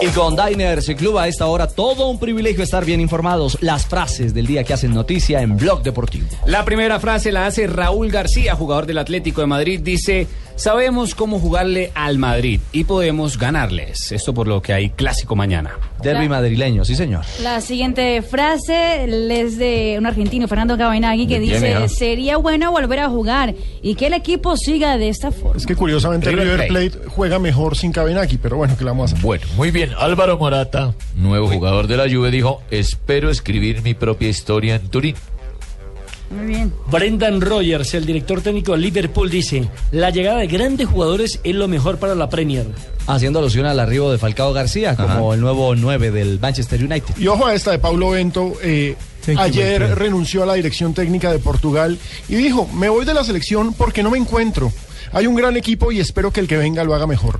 [0.00, 3.58] Y con Diners y Club a esta hora, todo un privilegio estar bien informados.
[3.62, 6.28] Las frases del día que hacen noticia en Blog Deportivo.
[6.46, 9.80] La primera frase la hace Raúl García, jugador del Atlético de Madrid.
[9.80, 10.28] Dice,
[10.62, 14.12] Sabemos cómo jugarle al Madrid y podemos ganarles.
[14.12, 15.72] Esto por lo que hay clásico mañana.
[16.00, 17.24] Derby madrileño, sí señor.
[17.42, 22.70] La siguiente frase es de un argentino, Fernando Cabanagui, que ¿De quién, dice, sería bueno
[22.70, 25.56] volver a jugar y que el equipo siga de esta forma.
[25.56, 29.14] Es que curiosamente River Plate juega mejor sin Cabenaki, pero bueno, que la vamos a
[29.16, 29.26] hacer.
[29.26, 29.90] Bueno, muy bien.
[29.98, 35.16] Álvaro Morata, nuevo jugador de la Juve, dijo, espero escribir mi propia historia en Turín.
[36.32, 36.72] Muy bien.
[36.90, 41.68] Brendan Rogers, el director técnico de Liverpool, dice: La llegada de grandes jugadores es lo
[41.68, 42.66] mejor para la Premier.
[43.06, 47.16] Haciendo alusión al arribo de Falcao García como el nuevo 9 del Manchester United.
[47.18, 48.52] Y ojo a esta de Paulo Bento.
[48.62, 48.96] eh,
[49.36, 51.98] ayer renunció a la dirección técnica de Portugal
[52.28, 54.72] y dijo, me voy de la selección porque no me encuentro.
[55.12, 57.38] Hay un gran equipo y espero que el que venga lo haga mejor.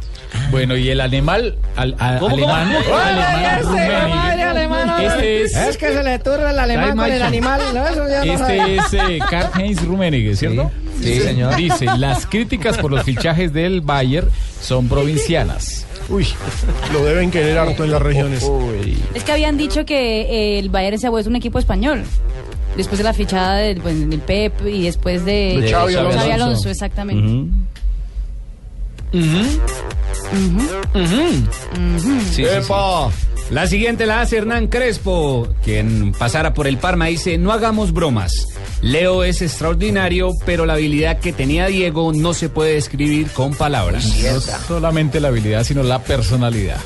[0.50, 2.96] Bueno, y el animal, al, a- ¿Cómo, alemán, cómo?
[2.96, 5.06] alemán, Rummenigge.
[5.06, 7.60] Este es, que se le turra el alemán con el animal.
[7.74, 10.70] No, eso ya no este es eh, Karl-Heinz Rummenigge, ¿cierto?
[11.00, 11.56] Sí, señor.
[11.56, 14.28] Dice, las críticas por los fichajes del Bayern
[14.60, 15.86] son provincianas.
[16.08, 16.26] Uy,
[16.92, 18.46] lo deben querer harto en las regiones.
[19.14, 22.04] Es que habían dicho que eh, el Bayern se ha vuelto un equipo español.
[22.76, 26.20] Después de la fichada del, pues, del Pep y después de, De Xavi Alonso.
[26.20, 27.52] Alonso, exactamente.
[29.12, 29.20] Sí,
[31.98, 32.44] sí, sí.
[33.50, 38.32] La siguiente la hace Hernán Crespo, quien pasara por el Parma dice, no hagamos bromas.
[38.80, 44.06] Leo es extraordinario, pero la habilidad que tenía Diego no se puede describir con palabras.
[44.06, 46.80] No solamente la habilidad, sino la personalidad.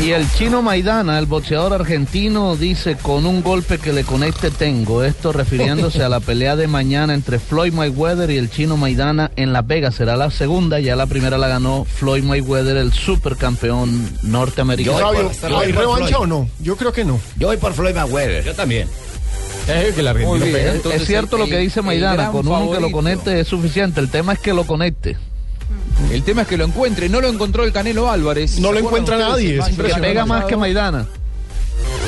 [0.00, 5.02] Y el chino Maidana, el boxeador argentino, dice con un golpe que le conecte tengo.
[5.02, 9.54] Esto refiriéndose a la pelea de mañana entre Floyd Mayweather y el chino Maidana en
[9.54, 9.94] Las Vegas.
[9.94, 14.98] Será la segunda, ya la primera la ganó Floyd Mayweather, el supercampeón norteamericano.
[14.98, 16.48] Fabio, ¿hay revancha o no?
[16.60, 17.18] Yo creo que no.
[17.38, 18.44] Yo voy por Floyd Mayweather.
[18.44, 18.88] Yo también.
[20.40, 20.70] que bien, pega.
[20.70, 24.00] es- Entonces, es cierto lo que dice Maidana, con uno que lo conecte es suficiente.
[24.00, 25.16] El tema es que lo conecte.
[26.10, 27.08] El tema es que lo encuentre.
[27.08, 28.58] No lo encontró el Canelo Álvarez.
[28.58, 29.60] No ¿Se lo encuentra nadie,
[30.00, 30.56] Pega más que?
[30.56, 31.06] Maidana.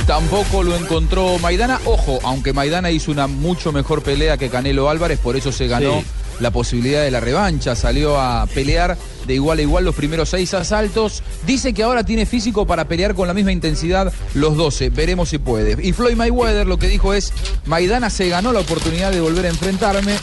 [0.05, 1.79] Tampoco lo encontró Maidana.
[1.85, 5.99] Ojo, aunque Maidana hizo una mucho mejor pelea que Canelo Álvarez, por eso se ganó
[5.99, 6.05] Sí.
[6.39, 7.75] la posibilidad de la revancha.
[7.75, 11.23] Salió a pelear de igual a igual los primeros seis asaltos.
[11.45, 14.89] Dice que ahora tiene físico para pelear con la misma intensidad los 12.
[14.91, 15.75] Veremos si puede.
[15.85, 17.33] Y Floyd Mayweather lo que dijo es,
[17.65, 20.15] Maidana se ganó la oportunidad de volver a enfrentarme,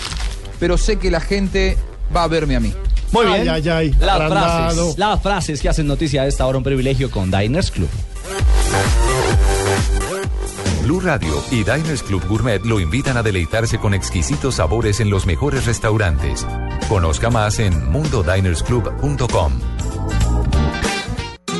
[0.58, 1.76] pero sé que la gente
[2.14, 2.72] va a verme a mí.
[3.14, 3.48] Muy bien.
[3.48, 7.10] Ay, ay, ay, Las frases, las frases que hacen noticia a esta hora, un privilegio
[7.12, 7.88] con Diners Club.
[10.82, 15.26] Blue Radio y Diners Club Gourmet lo invitan a deleitarse con exquisitos sabores en los
[15.26, 16.44] mejores restaurantes.
[16.88, 19.73] Conozca más en mundodinersclub.com.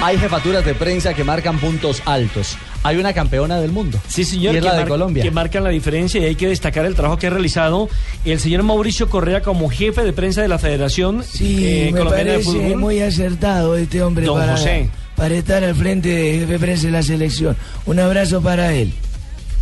[0.00, 2.56] Hay jefaturas de prensa que marcan puntos altos.
[2.84, 3.98] Hay una campeona del mundo.
[4.06, 5.22] Sí, señor, Y es que, la de Colombia.
[5.24, 7.88] que marcan la diferencia y hay que destacar el trabajo que ha realizado
[8.24, 12.30] el señor Mauricio Correa como jefe de prensa de la Federación Sí, eh, me Colombiana
[12.30, 12.76] de parece Fútbol.
[12.76, 14.88] muy acertado este hombre Don para, José.
[15.16, 17.56] para estar al frente de jefe de prensa de la selección.
[17.84, 18.92] Un abrazo para él.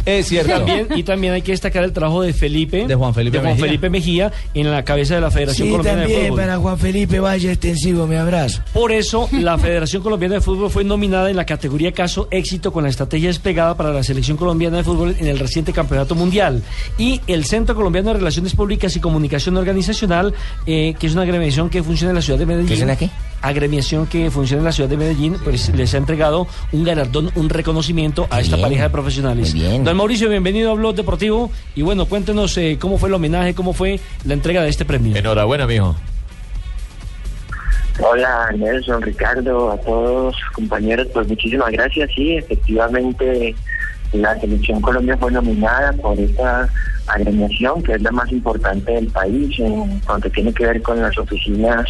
[0.07, 3.39] Es Y también, y también hay que destacar el trabajo de Felipe, De Juan Felipe
[3.39, 3.65] Juan Mejía.
[3.66, 6.41] Felipe Mejía en la cabeza de la Federación Sí, Colombiana de también Fútbol.
[6.41, 8.62] para Juan Felipe Valle Extensivo, mi abrazo.
[8.73, 12.85] Por eso, la Federación Colombiana de Fútbol fue nominada en la categoría Caso Éxito con
[12.85, 16.62] la estrategia desplegada para la Selección Colombiana de Fútbol en el reciente Campeonato Mundial.
[16.99, 20.33] Y el Centro Colombiano de Relaciones Públicas y Comunicación Organizacional,
[20.66, 22.69] eh, que es una agremiación que funciona en la ciudad de Medellín.
[22.69, 23.11] ¿Qué es una qué?
[23.43, 27.49] Agremiación que funciona en la ciudad de Medellín, pues les ha entregado un galardón, un
[27.49, 29.55] reconocimiento a esta bien, pareja de profesionales.
[29.55, 29.85] bien.
[29.85, 31.51] Don Mauricio, bienvenido a Blog Deportivo.
[31.75, 35.17] Y bueno, cuéntenos eh, cómo fue el homenaje, cómo fue la entrega de este premio.
[35.17, 35.97] Enhorabuena, mijo.
[37.99, 42.11] Hola Nelson, Ricardo, a todos compañeros, pues muchísimas gracias.
[42.15, 43.55] Sí, efectivamente
[44.16, 46.68] la selección Colombia fue nominada por esta
[47.06, 51.16] agremiación que es la más importante del país en cuanto tiene que ver con las
[51.18, 51.86] oficinas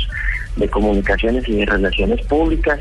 [0.57, 2.81] de comunicaciones y de relaciones públicas.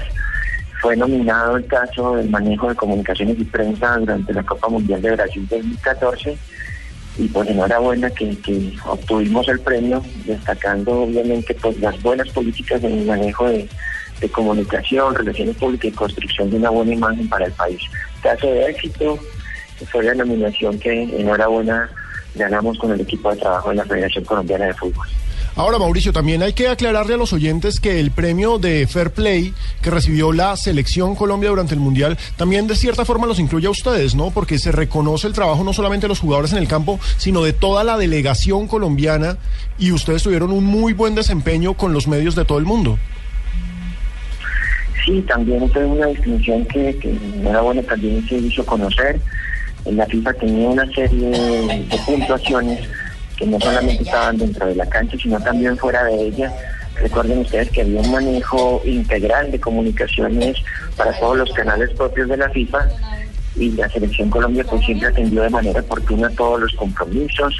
[0.82, 5.12] Fue nominado el caso del manejo de comunicaciones y prensa durante la Copa Mundial de
[5.12, 6.38] Brasil 2014
[7.18, 13.00] y pues enhorabuena que, que obtuvimos el premio, destacando obviamente pues las buenas políticas en
[13.00, 13.70] el manejo de,
[14.20, 17.82] de comunicación, relaciones públicas y construcción de una buena imagen para el país.
[18.22, 19.20] Caso de éxito,
[19.92, 21.90] fue la nominación que enhorabuena
[22.36, 25.08] ganamos con el equipo de trabajo de la Federación Colombiana de Fútbol.
[25.58, 29.54] Ahora, Mauricio, también hay que aclararle a los oyentes que el premio de Fair Play
[29.82, 33.70] que recibió la Selección Colombia durante el Mundial también de cierta forma los incluye a
[33.70, 34.32] ustedes, ¿no?
[34.32, 37.54] Porque se reconoce el trabajo no solamente de los jugadores en el campo, sino de
[37.54, 39.38] toda la delegación colombiana
[39.80, 43.00] y ustedes tuvieron un muy buen desempeño con los medios de todo el mundo.
[45.06, 49.22] Sí, también fue una distinción que, que enhorabuena también se hizo conocer.
[49.86, 52.88] La FIFA tenía una serie de puntuaciones
[53.38, 56.54] que no solamente estaban dentro de la cancha, sino también fuera de ella.
[56.96, 60.58] Recuerden ustedes que había un manejo integral de comunicaciones
[60.96, 62.88] para todos los canales propios de la FIFA
[63.58, 67.56] y la Selección Colombia pues siempre atendió de manera oportuna todos los compromisos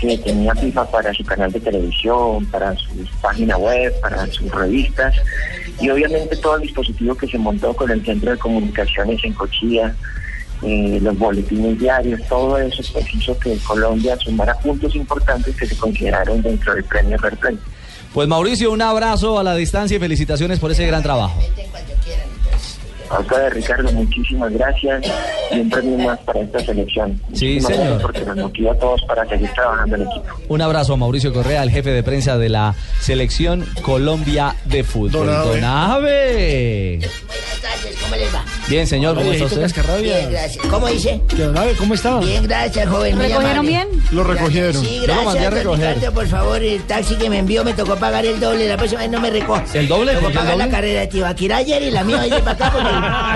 [0.00, 5.14] que tenía FIFA para su canal de televisión, para su página web, para sus revistas
[5.80, 9.94] y obviamente todo el dispositivo que se montó con el centro de comunicaciones en Cochilla,
[10.64, 15.76] eh, los boletines diarios, todo eso pues hizo que Colombia sumara puntos importantes que se
[15.76, 17.58] consideraron dentro del premio Fair Play.
[18.12, 21.38] Pues Mauricio, un abrazo a la distancia y felicitaciones por ese gran trabajo.
[23.10, 25.04] A ustedes, Ricardo, muchísimas gracias
[25.50, 27.20] y un premio más para esta selección.
[27.32, 27.84] Sí, Muchísimas señor.
[27.86, 30.24] gracias Porque nos motiva a todos para seguir trabajando en equipo.
[30.48, 35.26] Un abrazo a Mauricio Correa, el jefe de prensa de la selección Colombia de fútbol.
[35.26, 35.54] Don Abe.
[35.60, 36.98] Don Abe.
[36.98, 38.44] Buenas tardes, ¿cómo les va?
[38.68, 40.02] Bien, señor, ¿cómo está usted?
[40.02, 40.66] Bien, gracias.
[40.66, 41.20] ¿Cómo dice?
[41.78, 42.18] ¿Cómo está?
[42.20, 43.16] Bien, gracias, joven.
[43.16, 43.88] muy ¿Recogieron bien?
[44.10, 44.82] Lo recogieron.
[44.84, 45.94] Sí, Yo lo mandé a gracias, don recoger.
[45.96, 49.02] Ricardo, por favor, el taxi que me envió me tocó pagar el doble, la próxima
[49.02, 49.78] vez no me recoge.
[49.78, 50.12] ¿El doble?
[50.14, 52.52] Tocó ¿Por qué el pagar la carrera de Tibaquirá ayer y la mía de para
[52.52, 52.88] acá porque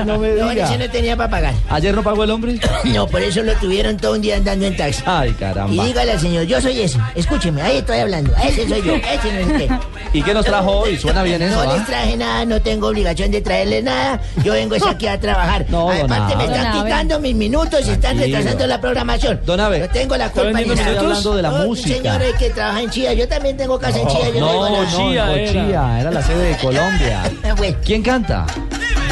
[0.07, 0.65] No me no, diga.
[0.67, 1.55] ese no tenía para pagar.
[1.69, 2.59] ¿Ayer no pagó el hombre?
[2.85, 5.03] No, por eso lo tuvieron todo un día andando en taxi.
[5.07, 5.85] Ay, Y caramba.
[5.85, 9.39] dígale al señor, yo soy ese, escúcheme, ahí estoy hablando, ese soy yo, ese no
[9.41, 9.71] es usted.
[10.13, 10.97] ¿Y qué nos trajo hoy?
[10.97, 11.77] Suena bien eso, No ¿ah?
[11.77, 14.21] les traje nada, no tengo obligación de traerles nada.
[14.43, 15.67] Yo vengo aquí a trabajar.
[15.69, 19.41] No, Aparte me están quitando mis minutos y están retrasando la programación.
[19.45, 20.99] Don Abe, No tengo la culpa ni nada.
[21.01, 21.97] hablando de la No, música.
[21.97, 23.13] Señor, hay que trabajar en Chía.
[23.13, 24.31] Yo también tengo casa en Chía.
[24.35, 24.85] Yo no, No, digo no,
[25.33, 27.23] Cochilla, era la sede de Colombia.
[27.59, 28.47] Bueno, ¿Quién canta?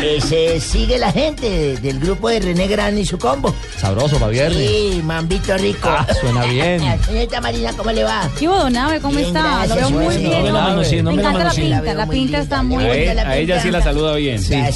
[0.02, 3.54] Eh, se sigue la gente de- del grupo de René Gran y su combo.
[3.78, 4.58] Sabroso, para viernes.
[4.58, 5.88] Sí, mambito rico.
[5.90, 6.80] Ah, suena bien.
[7.04, 8.28] Señorita Marina, ¿cómo le va?
[8.38, 9.00] ¿Qué hubo, Don Abe?
[9.00, 9.42] ¿Cómo Bien, está?
[9.42, 10.32] Lo gracias, veo muy bien.
[10.32, 12.84] No me la manoseé, no me me la encanta la pinta, La pinta está muy
[12.84, 13.22] A, buena.
[13.22, 14.40] a ella sí la saluda bien.
[14.42, 14.54] Sí.
[14.54, 14.66] A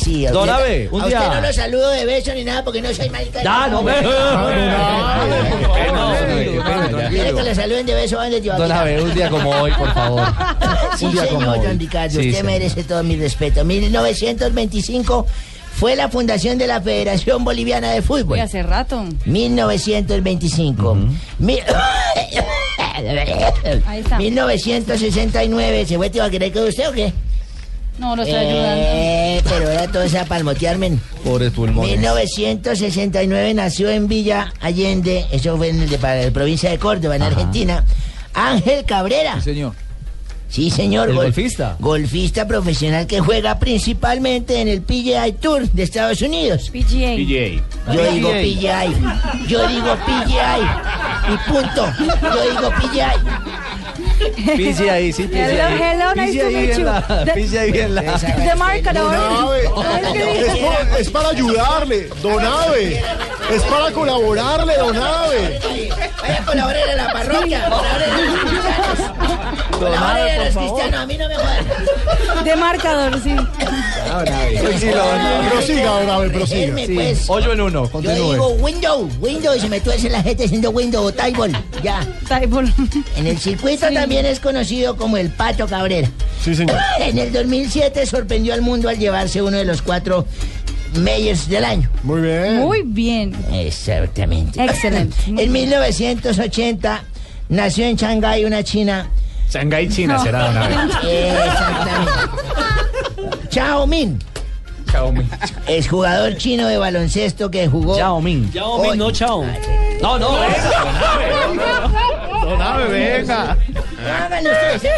[0.57, 1.35] Abe, un a usted día.
[1.35, 3.43] no lo saludo de beso ni nada porque no soy marica.
[3.43, 3.93] Ya, no me.
[7.11, 9.93] ¿Quiere que le saluden de beso antes de Don Abe, un día como hoy, por
[9.95, 10.23] favor.
[10.97, 11.67] Sí, un día como señor hoy.
[11.67, 13.65] Don Ricardo, Sí, usted merece todo mi respeto.
[13.65, 15.10] 1925
[15.74, 18.35] fue la fundación de la Federación Boliviana de Fútbol.
[18.35, 19.05] Uy, hace rato.
[19.24, 20.97] 1925.
[21.39, 21.59] Mi-
[23.87, 24.19] Ahí está.
[24.19, 25.87] 1969.
[25.87, 27.12] ¿Se fue Tibaquirá con usted o qué?
[27.99, 28.82] No, lo estoy ayudando.
[28.87, 30.99] Eh, pero era todo esa palmotearme.
[31.23, 31.93] Pobres pulmones.
[31.99, 37.16] 1969 nació en Villa Allende, eso fue en el de, para la provincia de Córdoba,
[37.16, 37.85] en Argentina.
[38.32, 39.35] Ángel Cabrera.
[39.37, 39.74] Sí, señor.
[40.51, 41.09] Sí, señor.
[41.09, 41.77] ¿El gol- golfista?
[41.78, 46.70] Golfista profesional que juega principalmente en el PGA Tour de Estados Unidos.
[46.70, 47.14] PGA.
[47.16, 47.62] PJ.
[47.93, 48.85] Yo digo PGA.
[49.47, 50.59] Yo digo PGA.
[51.32, 51.93] Y punto.
[51.98, 53.12] Yo digo PGA.
[54.56, 55.81] Pise ahí, sí, pise Hello, ahí.
[55.82, 57.24] hello, nice Pise to meet you.
[57.24, 58.02] The- Pise ahí en la.
[58.18, 59.14] De marcador.
[59.14, 63.02] Don Abe, es, para ayudarle, Don Abe.
[63.51, 65.60] Es para colaborarle, Don Abe.
[66.20, 67.70] Vaya a colaborar en la parroquia.
[69.86, 72.44] A mí no me jodan.
[72.44, 73.35] De marcador, sí.
[75.51, 76.74] Prosiga, Don Abe, prosiga.
[76.94, 77.24] Pues.
[77.28, 78.32] Ocho en uno, Yo continúe.
[78.32, 81.52] digo window, window, y se me tuerce la gente haciendo window o table.
[81.82, 82.07] Ya.
[82.28, 82.73] Table.
[83.16, 83.94] En el circuito Sí.
[83.94, 86.09] también es conocido como el Pato Cabrera.
[86.44, 86.77] Sí, señor.
[86.98, 90.27] En el 2007 sorprendió al mundo al llevarse uno de los cuatro
[90.97, 91.89] Mayors del año.
[92.02, 92.57] Muy bien.
[92.57, 93.35] Muy bien.
[93.52, 94.62] Exactamente.
[94.62, 95.16] Excelente.
[95.27, 97.05] En 1980
[97.48, 99.09] nació en Shanghái una china.
[99.51, 100.74] Shanghái, China será Don Abe.
[101.44, 102.12] Exactamente.
[103.51, 104.18] Chao Min.
[104.90, 105.24] Chao, mi-
[105.68, 107.97] Es jugador chino de baloncesto que jugó.
[107.97, 108.51] Yao Ming.
[108.52, 109.44] Yao Ming, no, chao.
[110.02, 110.28] No, no,
[112.44, 113.56] Don Abe, venga.
[114.05, 114.82] Hagan ustedes.
[114.82, 114.89] Yo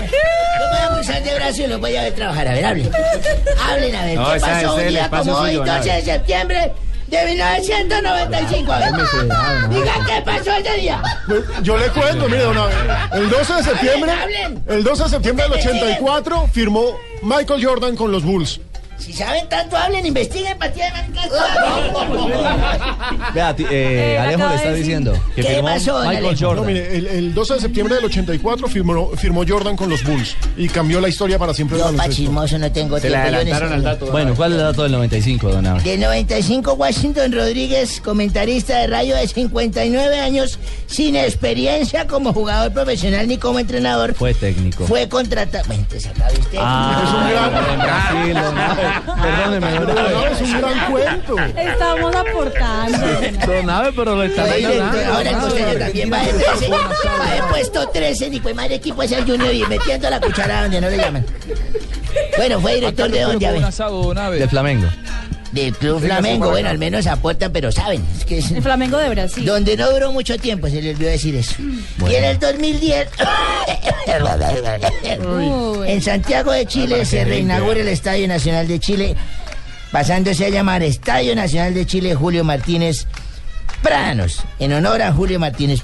[0.73, 2.49] me voy a de brazos y los voy a ver trabajar.
[2.49, 2.91] A ver, hablen.
[3.69, 4.19] Hablen, a ver.
[4.19, 6.73] No, ¿Qué pasó un día como hoy, suyo, 12 de septiembre
[7.19, 8.73] de 1995?
[8.73, 9.69] A ver.
[9.69, 11.03] Diga qué pasó ese día.
[11.63, 12.57] Yo le cuento, mire, Don.
[13.13, 14.65] El 12 de septiembre, Hablen, hablen.
[14.69, 18.61] el 12 de septiembre del 84 firmó Michael Jordan con los Bulls.
[19.05, 21.29] Si saben tanto, hablen, investiguen, maricas.
[23.35, 26.47] Vea, ti- eh, Eh, Alejo le está diciendo que ¿Qué firmó pasó, Michael Alejo?
[26.47, 26.65] Jordan.
[26.65, 30.37] No, mire, el, el 12 de septiembre del 84 firmó, firmó Jordan con los Bulls
[30.57, 31.79] y cambió la historia para siempre.
[31.79, 33.19] del Yo, pa' chismoso, no tengo tiempo.
[33.29, 35.83] yo necesito- Bueno, ¿cuál es el dato del 95, don Abel?
[35.83, 43.27] De 95, Washington Rodríguez, comentarista de radio de 59 años, sin experiencia como jugador profesional
[43.29, 44.87] ni como entrenador, Fue técnico.
[44.87, 45.65] fue contratado.
[45.67, 46.59] Bueno, te sacabe usted.
[46.61, 48.92] Ah, es un gran.
[49.23, 50.33] Perdóneme, don Abel.
[50.33, 51.37] es un gran cuento.
[51.57, 52.99] Estamos aportando.
[53.47, 55.15] Don Abel, pero lo está Oye, ayudando.
[55.15, 59.03] ahora el costeño también va de 13, va de puesto 13, ni pues madre equipo
[59.03, 61.27] es el Junior y metiendo la cuchara donde no le llaman.
[62.37, 63.53] Bueno, fue director de dónde, a
[64.31, 64.39] ver.
[64.41, 64.89] Del Flamengo.
[65.53, 68.03] Del Club Flamengo, bueno, al menos aportan, pero saben.
[68.19, 69.45] Es que es- El Flamengo de Brasil.
[69.45, 71.55] Donde no duró mucho tiempo, se les olvidó decir eso.
[72.09, 73.09] Y en el 2010,
[75.87, 79.15] en Santiago de Chile se reinaugura el Estadio Nacional de Chile,
[79.91, 83.07] pasándose a llamar Estadio Nacional de Chile Julio Martínez
[83.83, 85.81] Pranos, en honor a Julio Martínez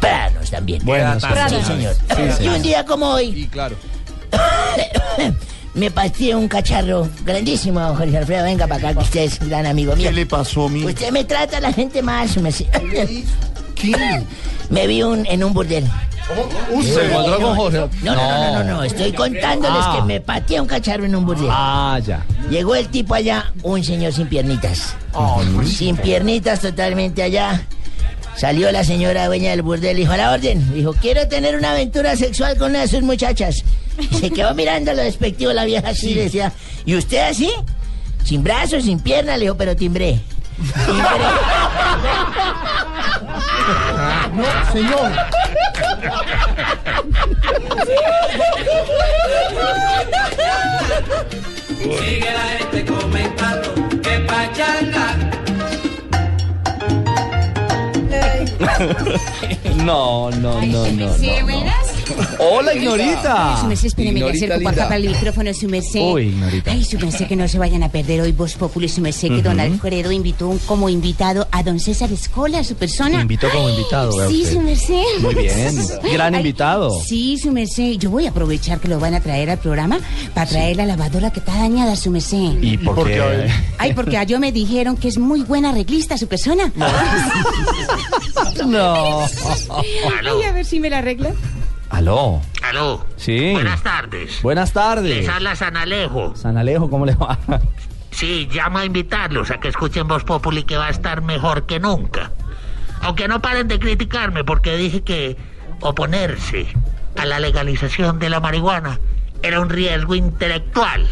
[0.00, 0.84] Pranos también.
[0.84, 1.66] Buenas sí, tardes.
[1.66, 1.94] señor.
[1.94, 3.76] Sí, y un día como hoy, Y claro.
[5.74, 8.44] me pateé un cacharro grandísimo, Jorge Alfredo.
[8.44, 10.08] Venga para acá, que usted es gran amigo mío.
[10.08, 10.84] ¿Qué le pasó mí?
[10.84, 12.36] Usted me trata a la gente más.
[12.38, 12.50] Me,
[14.70, 15.84] me vi un, en un burdel.
[16.82, 17.78] ¿Se encontró con Jorge?
[18.02, 19.94] No, no, no, no, no, Estoy contándoles Ah.
[19.96, 21.48] que me pateé un cacharro en un burdel.
[21.50, 22.24] Ah, ya.
[22.50, 24.94] Llegó el tipo allá, un señor sin piernitas.
[25.66, 27.62] sin piernitas totalmente allá.
[28.36, 30.74] Salió la señora dueña del burdel, dijo a la orden.
[30.74, 33.64] Dijo, quiero tener una aventura sexual con una de sus muchachas.
[34.18, 36.52] Se quedó mirando lo despectivo la vieja así, le decía,
[36.84, 37.50] ¿y usted así?
[38.24, 40.20] Sin brazos, sin piernas, le dijo, pero timbré.
[44.34, 45.12] No, señor.
[51.78, 55.16] Sigue la gente comentando que pachanga.
[59.76, 61.14] No, no, no, no.
[61.14, 61.87] Sí, no, no.
[62.38, 63.54] Hola, Ignorita.
[63.54, 66.00] Ay, su merced, espéreme, le Ignorita acerco acá para el micrófono, su merced.
[66.00, 66.70] Uy, Ignorita.
[66.72, 69.42] Ay, su merced, que no se vayan a perder hoy Voz Populi, su merced, que
[69.42, 69.72] don Ujú.
[69.72, 73.20] Alfredo invitó un- como invitado a don César Escola, su persona.
[73.22, 74.52] Invitó como invitado, Sí, usted.
[74.54, 75.02] su merced.
[75.20, 75.76] Muy bien.
[76.12, 76.98] Gran Ay, invitado.
[77.02, 77.92] Sí, su merced.
[77.98, 79.98] Yo voy a aprovechar que lo van a traer al programa
[80.34, 82.60] para traer la lavadora que está dañada, su merced.
[82.62, 83.48] ¿Y por qué?
[83.78, 86.72] Ay, porque a yo me dijeron que es muy buena arreglista su persona.
[88.66, 89.20] No.
[90.24, 91.32] Ay, a ver si me la arregla.
[91.90, 92.40] Aló.
[92.62, 93.04] Aló.
[93.16, 93.52] Sí.
[93.52, 94.42] Buenas tardes.
[94.42, 95.16] Buenas tardes.
[95.16, 96.36] Les habla San Alejo.
[96.36, 97.38] San Alejo, ¿cómo le va?
[98.10, 101.78] Sí, llamo a invitarlos a que escuchen Voz Populi que va a estar mejor que
[101.78, 102.32] nunca.
[103.00, 105.36] Aunque no paren de criticarme porque dije que
[105.80, 106.66] oponerse
[107.16, 108.98] a la legalización de la marihuana
[109.42, 111.06] era un riesgo intelectual.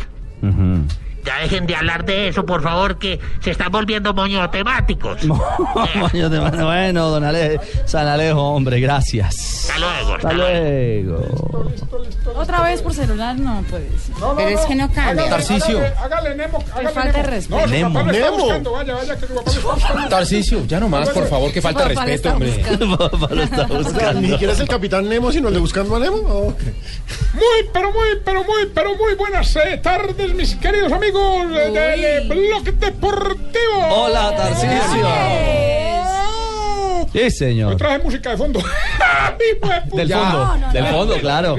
[1.26, 5.24] Ya dejen de hablar de eso, por favor, que se están volviendo moñotemáticos.
[5.24, 6.66] Moño de mano.
[6.66, 7.62] bueno, don Alejo.
[7.84, 9.68] San Alejo, hombre, gracias.
[9.68, 10.14] Hasta luego.
[10.14, 11.66] Hasta luego.
[12.36, 14.14] Otra vez por celular no puede ser.
[14.36, 15.28] Pero es que no cambia.
[15.28, 15.80] Tarcisio.
[15.98, 16.62] Hágale, Nemo.
[16.62, 17.66] Te falta de respeto.
[17.66, 18.02] Nemo.
[18.04, 18.36] Nemo.
[18.38, 18.72] buscando.
[18.72, 20.08] Vaya, vaya, que su papá lo está buscando.
[20.08, 22.52] Tarcisio, ya nomás, por favor, que falta de respeto, hombre.
[22.98, 25.96] Papá lo está O sea, ni siquiera es el capitán Nemo, sino el de buscando
[25.96, 26.54] a Nemo.
[27.34, 32.20] Muy, pero muy, pero muy, pero muy buenas eh, tardes, mis queridos amigos del eh,
[32.26, 33.86] Blog Deportivo.
[33.90, 35.95] Hola, Tarcisio.
[37.12, 37.76] Sí, Yo señor.
[37.76, 38.60] traje música de fondo.
[39.94, 40.54] Del fondo.
[40.72, 41.56] Del fondo, claro.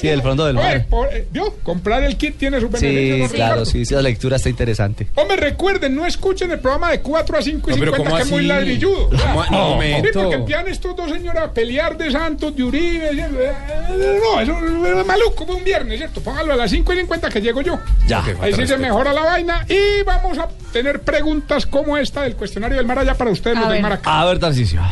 [0.00, 0.86] Sí, del fondo del mar.
[1.10, 1.54] eh, ¿Vio?
[1.62, 3.16] Comprar el kit tiene su beneficio.
[3.16, 5.06] Sí, ¿no, claro, sí, esa lectura está interesante.
[5.14, 8.16] Hombre, recuerden, no escuchen el programa de 4 a 5 y No, pero 50, ¿cómo
[8.16, 9.10] que es muy ladrilludo.
[9.50, 9.78] No,
[10.12, 13.10] porque empiezan estos dos señores a pelear de Santos, de Uribe.
[13.14, 14.52] No, eso
[15.00, 16.20] es maluco, fue un viernes, ¿cierto?
[16.20, 17.78] Póngalo a las 5 y 50 que llego yo.
[18.06, 18.24] Ya.
[18.40, 22.76] Ahí sí se mejora la vaina y vamos a tener preguntas como esta del cuestionario
[22.76, 24.20] del Maraya para ustedes, los del Maracá.
[24.20, 24.38] A ver,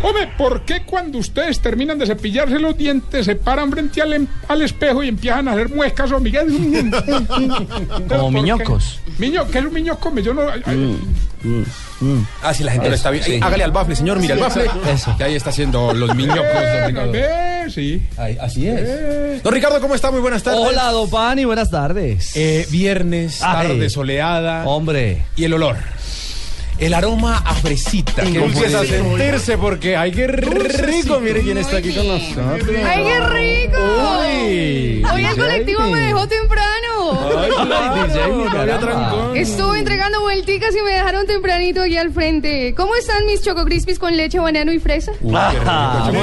[0.02, 4.26] Hombre, ¿por qué cuando ustedes terminan de cepillarse los dientes se paran frente al, em-
[4.48, 6.48] al espejo y empiezan a hacer muecas o Miguel?
[8.08, 9.00] Como miñocos.
[9.18, 10.12] Miño, ¿qué es un miñoco?
[10.18, 10.42] Yo no...
[10.48, 10.96] ay,
[12.42, 13.28] Ah, sí, la gente lo está viendo.
[13.28, 13.40] Sí.
[13.42, 14.66] Hágale al bafle, señor, mira el Sí, bafle.
[14.92, 15.14] eso.
[15.16, 17.12] Que ahí está haciendo los miñocos, don Eh, Ricardo.
[17.14, 18.02] eh, sí.
[18.16, 19.42] Ay, así es.
[19.42, 20.10] Don Ricardo, ¿cómo está?
[20.10, 20.60] Muy buenas tardes.
[20.60, 22.32] Hola, Don Pani, buenas tardes.
[22.36, 23.68] Eh, viernes, Ay.
[23.68, 24.64] tarde soleada.
[24.66, 25.22] Hombre.
[25.36, 25.76] Y el olor.
[26.78, 28.22] El aroma a fresita.
[28.22, 31.20] Que empieza a sentirse porque ay, qué rico.
[31.20, 32.76] Mire quién está aquí con nosotros.
[32.84, 33.78] ¡Ay, qué rico!
[34.20, 35.02] Uy.
[35.12, 36.72] Hoy el colectivo me dejó temprano.
[39.34, 42.74] Estuve entregando vuelticas y me dejaron tempranito aquí al frente.
[42.76, 45.12] ¿Cómo están mis Choco Crispies con leche, banano y fresa?
[45.20, 45.34] Muy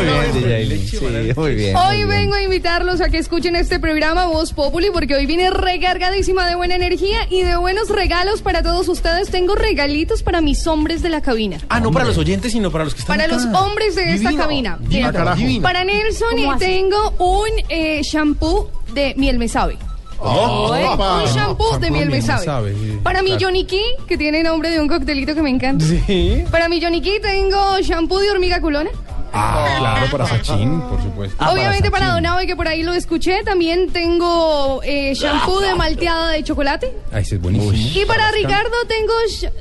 [0.04, 0.88] bien, DJ.
[0.88, 1.00] Sí,
[1.36, 1.76] muy bien.
[1.76, 6.48] Hoy vengo a invitarlos a que escuchen este programa Voz Populi porque hoy viene recargadísima
[6.48, 9.30] de buena energía y de buenos regalos para todos ustedes.
[9.30, 11.58] Tengo regalitos para mis hombres de la cabina.
[11.70, 14.30] Ah, no para los oyentes, sino para los que están Para los hombres de esta
[14.30, 14.44] Divino.
[14.44, 14.78] cabina.
[14.82, 15.62] Divino.
[15.62, 16.60] Para Nelson ¿Cómo así?
[16.60, 19.78] tengo un eh, shampoo de miel me sabe.
[20.22, 20.84] Oh, ¿Eh?
[20.86, 21.24] opa.
[21.24, 22.74] Un shampoo de miel me sabe.
[22.74, 23.00] sí.
[23.04, 25.86] Para mi Johnny Key, que tiene nombre de un coctelito que me encanta.
[25.86, 26.44] Sí.
[26.52, 28.90] Para mi Johnny Key tengo shampoo de hormiga culona.
[29.32, 31.46] Ah, claro, para Sachin, por supuesto.
[31.52, 36.32] Obviamente para, Don Abe, que por ahí lo escuché, también tengo eh, shampoo de malteada
[36.32, 36.92] de chocolate.
[37.12, 37.72] Ay, ese es buenísimo.
[38.02, 39.14] Y para Ricardo tengo...
[39.30, 39.52] sh-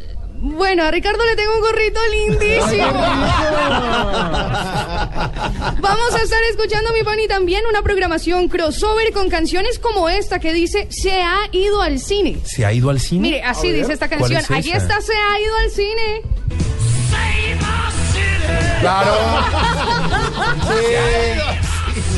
[0.41, 2.93] Bueno, a Ricardo le tengo un gorrito lindísimo.
[5.81, 10.53] Vamos a estar escuchando, mi Pani, también una programación crossover con canciones como esta que
[10.53, 12.39] dice Se ha ido al cine.
[12.45, 13.23] ¿Se ha ido al cine?
[13.23, 14.41] Mire, así dice esta ¿Cuál canción.
[14.41, 16.23] es Aquí está Se ha ido al cine.
[18.81, 19.13] Claro.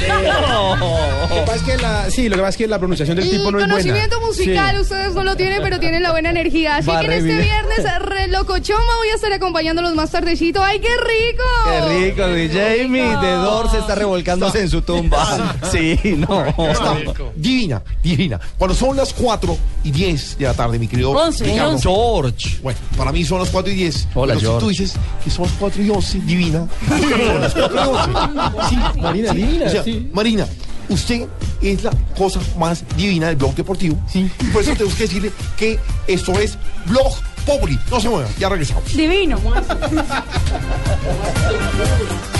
[0.09, 3.28] Lo que pasa es que la, sí, lo que pasa es que la pronunciación del
[3.31, 3.68] tipo El no es buena.
[3.74, 4.81] conocimiento musical Sí.
[4.82, 6.77] ustedes no lo tienen, pero tienen la buena energía.
[6.77, 7.40] Así Va que en este bien.
[7.43, 10.62] viernes, re locochoma, voy a estar acompañándolos más tardecito.
[10.62, 11.44] ¡Ay, qué rico!
[11.64, 12.89] Qué rico, DJ.
[12.89, 15.20] Mi dedor se está revolcándose en su tumba.
[15.70, 16.44] Sí, no.
[16.47, 16.97] Está
[17.36, 18.40] divina, divina.
[18.59, 21.70] Cuando son las 4 y 10 de la tarde, mi querido Once, Ricardo.
[21.72, 21.89] once.
[21.89, 22.59] George.
[22.62, 24.09] Bueno, para mí son las 4 y 10.
[24.14, 24.59] Hola, pero George.
[24.59, 26.66] Si tú dices que son las 4 y 11, divina.
[26.89, 28.68] son las 4 y 11.
[28.68, 30.10] Sí, Marina, divina, O sea, sí.
[30.12, 30.46] Marina,
[30.88, 31.26] usted
[31.62, 33.96] es la cosa más divina del blog deportivo.
[34.08, 34.30] Sí.
[34.40, 37.12] Y por eso tenemos que decirle que esto es Blog
[37.46, 37.78] Populi.
[37.90, 38.92] No se muevan, ya regresamos.
[38.92, 39.38] Divino.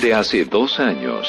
[0.00, 1.28] Desde hace dos años,